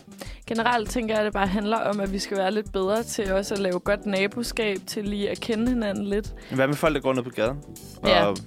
[0.48, 3.34] Generelt tænker jeg, at det bare handler om, at vi skal være lidt bedre til
[3.34, 6.34] også at lave godt naboskab, til lige at kende hinanden lidt.
[6.52, 7.58] Hvad med folk, der går ned på gaden?
[8.06, 8.38] Ja, Og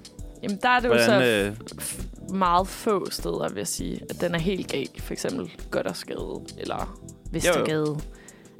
[0.43, 1.55] Jamen, der er det jo hvordan, så
[2.31, 4.89] øh, meget få steder, vil jeg sige, at den er helt gal.
[4.99, 7.01] For eksempel Goddersgade eller
[7.33, 7.99] Vestergade.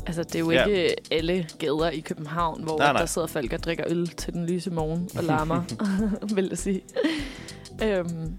[0.07, 0.65] Altså, det er jo Ja.
[0.65, 3.01] ikke alle gader i København, hvor Nej, nej.
[3.01, 5.63] der sidder folk og drikker øl til den lyse morgen og larmer,
[6.37, 6.83] vil jeg sige.
[7.83, 8.35] Øhm,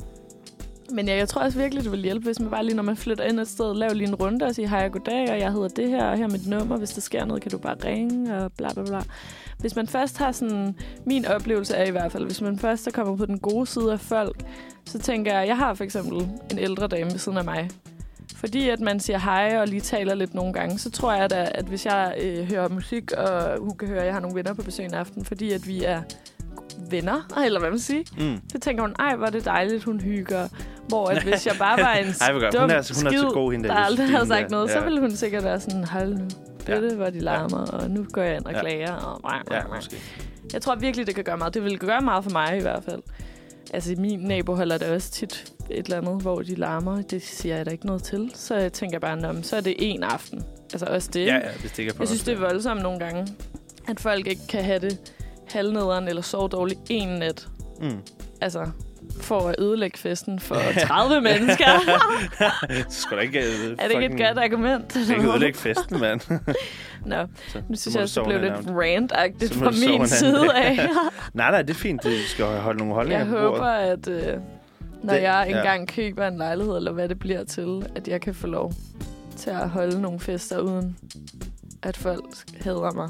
[0.91, 2.97] men ja, jeg tror også virkelig, det vil hjælpe, hvis man bare lige, når man
[2.97, 5.51] flytter ind et sted, laver lige en runde og siger, hej og goddag, og jeg
[5.51, 6.77] hedder det her, og her er mit nummer.
[6.77, 9.01] Hvis der sker noget, kan du bare ringe, og bla bla bla.
[9.59, 10.75] Hvis man først har sådan...
[11.05, 13.91] Min oplevelse er i hvert fald, hvis man først er kommet på den gode side
[13.91, 14.43] af folk,
[14.85, 17.69] så tænker jeg, jeg har for eksempel en ældre dame ved siden af mig.
[18.35, 21.49] Fordi at man siger hej og lige taler lidt nogle gange, så tror jeg da,
[21.55, 24.53] at hvis jeg øh, hører musik, og hun kan høre, at jeg har nogle venner
[24.53, 26.01] på besøg en aften, fordi at vi er
[26.93, 28.37] venner, eller hvad man siger, mm.
[28.51, 30.47] så tænker hun, ej, hvor er det dejligt, hun hygger.
[30.87, 33.23] Hvor at hvis jeg bare var en Ej, dum Hun er, hun er så skid,
[33.33, 34.79] god, hende der der aldrig havde sagt noget, der.
[34.79, 36.81] så ville hun sikkert være sådan, hold nu, det Ja.
[36.81, 38.59] det, hvor de larmer, og nu går jeg ind og Ja.
[38.59, 38.91] klager.
[38.93, 39.21] Og...
[39.51, 39.95] Ja, ja, måske.
[40.53, 41.53] Jeg tror virkelig, det kan gøre meget.
[41.53, 43.01] Det vil gøre meget for mig i hvert fald.
[43.73, 47.01] Altså, min nabo holder det også tit et eller andet, hvor de larmer.
[47.01, 48.31] Det siger jeg da ikke noget til.
[48.33, 50.43] Så jeg tænker bare, men så er det en aften.
[50.73, 51.25] Altså også det.
[51.25, 53.27] Ja, ja, hvis det ikke er på jeg synes, det er voldsomt nogle gange,
[53.87, 55.13] at folk ikke kan have det
[55.49, 57.47] halvnederen eller sove dårligt en nat.
[57.81, 57.97] Mm.
[58.41, 58.65] Altså,
[59.21, 60.55] for at ødelægge festen for
[60.87, 61.65] 30 mennesker.
[62.89, 63.39] Så skal da ikke...
[63.39, 64.93] øh, er det ikke et godt argument?
[64.93, 66.19] Det kan ikke ødelægge festen, mand.
[67.05, 67.15] Nå,
[67.47, 68.53] Så, nu synes jeg du også, det blev lidt
[69.55, 70.75] må fra du min side af.
[71.33, 72.03] Nej, nej, det er fint.
[72.03, 73.51] Du skal holde nogle holdninger Jeg på bordet.
[73.51, 74.37] håber, at øh,
[75.03, 75.57] når Det- jeg ja.
[75.57, 78.73] engang køber en lejlighed, eller hvad det bliver til, at jeg kan få lov
[79.37, 80.97] til at holde nogle fester, uden
[81.81, 82.23] at folk
[82.61, 83.09] hader mig.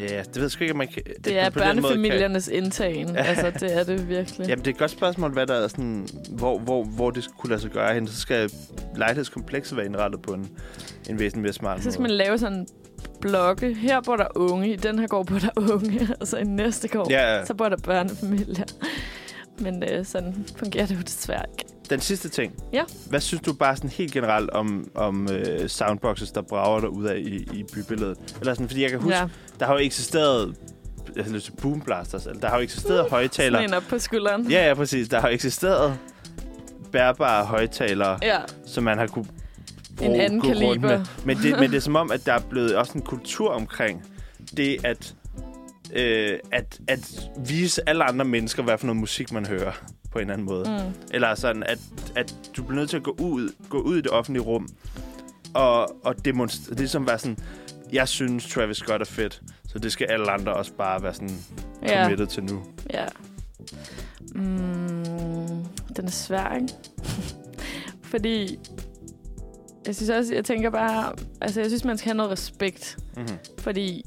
[0.00, 1.02] Ja, det ved jeg sgu ikke, man kan...
[1.24, 3.16] Det er måde kan- børnefamiliernes indtagen.
[3.30, 4.48] altså, det er det virkelig.
[4.48, 7.50] Jamen, det er et godt spørgsmål, hvad der er sådan, hvor, hvor, hvor det kunne
[7.50, 8.06] lade sig gøre hen.
[8.06, 8.50] Så skal
[8.96, 10.50] lejlighedskomplekset være indrettet på en,
[11.10, 12.08] en væsentlig mere smart Så skal måde.
[12.12, 12.66] man lave sådan
[13.20, 13.74] blokke.
[13.74, 16.88] Her bor der unge, i den her gård bor der unge, og så i næste
[16.88, 17.44] gård, Ja, ja.
[17.44, 18.64] så bor der børnefamilier.
[19.58, 21.64] Men øh, sådan fungerer det jo desværre ikke.
[21.90, 22.54] Den sidste ting.
[22.72, 22.82] Ja.
[23.08, 27.04] Hvad synes du bare sådan helt generelt om, om øh, soundboxes, der brager der ud
[27.04, 28.18] af i, i bybilledet?
[28.40, 29.28] Eller sådan, fordi jeg kan huske, Ja,
[29.60, 30.56] der har jo eksisteret
[31.16, 33.62] jeg har lyst til boomblasters, eller der har jo eksisteret højtalere.
[33.62, 34.50] sådan op på skulderen.
[34.50, 35.08] Ja, ja, præcis.
[35.08, 35.98] Der har jo eksisteret
[36.92, 38.38] bærbare højtalere, ja.
[38.66, 39.26] som man har kunne
[39.96, 40.88] bruge, En anden gå rundt kaliber.
[40.98, 41.06] Med.
[41.24, 44.02] Men, det, men det er som om, at der er blevet også en kultur omkring
[44.56, 45.14] det, at,
[45.92, 49.72] øh, at, at vise alle andre mennesker, hvad for noget musik man hører
[50.10, 50.64] på en eller anden måde.
[50.70, 50.92] Mm.
[51.10, 51.78] Eller sådan, at,
[52.16, 54.68] at du bliver nødt til at gå ud, gå ud i det offentlige rum
[55.54, 56.76] og, og demonstrere.
[56.76, 57.38] Det er som at være sådan,
[57.92, 61.38] jeg synes Travis Scott er fedt, så det skal alle andre også bare være sådan
[61.88, 62.62] committed til nu.
[62.92, 63.06] Ja.
[64.34, 65.64] Mm,
[65.96, 66.74] den er svær, ikke?
[68.12, 68.58] Fordi
[69.86, 72.98] jeg synes også, jeg tænker bare, altså jeg synes, man skal have noget respekt.
[73.16, 73.38] Mm-hmm.
[73.58, 74.04] Fordi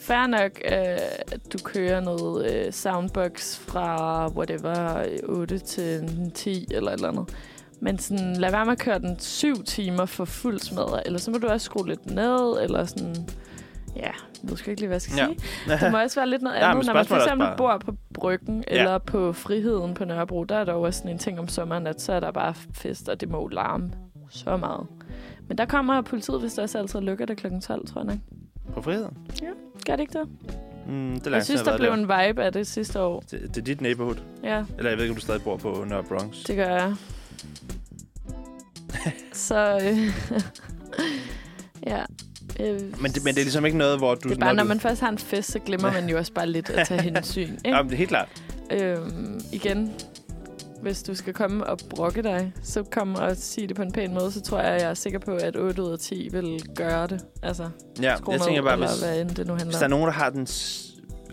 [0.00, 0.98] fair nok, øh,
[1.32, 7.08] at du kører noget øh, soundbox fra whatever, øh, 8 til 10 eller et eller
[7.08, 7.34] andet.
[7.80, 11.02] Men sådan, lad være med at køre den syv timer for fuld smadret.
[11.06, 13.14] Eller så må du også skrue lidt ned, eller sådan...
[13.96, 14.12] Ja, jeg
[14.50, 15.26] ved sgu ikke lige, hvad jeg skal Ja.
[15.26, 15.78] sige.
[15.86, 17.78] Det må også være lidt noget Ja, andet, men når man for eksempel bare- bor
[17.78, 18.78] på Bryggen Ja.
[18.78, 21.86] eller på Friheden på Nørrebro, der er der jo også sådan en ting om sommeren,
[21.86, 23.90] at så er der bare fest, og det må larme
[24.30, 24.86] så meget.
[25.48, 27.46] Men der kommer politiet, hvis der også altid lukker det kl.
[27.62, 28.18] 12, tror jeg nok.
[28.74, 29.16] På friheden?
[29.90, 30.28] Gør det ikke det?
[30.86, 33.20] Mm, det er Jeg synes, der blev en vibe af det sidste år.
[33.30, 34.16] Det, det er dit neighborhood.
[34.44, 36.44] Ja, Eller jeg ved ikke, om du stadig bor på Nørre Bronx.
[36.46, 36.94] det gør jeg.
[39.32, 39.98] så, øh,
[41.92, 42.02] ja.
[42.60, 44.28] Øh, Men det, men det er ligesom ikke noget, hvor du...
[44.28, 46.32] det er bare, når du, man først har en fest, så glemmer man jo også
[46.32, 47.40] bare lidt at tage hensyn.
[47.64, 47.76] Ikke?
[47.76, 48.28] Jamen, det er helt klart.
[48.70, 49.92] Øhm, igen,
[50.82, 54.14] hvis du skal komme og brokke dig, så kom og sige det på en pæn
[54.14, 57.06] måde, så tror jeg, jeg er sikker på, at 8 ud af 10 vil gøre
[57.06, 57.20] det.
[57.42, 57.68] Altså,
[58.02, 60.12] Ja, jeg tænker bare, hvis, hvad end det nu handler hvis der er nogen, der
[60.12, 60.46] har den...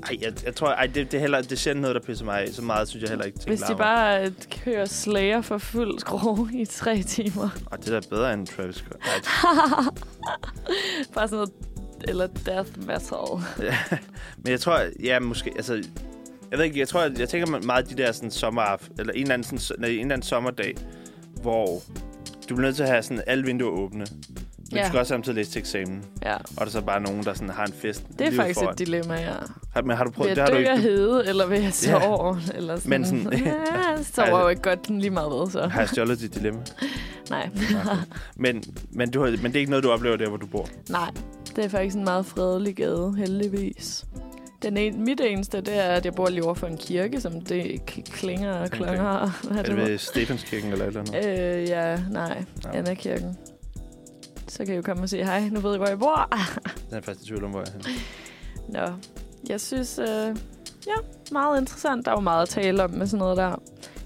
[0.03, 2.25] Ej, jeg, jeg tror, ej, det, det, er heller, det er sjældent noget, der pisser
[2.25, 2.49] mig af.
[2.49, 3.77] Så meget synes jeg heller ikke, Hvis de larmer.
[3.83, 4.31] bare øh,
[4.63, 7.49] kører slayer for fuld skrue i tre timer.
[7.65, 8.97] Og det er da bedre end Travis Scott.
[11.13, 11.49] Bare sådan noget,
[12.07, 13.71] eller death metal.
[14.37, 15.83] Men jeg tror, ja, måske, altså...
[16.51, 18.61] Jeg ved ikke, jeg tror, jeg, jeg tænker meget de der sådan sommer,
[18.99, 20.75] eller en eller, anden, sådan, nej, en eller anden sommerdag,
[21.41, 21.65] hvor
[22.49, 24.05] du bliver nødt til at have sådan alle vinduer åbne.
[24.71, 24.81] Men Ja.
[24.83, 26.03] du skal også samtidig læse til eksamen.
[26.23, 28.03] Ja, Og der er så bare nogen, der sådan har en fest.
[28.19, 28.73] det er faktisk foran.
[28.73, 29.33] et dilemma, ja.
[29.73, 30.69] Har, men har du Vil prøvet, jeg det har dø ikke...
[30.71, 32.37] af Du, hede, eller vil jeg sove?
[32.55, 32.89] Eller sådan.
[32.89, 33.53] Men sådan- ja,
[33.97, 35.67] jeg sover jo ikke godt lige meget ved, så.
[35.67, 36.59] har jeg stjålet dit dilemma?
[37.29, 37.49] Nej.
[38.35, 40.67] Men, men, du har, men det er ikke noget, du oplever der, hvor du bor.
[40.89, 41.11] Nej,
[41.55, 44.05] det er faktisk en meget fredelig gade, heldigvis.
[44.61, 47.41] Den en, mit eneste, det er, at jeg bor lige over for en kirke, som
[47.41, 48.77] det klinger og Okay.
[48.77, 49.29] klonger.
[49.51, 51.59] Hvad Er det ved Stefanskirken eller et eller andet?
[51.59, 52.43] Øh, ja, nej.
[52.63, 52.69] Nå.
[52.73, 53.37] Anna-kirken.
[54.47, 56.29] Så kan I jo komme og sige, hej, nu ved jeg, hvor jeg bor.
[56.31, 58.87] Den er jeg faktisk i tvivl om, hvor jeg er.
[58.87, 58.93] Nå,
[59.49, 60.35] jeg synes, øh,
[60.87, 60.93] ja,
[61.31, 62.05] meget interessant.
[62.05, 63.61] Der er jo meget at tale om med sådan noget der.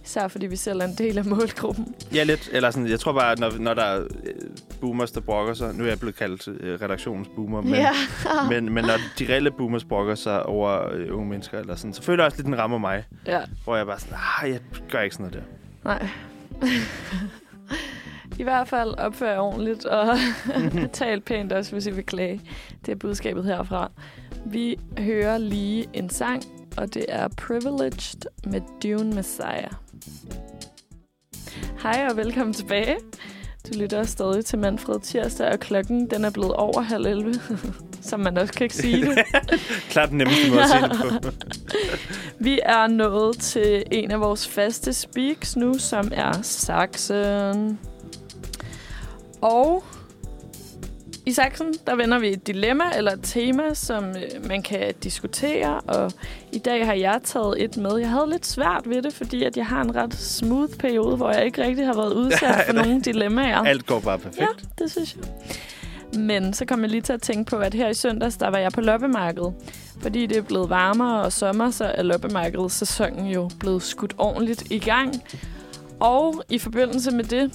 [0.05, 1.95] Især fordi vi selv er en del af målgruppen.
[2.13, 2.49] Ja, lidt.
[2.51, 4.07] Eller sådan, jeg tror bare, når, når der er øh,
[4.81, 5.75] boomers, der brokker sig...
[5.75, 7.91] Nu er jeg blevet kaldt øh, redaktionens boomer, men, ja.
[8.49, 12.03] men, men når de reelle boomers brokker sig over øh, unge mennesker, eller sådan, så
[12.03, 13.03] føler jeg også lidt, den rammer mig.
[13.27, 13.41] ja.
[13.63, 14.59] Hvor jeg bare sådan, ah, jeg
[14.89, 15.47] gør ikke sådan noget
[15.83, 15.89] der.
[15.89, 16.07] Nej.
[18.39, 20.17] I hvert fald opfør ordentligt og
[20.93, 22.41] tal pænt også, hvis I vil klage.
[22.85, 23.91] Det er budskabet herfra.
[24.45, 26.43] Vi hører lige en sang,
[26.77, 29.71] og det er Privileged med Dune Messiah.
[31.81, 32.95] Hej og velkommen tilbage.
[33.67, 37.33] Du lytter stadig til Manfred Tirsdag, og klokken den er blevet over halv 11,
[38.09, 39.17] som man også kan sige det.
[39.89, 41.29] Klart den nemmeste måde at det på.
[42.45, 47.79] Vi er nået til en af vores faste speaks nu, som er Saxen.
[49.41, 49.83] Og
[51.25, 55.79] i Saxen, der vender vi et dilemma eller et tema, som øh, man kan diskutere.
[55.79, 56.11] Og
[56.51, 57.97] i dag har jeg taget et med.
[57.97, 61.31] Jeg havde lidt svært ved det, fordi at jeg har en ret smooth periode, hvor
[61.31, 63.57] jeg ikke rigtig har været udsat for nogle dilemmaer.
[63.57, 64.39] Alt går bare perfekt.
[64.39, 65.23] Ja, det synes jeg.
[66.21, 68.57] Men så kom jeg lige til at tænke på, at her i søndags, der var
[68.57, 69.53] jeg på loppemarkedet.
[70.01, 74.71] Fordi det er blevet varmere og sommer, så er loppemarkedet sæsonen jo blevet skudt ordentligt
[74.71, 75.23] i gang.
[75.99, 77.51] Og i forbindelse med det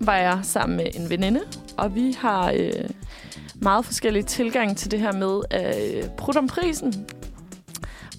[0.00, 1.40] var jeg sammen med en veninde,
[1.76, 2.90] og vi har øh,
[3.54, 7.06] meget forskellige tilgang til det her med at øh, prutte om prisen.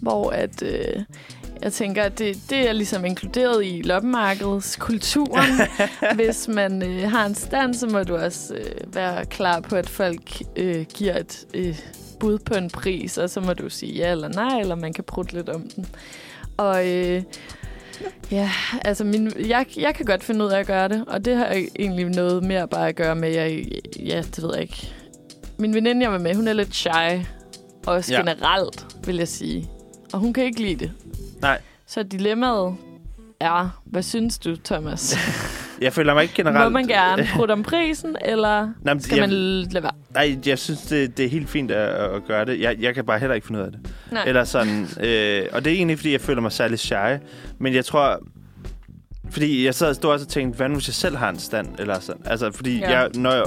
[0.01, 0.63] Hvor at...
[0.63, 1.03] Øh,
[1.61, 5.51] jeg tænker, at det, det er ligesom inkluderet i loppemarkedskulturen.
[6.15, 9.89] Hvis man øh, har en stand, så må du også øh, være klar på, at
[9.89, 11.79] folk øh, giver et øh,
[12.19, 15.03] bud på en pris, og så må du sige ja eller nej, eller man kan
[15.03, 15.85] prutte lidt om den.
[16.57, 17.23] Og øh,
[18.31, 18.51] ja,
[18.85, 21.45] altså min, jeg, jeg kan godt finde ud af at gøre det, og det har
[21.79, 23.65] egentlig noget mere bare at gøre med, jeg,
[23.99, 24.93] ja, det ved jeg ikke.
[25.57, 27.21] Min veninde, jeg var med, hun er lidt shy,
[27.87, 28.19] også Ja.
[28.19, 29.69] generelt, vil jeg sige.
[30.13, 30.91] Og hun kan ikke lide det.
[31.41, 31.61] Nej.
[31.87, 32.75] Så dilemmaet
[33.39, 35.15] er, hvad synes du, Thomas?
[35.81, 36.63] Jeg føler mig ikke generelt...
[36.63, 39.91] Må man gerne prutte om prisen, eller Nej, skal jeg, man lade være?
[40.13, 42.59] Nej, jeg synes, det, det er helt fint at, at gøre det.
[42.59, 43.79] Jeg, jeg kan bare heller ikke finde ud af det.
[44.11, 44.23] Nej.
[44.27, 47.17] Eller sådan, øh, og det er egentlig, fordi jeg føler mig særlig shy.
[47.59, 48.19] Men jeg tror...
[49.29, 51.39] Fordi jeg sad og stod også og tænkte, hvad nu hvis jeg selv har en
[51.39, 51.67] stand?
[51.79, 52.21] Eller sådan.
[52.25, 52.99] Altså, fordi Ja.
[52.99, 53.43] jeg, når jeg,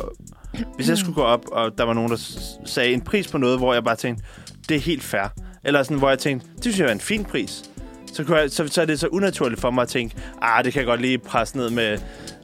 [0.76, 2.16] hvis jeg skulle gå op, og der var nogen, der
[2.66, 4.24] sagde en pris på noget, hvor jeg bare tænkte,
[4.68, 5.32] det er helt fair.
[5.64, 7.62] Eller sådan, hvor jeg tænkte, det synes jeg er en fin pris.
[8.14, 10.72] Så, kunne jeg, så, så er det så unaturligt for mig at tænke, ah, det
[10.72, 11.98] kan jeg godt lige presse ned med,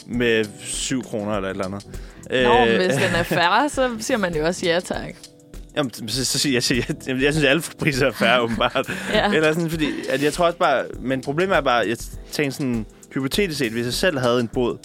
[0.06, 1.86] med 7 kroner eller et eller andet.
[2.30, 5.14] Nå, Øh, hvis den er færre, så siger man jo også ja tak.
[5.76, 8.40] Jamen, så, så siger jeg, jeg, jeg, jeg, jeg synes, at alle priser er færre,
[8.44, 8.90] åbenbart.
[9.12, 9.32] Ja.
[9.32, 10.84] Eller sådan, fordi at jeg tror også bare...
[11.00, 11.96] Men problemet er bare, jeg
[12.32, 14.78] tænkte sådan, hypotetisk set, hvis jeg selv havde en båd,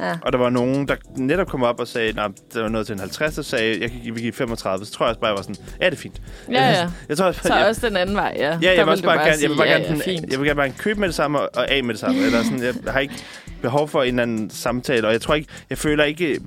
[0.00, 0.12] ja.
[0.22, 2.92] og der var nogen, der netop kom op og sagde, nej, der var noget til
[2.92, 5.28] en 50, og sagde, jeg kan give, vi give 35, så tror jeg også bare,
[5.28, 6.22] jeg var sådan, ja, det er fint.
[6.50, 6.88] Ja, ja.
[7.08, 8.50] Jeg tror også, Så jeg, også den anden vej, ja.
[8.50, 10.18] Ja, Der jeg vil også du bare, gerne, jeg vil bare sige, gerne, ja, ja,
[10.30, 12.20] jeg vil gerne bare købe med det samme og, og af med det samme.
[12.20, 13.14] eller sådan, jeg har ikke
[13.62, 16.40] behov for en eller anden samtale, og jeg tror ikke, jeg føler ikke,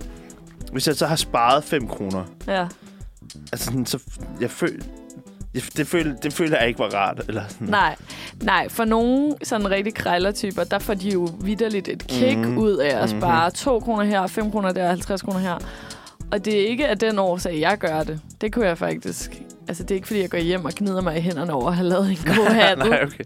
[0.72, 2.68] hvis jeg så har sparet 5 kroner, Ja.
[3.52, 4.00] altså sådan, så
[4.42, 4.84] jeg føler,
[5.78, 7.22] det, føler, det føler jeg ikke var rart.
[7.28, 7.68] Eller sådan.
[7.68, 7.96] Nej,
[8.42, 12.58] nej, for nogle sådan rigtig krejlertyper, der får de jo vidderligt et kick mm.
[12.58, 13.20] ud af at Mhm.
[13.22, 15.58] spare 2 kroner her, 5 kroner der, 50 kroner her.
[16.32, 18.20] Og det er ikke af den årsag, jeg gør det.
[18.42, 19.42] Det kunne jeg faktisk...
[19.68, 21.76] Altså, det er ikke, fordi jeg går hjem og gnider mig i hænderne over at
[21.76, 22.90] have lavet en god handel.
[22.90, 23.24] Nej, okay.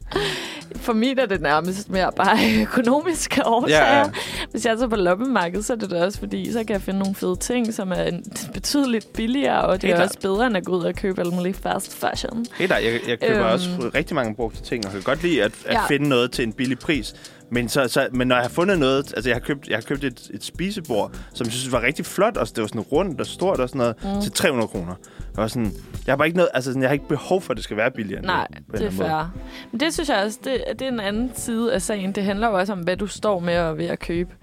[0.75, 3.85] For mig er det nærmest mere bare økonomiske årsager.
[3.85, 4.09] Ja, ja.
[4.51, 6.81] Hvis jeg er så på loppemarkedet, så er det da også fordi, så kan jeg
[6.81, 8.09] finde nogle fede ting, som er
[8.53, 10.09] betydeligt billigere, og det Helt er klart.
[10.09, 12.45] også bedre, end at gå ud og købe alt muligt fast fashion.
[12.57, 13.53] Helt ærligt, jeg, jeg køber Øhm.
[13.53, 15.85] også rigtig mange brugte ting, og kan godt lide at, at Ja.
[15.87, 17.13] finde noget til en billig pris.
[17.53, 19.13] Men, så, så, men når jeg har fundet noget...
[19.15, 22.05] Altså, jeg har købt, jeg har købt et, et spisebord, som jeg synes var rigtig
[22.05, 24.21] flot, og det var sådan rundt og stort og sådan noget, mm.
[24.21, 24.93] til 300 kroner.
[25.35, 25.71] Jeg var sådan...
[26.05, 26.49] Jeg har bare ikke noget...
[26.53, 28.21] Altså, sådan, jeg har ikke behov for, at det skal være billigere.
[28.21, 29.33] Nej, en det er fair.
[29.71, 32.11] Men det synes jeg også, det, det er en anden side af sagen.
[32.11, 34.35] Det handler jo også om, hvad du står med og ved at købe.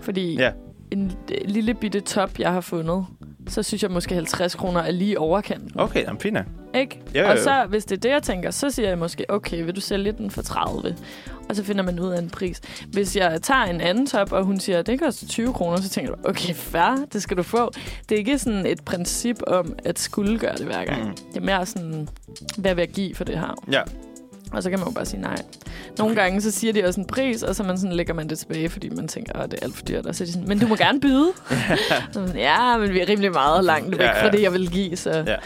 [0.00, 0.50] Fordi Ja.
[0.92, 3.06] En øh, lille bitte top, jeg har fundet,
[3.48, 5.70] så synes jeg måske 50 kroner er lige overkanten.
[5.74, 6.38] Okay, jamen fint.
[6.74, 7.00] Ikke?
[7.14, 9.64] Jo, jo, Og så, hvis det er det, jeg tænker, så siger jeg måske, okay,
[9.64, 10.96] vil du sælge den for 30?
[11.48, 12.60] Og så finder man ud af en pris.
[12.88, 16.12] Hvis jeg tager en anden top, og hun siger, det koster 20 kroner, så tænker
[16.12, 17.70] jeg, okay, fair, det skal du få.
[18.08, 21.08] Det er ikke sådan et princip om, at skulle gøre det hver gang.
[21.08, 21.14] Mm.
[21.14, 22.08] Det er mere sådan,
[22.58, 23.54] hvad vil jeg give for det her?
[23.72, 23.82] Ja.
[24.52, 25.36] Og så kan man jo bare sige nej.
[25.98, 28.38] Nogle gange så siger de også en pris, og så man sådan, lægger man det
[28.38, 30.06] tilbage, fordi man tænker, at det er alt for dyrt.
[30.06, 31.28] Og så er de sådan, men du må gerne byde.
[32.12, 34.52] Så man, ja, men vi er rimelig meget langt væk Ja, ja, fra det, jeg
[34.52, 35.36] vil give, så Ja.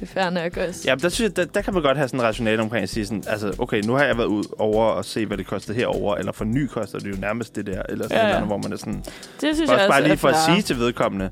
[0.00, 0.80] det er fair nok også.
[0.86, 2.88] Ja, der, synes jeg, der, der kan man godt have sådan en rationale omkring at
[2.88, 5.74] sige sådan, altså, okay, nu har jeg været ud over og se, hvad det koster
[5.74, 8.34] herover eller for ny koster det jo nærmest det der, eller sådan Ja, ja.
[8.34, 9.04] Andet, hvor man er sådan, Det
[9.40, 11.30] synes også jeg også bare lige for at sige til vedkommende,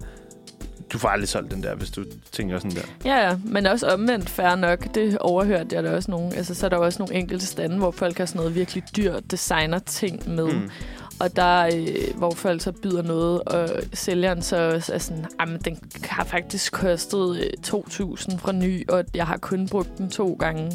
[0.92, 2.82] du får aldrig solgt den der, hvis du tænker sådan der.
[3.04, 4.94] Ja, ja, men også omvendt fair nok.
[4.94, 6.34] Det overhørte jeg da også nogle.
[6.36, 9.30] Altså, så er der også nogle enkelte stande, hvor folk har sådan noget virkelig dyrt
[9.30, 10.52] designer-ting med.
[10.52, 10.70] Mm.
[11.20, 15.60] Og der, øh, hvor folk så byder noget, og sælgeren så også er sådan, jamen,
[15.64, 20.36] den har faktisk kostet øh, 2.000 fra ny, og jeg har kun brugt den to
[20.40, 20.72] gange.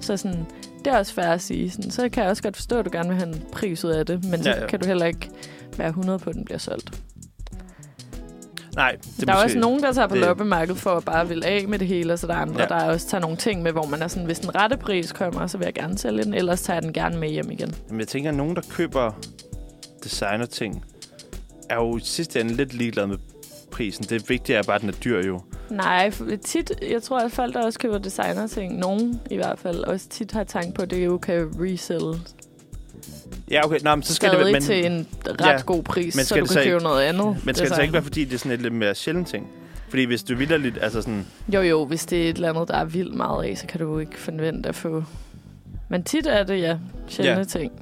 [0.00, 0.46] Så sådan,
[0.84, 1.70] det er også fair at sige.
[1.70, 3.90] Sådan, så kan jeg også godt forstå, at du gerne vil have en pris ud
[3.90, 4.66] af det, men så Ja, ja.
[4.66, 5.30] kan du heller ikke
[5.76, 7.02] være 100 på, at den bliver solgt.
[8.78, 11.28] Nej, det der er måske, også nogen, der tager på det- loppemarkedet for at bare
[11.28, 12.66] vil af med det hele, og så der er andre, Ja.
[12.66, 15.46] der også tager nogle ting med, hvor man er sådan, hvis den rette pris kommer,
[15.46, 17.74] så vil jeg gerne sælge den, ellers tager jeg den gerne med hjem igen.
[17.90, 19.12] Men jeg tænker, at nogen, der køber
[20.04, 20.84] designer-ting,
[21.70, 23.16] er jo i sidste ende lidt ligeglade med
[23.70, 24.04] prisen.
[24.04, 25.40] Det vigtige er bare, at den er dyr jo.
[25.70, 26.10] Nej,
[26.44, 30.32] tit, jeg tror, at folk, der også køber designer-ting, nogen i hvert fald, også tit
[30.32, 32.20] har tanke på, at det jo kan resell
[33.50, 33.78] Ja, okay.
[33.82, 36.24] Nå, men så skal stadig det, men, til en ret Ja, ja, god pris, men
[36.24, 37.36] så du kan så købe ikke- noget andet.
[37.44, 39.46] men skal det så ikke være, fordi det er sådan et lidt mere sjældent ting?
[39.88, 41.26] Fordi hvis du vildt altså sådan...
[41.54, 43.80] Jo, jo, hvis det er et eller andet, der er vildt meget af, så kan
[43.80, 45.04] du ikke forvente at få...
[45.88, 46.78] Men tit er det, ja,
[47.08, 47.38] sjældne Ja.
[47.38, 47.44] ja.
[47.44, 47.72] ting.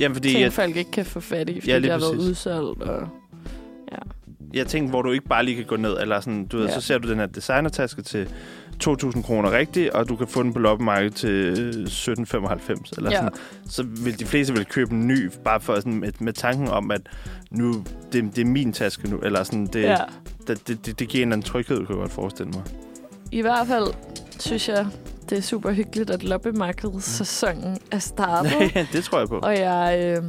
[0.00, 1.98] Jamen, fordi ting, jeg, folk ikke kan få fat i, fordi Ja, ja, det har
[1.98, 2.30] været præcis.
[2.30, 2.82] udsolgt.
[2.82, 3.08] Og...
[4.54, 6.74] jeg tænkte, hvor du ikke bare lige kan gå ned, eller sådan, du ved, Ja.
[6.74, 8.28] så ser du den her designertaske til
[8.84, 13.16] 2.000 kroner rigtigt, og du kan få den på loppemarkedet til øh, 17,95 eller Ja.
[13.16, 13.30] sådan.
[13.68, 16.90] Så vil de fleste vil købe en ny, bare for sådan med, med tanken om,
[16.90, 17.00] at
[17.50, 19.96] nu, det, det er min taske nu, eller sådan, det, Ja.
[20.46, 22.62] det, det, det, det giver en eller anden tryghed, kan jeg godt forestille mig.
[23.32, 23.84] I hvert fald
[24.38, 24.86] synes jeg,
[25.30, 28.52] det er super hyggeligt, at loppemarkedssæsonen er startet.
[28.92, 29.38] det tror jeg på.
[29.38, 30.24] og jeg, øh,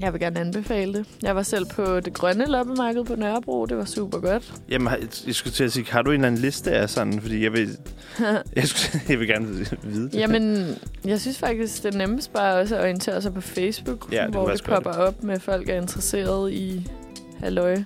[0.00, 1.06] jeg vil gerne anbefale det.
[1.22, 3.66] Jeg var selv på det grønne loppemarked på Nørrebro.
[3.66, 4.52] Det var super godt.
[4.68, 4.92] Jamen,
[5.26, 7.52] jeg skulle til at sige, har du en eller anden liste af sådan, fordi jeg
[7.52, 7.76] vil,
[8.56, 9.46] jeg, skulle, jeg vil gerne
[9.82, 10.14] vide det.
[10.14, 10.66] Jamen,
[11.04, 14.30] jeg synes faktisk, det er nemmest bare også at orientere sig på Facebook, Ja, det
[14.30, 16.90] hvor det popper op med, at folk er interesseret i
[17.38, 17.76] halløj.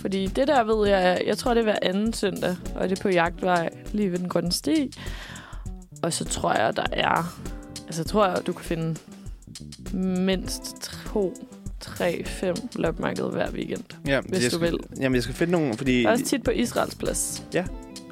[0.00, 3.02] Fordi det der ved jeg, jeg tror det er hver anden søndag, og det er
[3.02, 4.92] på jagtvej lige ved den grønne sti.
[6.02, 7.38] Og så tror jeg, der er,
[7.86, 8.96] altså tror jeg, du kan finde
[9.94, 11.34] mindst to,
[11.80, 13.84] tre, fem loppemarkeder hver weekend.
[14.06, 14.78] ja, hvis jeg du skal, vil.
[15.00, 16.04] Jamen, jeg skal finde nogen, fordi...
[16.04, 17.44] Også tit på Israels plads.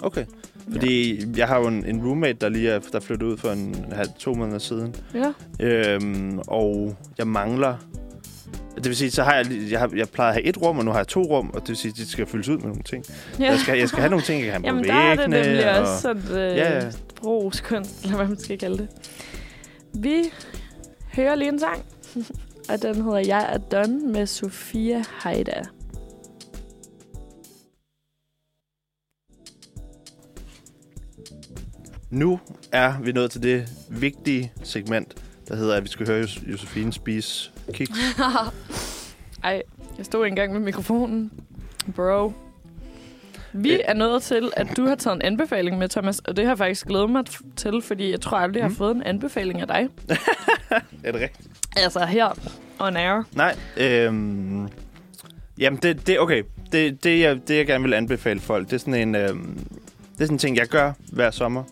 [0.03, 0.25] Okay.
[0.73, 1.27] Fordi ja.
[1.37, 4.09] jeg har jo en, en roommate, der lige er der flyttede ud for en halv,
[4.19, 4.95] to måneder siden.
[5.15, 5.33] Ja.
[5.67, 7.77] Øhm, og jeg mangler...
[8.77, 10.85] Det vil sige, så har jeg, jeg, har, jeg plejer at have et rum, og
[10.85, 12.67] nu har jeg to rum, og det vil sige, at de skal fyldes ud med
[12.67, 13.05] nogle ting.
[13.41, 13.45] ja.
[13.45, 15.19] Jeg, skal, jeg skal have nogle ting, jeg kan have Jamen, på der er det
[15.19, 15.47] væggene.
[15.47, 16.85] nemlig og, også sådan øh, Ja, ja, ja.
[16.85, 16.91] ja.
[17.17, 18.89] brugskunst, eller hvad man skal kalde det.
[19.95, 20.23] Vi
[21.15, 21.85] hører lige en sang,
[22.69, 25.63] og den hedder Jeg er Done med Sofia Heida.
[32.11, 32.41] Nu
[32.73, 35.15] er vi nået til det vigtige segment,
[35.49, 37.91] der hedder, at vi skal høre Jos- Josefine spise kiks.
[39.45, 39.63] Ej,
[39.99, 41.33] jeg stod engang med mikrofonen.
[41.97, 42.33] Bro.
[43.53, 43.79] Vi Øh.
[43.85, 46.59] er nået til, at du har taget en anbefaling med, Thomas, og det har jeg
[46.59, 47.25] faktisk glædet mig
[47.57, 48.75] til, fordi jeg tror aldrig, jeg har Mm.
[48.77, 49.89] fået en anbefaling af dig.
[51.05, 51.49] Er det rigtigt?
[51.77, 52.39] Altså her,
[52.79, 53.23] on air.
[53.33, 53.57] Nej.
[53.77, 54.69] Øhm,
[55.59, 56.43] jamen, det, det okay.
[56.73, 59.15] Det, det, jeg, det, jeg gerne vil anbefale folk, det er sådan en...
[59.15, 59.67] Øhm,
[60.13, 61.65] det er sådan en ting, jeg gør hver sommer.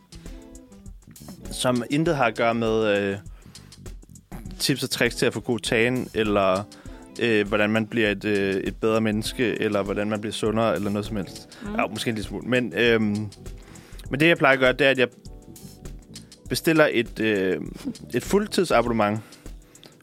[1.51, 3.17] som intet har at gøre med øh,
[4.59, 6.63] tips og tricks til at få god tagen, eller
[7.21, 10.91] øh, hvordan man bliver et, øh, et bedre menneske, eller hvordan man bliver sundere, eller
[10.91, 11.59] noget som helst.
[11.63, 11.75] Mm.
[11.75, 12.49] Ja, måske en lille smule.
[12.49, 13.01] Men, øh,
[14.11, 15.09] men det, jeg plejer at gøre, det er, at jeg
[16.49, 17.61] bestiller et, øh,
[18.15, 19.21] et fuldtidsabonnement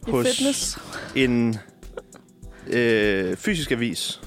[0.07, 0.77] I hos fitness.
[1.15, 1.57] en
[2.67, 4.21] øh, fysisk avis.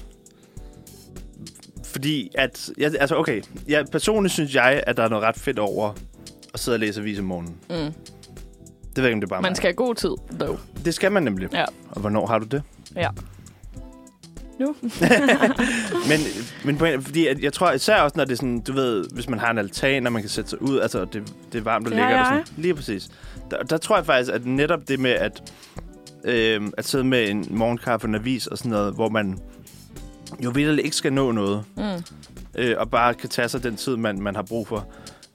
[1.85, 2.69] Fordi at...
[2.77, 3.41] Jeg, altså, okay.
[3.67, 5.93] Jeg, personligt synes jeg, at der er noget ret fedt over
[6.53, 7.55] at sidde og læse avis om morgenen.
[7.69, 7.75] Mm.
[7.75, 9.57] Det ved jeg ikke, om det er bare Man mig.
[9.57, 10.59] skal have god tid, dog.
[10.85, 11.49] Det skal man nemlig.
[11.53, 11.65] Ja.
[11.91, 12.63] Og hvornår har du det?
[12.95, 13.09] Ja.
[14.59, 14.75] Nu?
[16.09, 16.19] Men,
[16.65, 19.29] men point, fordi at jeg tror især også, når det er sådan, du ved, hvis
[19.29, 21.87] man har en altan, og man kan sætte sig ud, altså det, det er varmt
[21.87, 22.27] og har lækkert.
[22.27, 22.43] Og jeg.
[22.47, 23.09] sådan, lige præcis.
[23.51, 25.53] Der, der tror jeg faktisk, at netop det med at,
[26.23, 29.39] øh, at sidde med en morgenkaffe og en avis og sådan noget, hvor man
[30.43, 31.83] jo virkelig ikke skal nå noget, Mm.
[32.55, 34.87] øh, og bare kan tage sig den tid, man, man har brug for.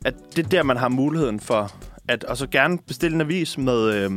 [0.04, 1.72] At det er der, man har muligheden for,
[2.08, 4.10] at, og så gerne bestille en avis med, øh,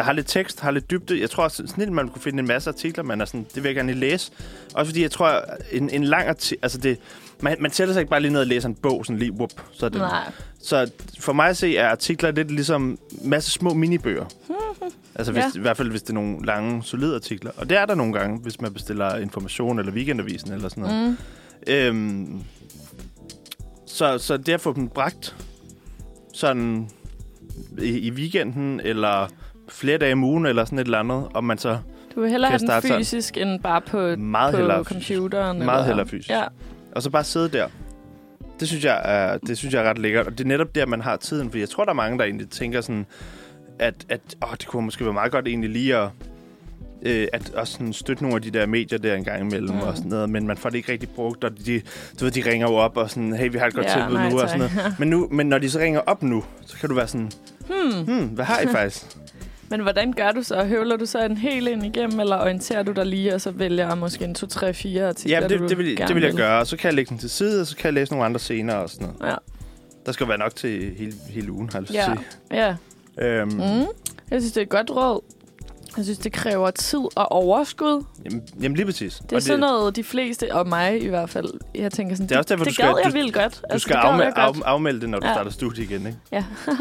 [0.00, 1.20] der har lidt tekst, har lidt dybde.
[1.20, 3.68] Jeg tror også, snit, man kunne finde en masse artikler, man er sådan, det vil
[3.68, 4.32] jeg gerne læse.
[4.74, 6.98] Også fordi jeg tror, en, en lang artikel, altså det,
[7.40, 9.50] man, man sætter sig ikke bare lige ned og læser en bog, sådan lige, whoop,
[9.72, 9.98] så er det.
[10.00, 10.32] Nej.
[10.62, 14.24] Så for mig at se, er artikler lidt ligesom masse små minibøger.
[15.14, 15.58] altså hvis, Ja.
[15.58, 17.50] i hvert fald, hvis det er nogle lange, solide artikler.
[17.56, 21.16] Og det er der nogle gange, hvis man bestiller information eller weekendavisen eller sådan noget.
[21.66, 21.72] Mm.
[21.72, 22.42] Øhm,
[23.86, 25.36] så, så det at få dem bragt
[26.34, 26.88] sådan
[27.82, 29.28] i, i weekenden, eller
[29.70, 31.78] flere dage om ugen, eller sådan et eller andet, og man så
[32.14, 33.00] Du vil hellere have den starte sådan?
[33.00, 35.58] fysisk, end bare på, meget på hellere, computeren.
[35.58, 36.30] meget eller- hellere fysisk.
[36.30, 36.42] Ja.
[36.96, 37.66] og så bare sidde der.
[38.60, 40.86] Det synes jeg er, det synes jeg er ret lækkert, og det er netop der,
[40.86, 43.06] man har tiden, for jeg tror, der er mange, der egentlig tænker sådan,
[43.78, 46.08] at, at åh, det kunne måske være meget godt egentlig lige at,
[47.02, 49.80] øh, at også sådan støtte nogle af de der medier der en gang imellem Mm.
[49.80, 51.80] og sådan noget, men man får det ikke rigtig brugt, og de,
[52.20, 54.14] du ved, de ringer jo op og sådan, hey, vi har et godt Ja, tilbud
[54.14, 54.50] nej, nu, og tak.
[54.60, 54.94] sådan noget.
[54.98, 57.30] Men, nu, men når de så ringer op nu, så kan du være sådan,
[57.66, 58.04] Hmm.
[58.04, 59.16] hmm, hvad har I faktisk?
[59.70, 60.64] Men hvordan gør du så?
[60.64, 63.94] Høvler du så en hel ind igennem, eller orienterer du dig lige, og så vælger
[63.94, 66.66] måske en 2, 3, 4 artikler, ja, du det, det, vil, det vil jeg gøre,
[66.66, 68.74] så kan jeg lægge den til side, og så kan jeg læse nogle andre scener
[68.74, 69.30] og sådan noget.
[69.32, 69.36] Ja.
[70.06, 72.12] Der skal være nok til hele, hele ugen, har jeg lyst til Ja.
[72.12, 72.76] at sige.
[73.18, 73.40] Ja.
[73.40, 73.86] Øhm, Mm.
[74.30, 75.20] Jeg synes, det er et godt råd.
[75.96, 78.04] Jeg synes, det kræver tid og overskud.
[78.24, 79.22] jamen, jamen lige præcis.
[79.30, 82.34] Det er sådan noget, de fleste, og mig i hvert fald, jeg tænker sådan, Det
[82.34, 83.62] er også derfor, det du skal- gad jeg vildt godt.
[83.72, 84.56] Du skal det gad afme- jeg godt.
[84.56, 85.32] af, afmelde det, når du Ja.
[85.34, 86.18] starter studie igen, ikke?
[86.32, 86.44] Ja.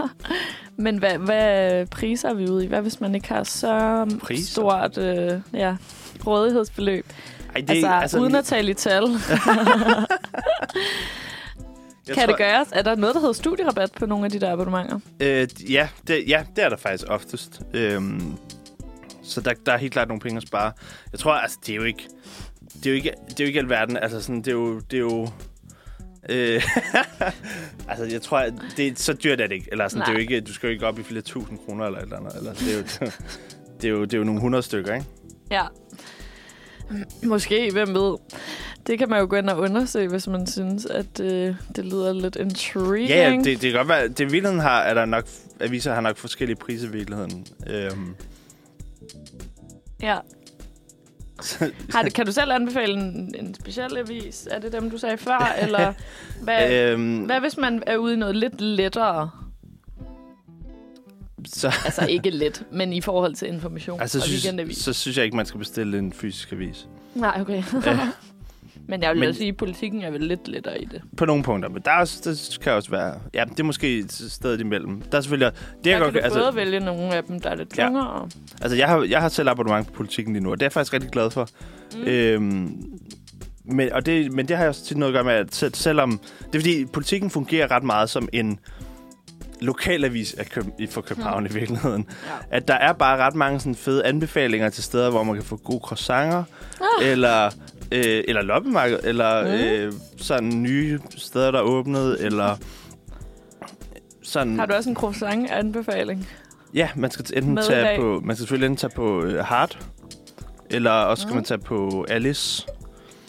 [0.77, 2.67] Men hvad, hvad priser er vi ude i?
[2.67, 4.51] Hvad hvis man ikke har så Priser?
[4.51, 5.75] stort øh, ja,
[6.27, 7.05] rådighedsbeløb?
[7.55, 9.03] Ej, det, Altså, altså, uden at tale i tal.
[12.07, 12.67] jeg kan tror, det gøres?
[12.71, 14.99] Er der noget, der hedder studierabat på nogle af de der abonnementer?
[15.19, 17.61] Øh, ja, det, ja, det er der faktisk oftest.
[17.73, 18.37] Øhm,
[19.29, 20.71] så der, der er helt klart nogle penge at spare.
[21.11, 22.07] Jeg tror, altså, det er jo ikke...
[22.73, 23.97] Det er jo ikke, det er jo ikke alverden.
[23.97, 24.79] Altså, sådan, det er jo...
[24.79, 25.29] Det er jo
[26.29, 26.63] øh,
[27.89, 29.67] altså, jeg tror, at det er så dyrt er det ikke.
[29.71, 30.21] Eller sådan, det er jo Nej.
[30.21, 32.35] ikke, du skal jo ikke op i flere tusind kroner eller et eller andet.
[32.37, 32.83] Eller, det, er jo,
[33.81, 35.05] det, er jo, det er jo nogle hundrede stykker, ikke?
[35.51, 35.63] Ja.
[37.23, 38.17] Måske, hvem ved.
[38.87, 42.13] Det kan man jo gå ind og undersøge, hvis man synes, at øh, det lyder
[42.13, 43.09] lidt intriguing.
[43.09, 44.07] Ja, ja det, det kan godt være...
[44.07, 45.27] Det i virkeligheden har, er der nok...
[45.59, 47.45] Aviser har nok forskellige priser i virkeligheden.
[47.67, 48.15] Øhm,
[50.01, 50.17] ja.
[51.91, 54.47] Har det, kan du selv anbefale en, en speciel avis?
[54.51, 55.55] Er det dem, du sagde før?
[55.63, 55.93] Eller
[56.41, 59.29] hvad, øhm, hvad hvis man er ude i noget lidt lettere?
[61.47, 64.77] så, Altså ikke let, men i forhold til information altså, og synes, weekendavis.
[64.77, 66.87] så synes jeg ikke, man skal bestille en fysisk avis.
[67.15, 67.63] Nej, okay.
[68.89, 71.01] Men jeg vil Men- sige, at politikken er vel lidt lettere i det.
[71.17, 73.13] På nogle punkter, men der, er også, der kan også være...
[73.33, 75.01] Ja, det er måske et sted imellem.
[75.01, 75.51] Der er selvfølgelig...
[75.83, 77.77] Det, jeg Der godt, kan du altså, både vælge nogle af dem, der er lidt
[77.77, 77.85] Ja.
[77.85, 78.29] tungere.
[78.61, 80.71] altså, jeg har, jeg har selv abonnement på politikken lige nu, og det er jeg
[80.73, 81.49] faktisk rigtig glad for.
[81.95, 82.03] Mm.
[82.03, 82.83] Øhm,
[83.65, 85.75] men, og det, men det har jeg også tit noget at gøre med, at selv-
[85.75, 86.19] selvom...
[86.39, 88.59] Det er fordi, politikken fungerer ret meget som en
[89.61, 92.07] lokalavis af Køb, for København i virkeligheden.
[92.27, 92.57] Ja.
[92.57, 95.55] At der er bare ret mange sådan fede anbefalinger til steder, hvor man kan få
[95.57, 96.43] gode croissanter,
[96.81, 97.07] ah.
[97.09, 97.45] eller,
[97.91, 99.51] øh, eller loppemarked, eller Mm.
[99.51, 102.55] øh, sådan nye steder, der er åbnet, eller
[104.23, 104.59] sådan...
[104.59, 106.27] Har du også en croissant-anbefaling?
[106.73, 107.97] Ja, man skal enten Med tage dag?
[107.99, 109.77] på, man skal selvfølgelig enten tage på uh, Hard,
[110.69, 111.35] eller også skal Mm.
[111.35, 112.67] man tage på Alice.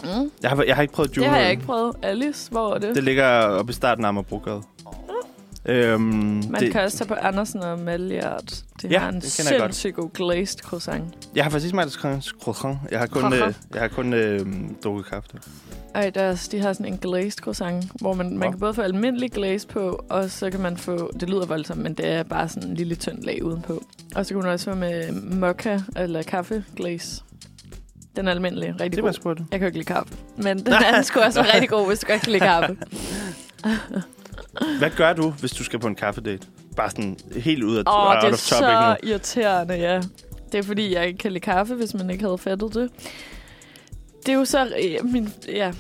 [0.05, 0.31] Mm.
[0.43, 1.31] Jeg har, jeg har ikke prøvet Det Jewel.
[1.31, 1.97] har jeg ikke prøvet.
[2.03, 2.95] Alice, hvor er det?
[2.97, 4.63] Det ligger oppe i starten af Amagerbrogade.
[5.71, 8.45] Øhm, Man det, kan også tage på Andersen og Maillard.
[8.83, 11.05] De Ja, har en det sindssygt god glazed croissant.
[11.35, 12.79] Jeg har faktisk ikke smagt croissant.
[12.91, 14.41] Jeg har kun, øh, jeg har kun øh,
[14.85, 15.29] drukket kaffe.
[15.95, 18.51] Ej, deres, de har sådan en glazed croissant, hvor man, man Nå.
[18.51, 21.95] kan både få almindelig glaze på, og så kan man få, det lyder voldsomt, men
[21.95, 23.83] det er bare sådan en lille tynd lag udenpå.
[24.15, 27.23] Og så kan man også få med mocha eller kaffe glaze.
[28.17, 29.13] Den er almindelig, rigtig Det god.
[29.13, 29.39] spurgt.
[29.39, 30.15] Jeg kan jo ikke lide kaffe.
[30.37, 32.77] Men den anden skulle også være rigtig god, hvis du godt kan lide kaffe.
[34.79, 36.47] Hvad gør du, hvis du skal på en kaffedate?
[36.77, 39.09] Bare sådan helt ud af Åh, out det er of topic så nu.
[39.09, 40.01] irriterende, ja.
[40.53, 42.91] Det er fordi, jeg ikke kan lide kaffe, hvis man ikke havde fattet det.
[44.27, 44.67] Det er jo så...
[44.67, 45.73] øh, Min, ja.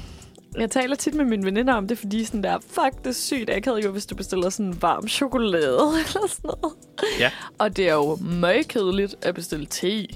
[0.58, 3.50] Jeg taler tit med mine veninder om det, fordi sådan der, fuck, det er sygt
[3.50, 6.74] akavet jo, hvis du bestiller sådan varm chokolade eller sådan noget.
[7.18, 7.30] Ja.
[7.58, 10.06] Og det er jo møgkedeligt at bestille te.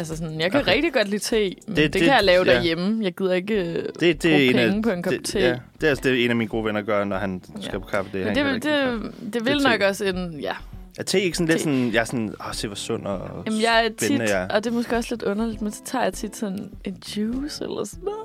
[0.00, 0.74] Altså sådan, jeg kan Okay.
[0.74, 2.54] rigtig godt lide te, men det, Det- det, kan jeg lave ja.
[2.54, 3.04] derhjemme.
[3.04, 5.38] Jeg gider ikke øh, Det, det, bruge en penge af, på en kop det, te.
[5.40, 7.78] Ja, det er altså det, en af mine gode venner gør, når han skal Ja.
[7.78, 8.10] på kaffe.
[8.18, 9.86] Det, Men det, vil- det, det vil Det nok te.
[9.86, 10.40] også en...
[10.40, 10.52] Ja,
[10.98, 11.64] Er te ikke sådan lidt Te.
[11.64, 14.64] sådan, jeg er sådan, åh, se hvor sund og Jamen, jeg er tit, jeg og
[14.64, 17.84] det er måske også lidt underligt, men så tager jeg tit sådan en juice eller
[17.84, 18.18] sådan noget.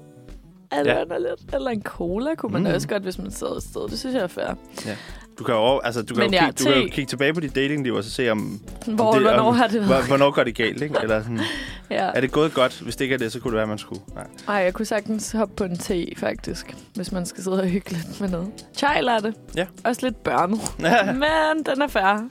[0.80, 0.98] Eller, Ja.
[0.98, 1.04] ja.
[1.04, 1.54] underligt.
[1.56, 2.68] eller en cola kunne man Mm.
[2.74, 3.82] også godt, hvis man sad et sted.
[3.90, 4.54] Det synes jeg er fair.
[5.40, 7.10] Du kan jo, over- altså, du kan Men jo ja, kigge, du kan jo kigge
[7.10, 9.82] tilbage på dit datingliv og så se, om, Hvor, det- det, hvornår om- har det
[9.82, 10.08] hvor, været?
[10.08, 10.96] hvornår går det galt, ikke?
[11.04, 11.40] Eller sådan,
[11.90, 12.10] Ja.
[12.16, 12.80] er det gået godt?
[12.80, 14.02] Hvis det ikke er det, så kunne det være, at man skulle.
[14.16, 14.28] Nej.
[14.48, 16.76] Ej, jeg kunne sagtens hoppe på en te, faktisk.
[16.96, 18.48] Hvis man skal sidde og hygge lidt med noget.
[18.78, 19.34] Chai latte.
[19.56, 19.66] Ja.
[19.86, 20.60] Også lidt børnet.
[21.24, 22.28] men den er fair.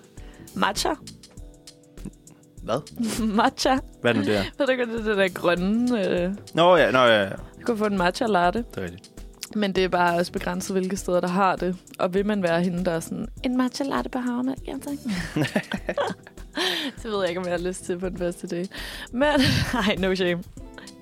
[0.54, 0.90] Matcha.
[2.62, 2.80] Hvad?
[3.36, 3.78] matcha.
[4.00, 4.42] Hvad er det her?
[4.58, 6.08] Ved du ikke, hvad det er det der grønne?
[6.24, 7.28] Øh, Nå ja, nå ja,
[7.68, 7.74] ja.
[7.74, 8.64] kan få en matcha latte.
[8.74, 9.10] det er rigtigt.
[9.56, 11.76] Men det er bare også begrænset, hvilke steder, der har det.
[11.98, 14.54] Og vil man være hende, der er sådan, en matcha latte på havne?
[14.66, 14.92] Jamen tak.
[17.02, 18.68] det ved jeg ikke, om jeg har lyst til på den første dag.
[19.12, 19.22] Men,
[19.74, 20.42] nej, no shame.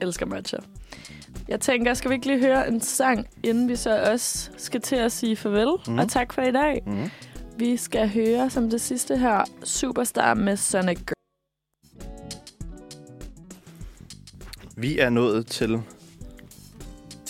[0.01, 0.57] Elsker matcha.
[1.49, 4.97] Jeg tænker, skal vi ikke lige høre en sang, inden vi så også skal til
[4.97, 5.69] at sige farvel?
[5.87, 5.93] Mhm.
[5.93, 5.99] Mm.
[5.99, 6.83] Og tak for i dag.
[6.87, 7.11] Mm.
[7.57, 11.13] Vi skal høre som det sidste her, Superstar med Sonic Girl.
[14.77, 15.83] Vi er nået til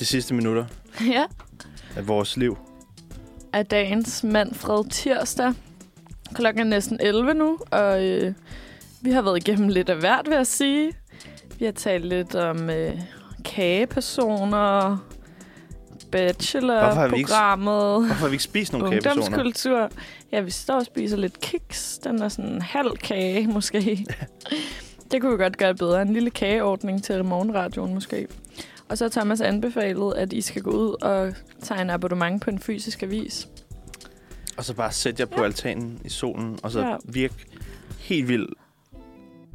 [0.03, 0.65] de sidste minutter
[1.15, 1.25] ja.
[1.97, 2.59] af vores liv.
[3.53, 5.55] af dagens Manfred Tirsdag.
[6.35, 8.33] Klokken er næsten 11 nu, og øh,
[9.01, 10.93] vi har været igennem lidt af hvert, vil jeg sige.
[11.59, 13.01] Vi har talt lidt om øh,
[13.45, 19.27] kagepersoner, Hvorfor bachelorprogrammet, Hvorfor har vi ikke spist nogle kagepersoner?
[19.27, 19.91] ungdomskultur.
[20.33, 21.99] Ja, vi står og spiser lidt kiks.
[21.99, 24.07] Den er sådan en halv kage, måske.
[25.13, 26.03] det kunne vi godt gøre bedre.
[26.03, 28.27] En lille kageordning til morgenradioen, måske.
[28.89, 32.59] Og så har Thomas anbefalet, at I skal gå ud og tegne abonnement på en
[32.59, 33.49] fysisk avis.
[34.57, 35.45] Og så bare sætte jer på Ja.
[35.45, 36.97] altanen i solen, og så Ja.
[37.05, 37.35] virke
[37.99, 38.55] helt vildt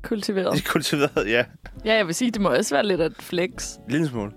[0.03, 0.63] Kultiveret.
[0.73, 1.27] kultiveret.
[1.31, 1.43] Ja,
[1.85, 3.77] Ja, jeg vil sige, det må også være lidt af et flex.
[3.89, 4.31] lille smule.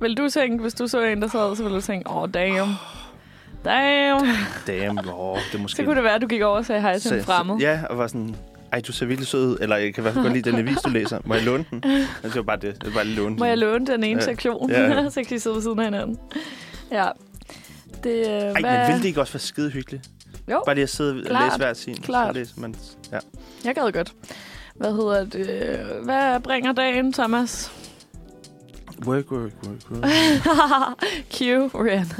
[0.00, 2.28] Vil du tænke, hvis du så en, der sad, så ville du tænke, åh, oh,
[2.34, 2.68] damn.
[3.64, 4.26] Damn.
[4.66, 5.76] Damn, åh, det måske...
[5.76, 7.56] Så kunne det være, at du gik over og sagde hej til en fremmed.
[7.56, 8.36] Ja, og var sådan,
[8.74, 9.56] ej, du ser virkelig sød ud.
[9.60, 11.18] Eller jeg kan i hvert fald godt lide den avis, du læser.
[11.24, 11.80] Må jeg låne den?
[11.84, 12.76] Men det var bare det.
[12.84, 14.70] Var bare låne Må jeg låne den ene sektion?
[14.70, 15.08] Ja, ja.
[15.10, 16.18] så kan de sidde ved siden af hinanden.
[16.92, 17.08] Ja.
[18.04, 18.62] Det, øh, Ej, hvad...
[18.62, 20.10] men ville det ikke også være skide hyggeligt?
[20.50, 21.94] Jo, Bare lige at sidde og Klart, læse hver sin.
[21.96, 22.34] klart.
[22.34, 22.74] Så læser man,
[23.12, 23.18] ja.
[23.64, 24.12] jeg gad godt.
[24.74, 25.78] Hvad hedder det?
[26.04, 27.72] Hvad bringer dagen, Thomas?
[29.06, 30.04] Work, work, work, work.
[31.34, 31.40] Q,
[31.74, 32.14] Rihanna.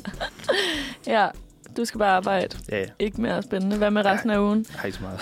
[1.06, 1.28] ja,
[1.76, 2.56] du skal bare arbejde.
[2.68, 2.84] Ja, ja.
[2.98, 3.76] Ikke mere spændende.
[3.76, 4.66] Hvad med resten af ugen?
[4.76, 5.20] Har ikke så meget.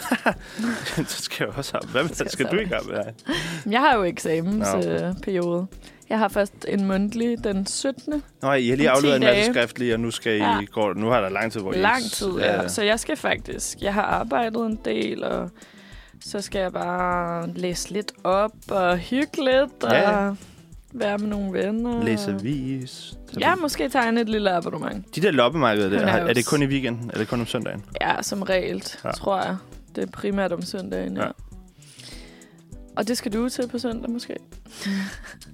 [1.11, 1.91] så skal jeg også have.
[1.93, 3.15] Hvad med, Skal skal, du ikke dig?
[3.71, 5.67] Jeg har jo eksamensperiode.
[6.09, 8.23] Jeg har først en mundtlig den 17.
[8.43, 10.59] Nå, I har lige Om 10 afleveret en masse skriftlige, og nu skal I Ja.
[10.73, 10.93] gå.
[10.93, 12.69] Nu har der lang tid, hvor Lang tid, ja.
[12.69, 13.79] Så jeg skal faktisk...
[13.81, 15.51] Jeg har arbejdet en del, og
[16.25, 20.31] så skal jeg bare læse lidt op og hygge lidt, og Ja, ja.
[20.95, 22.05] Være med nogle venner.
[22.05, 23.15] Læse avis.
[23.41, 25.15] Ja, måske tegne et lille abonnement.
[25.17, 27.11] De der loppemarkeder der, er er det kun i weekenden?
[27.15, 27.85] Er det kun om søndagen?
[28.01, 29.11] Ja, som regel, Ja.
[29.11, 29.57] tror jeg.
[29.97, 31.25] Det er primært om søndagen, ja.
[31.25, 31.31] Ja.
[32.97, 34.37] Og det skal du til på søndag, måske?
[34.87, 34.93] Jeg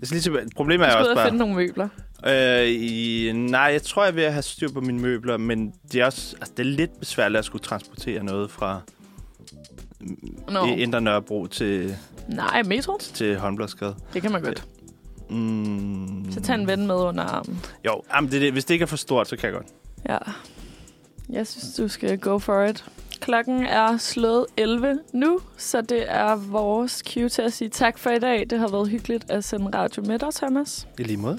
[0.03, 0.47] skal lige tilbage.
[0.57, 1.27] Problemet Du er skal ud også og bare...
[1.27, 1.89] finde nogle møbler.
[2.27, 5.73] Øh, i, nej, jeg tror, jeg er ved at have styr på mine møbler, men
[5.93, 8.81] det er også altså, det er lidt besværligt at skulle transportere noget fra
[10.51, 10.65] no.
[10.67, 11.97] Indre Nørrebro til,
[12.29, 12.99] Nej, metro?
[13.15, 13.95] til Håndbladsgade.
[14.15, 14.65] Det kan man godt.
[15.31, 17.65] Mm, Så tag en ven med under armen.
[17.87, 19.67] Jo, jamen, det, er det, hvis det ikke er for stort, så kan jeg godt.
[20.09, 20.19] Ja.
[21.29, 22.85] Jeg synes, du skal go for it.
[23.21, 28.11] Klokken er slået 11 nu, så det er vores cue til at sige tak for
[28.11, 28.47] i dag.
[28.51, 30.89] Det har været hyggeligt at sende radio med dig, Thomas.
[30.99, 31.39] I lige måde.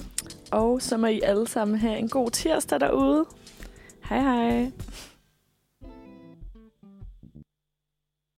[0.50, 3.24] Og så må I alle sammen have en god tirsdag derude.
[4.08, 4.70] Hej hej.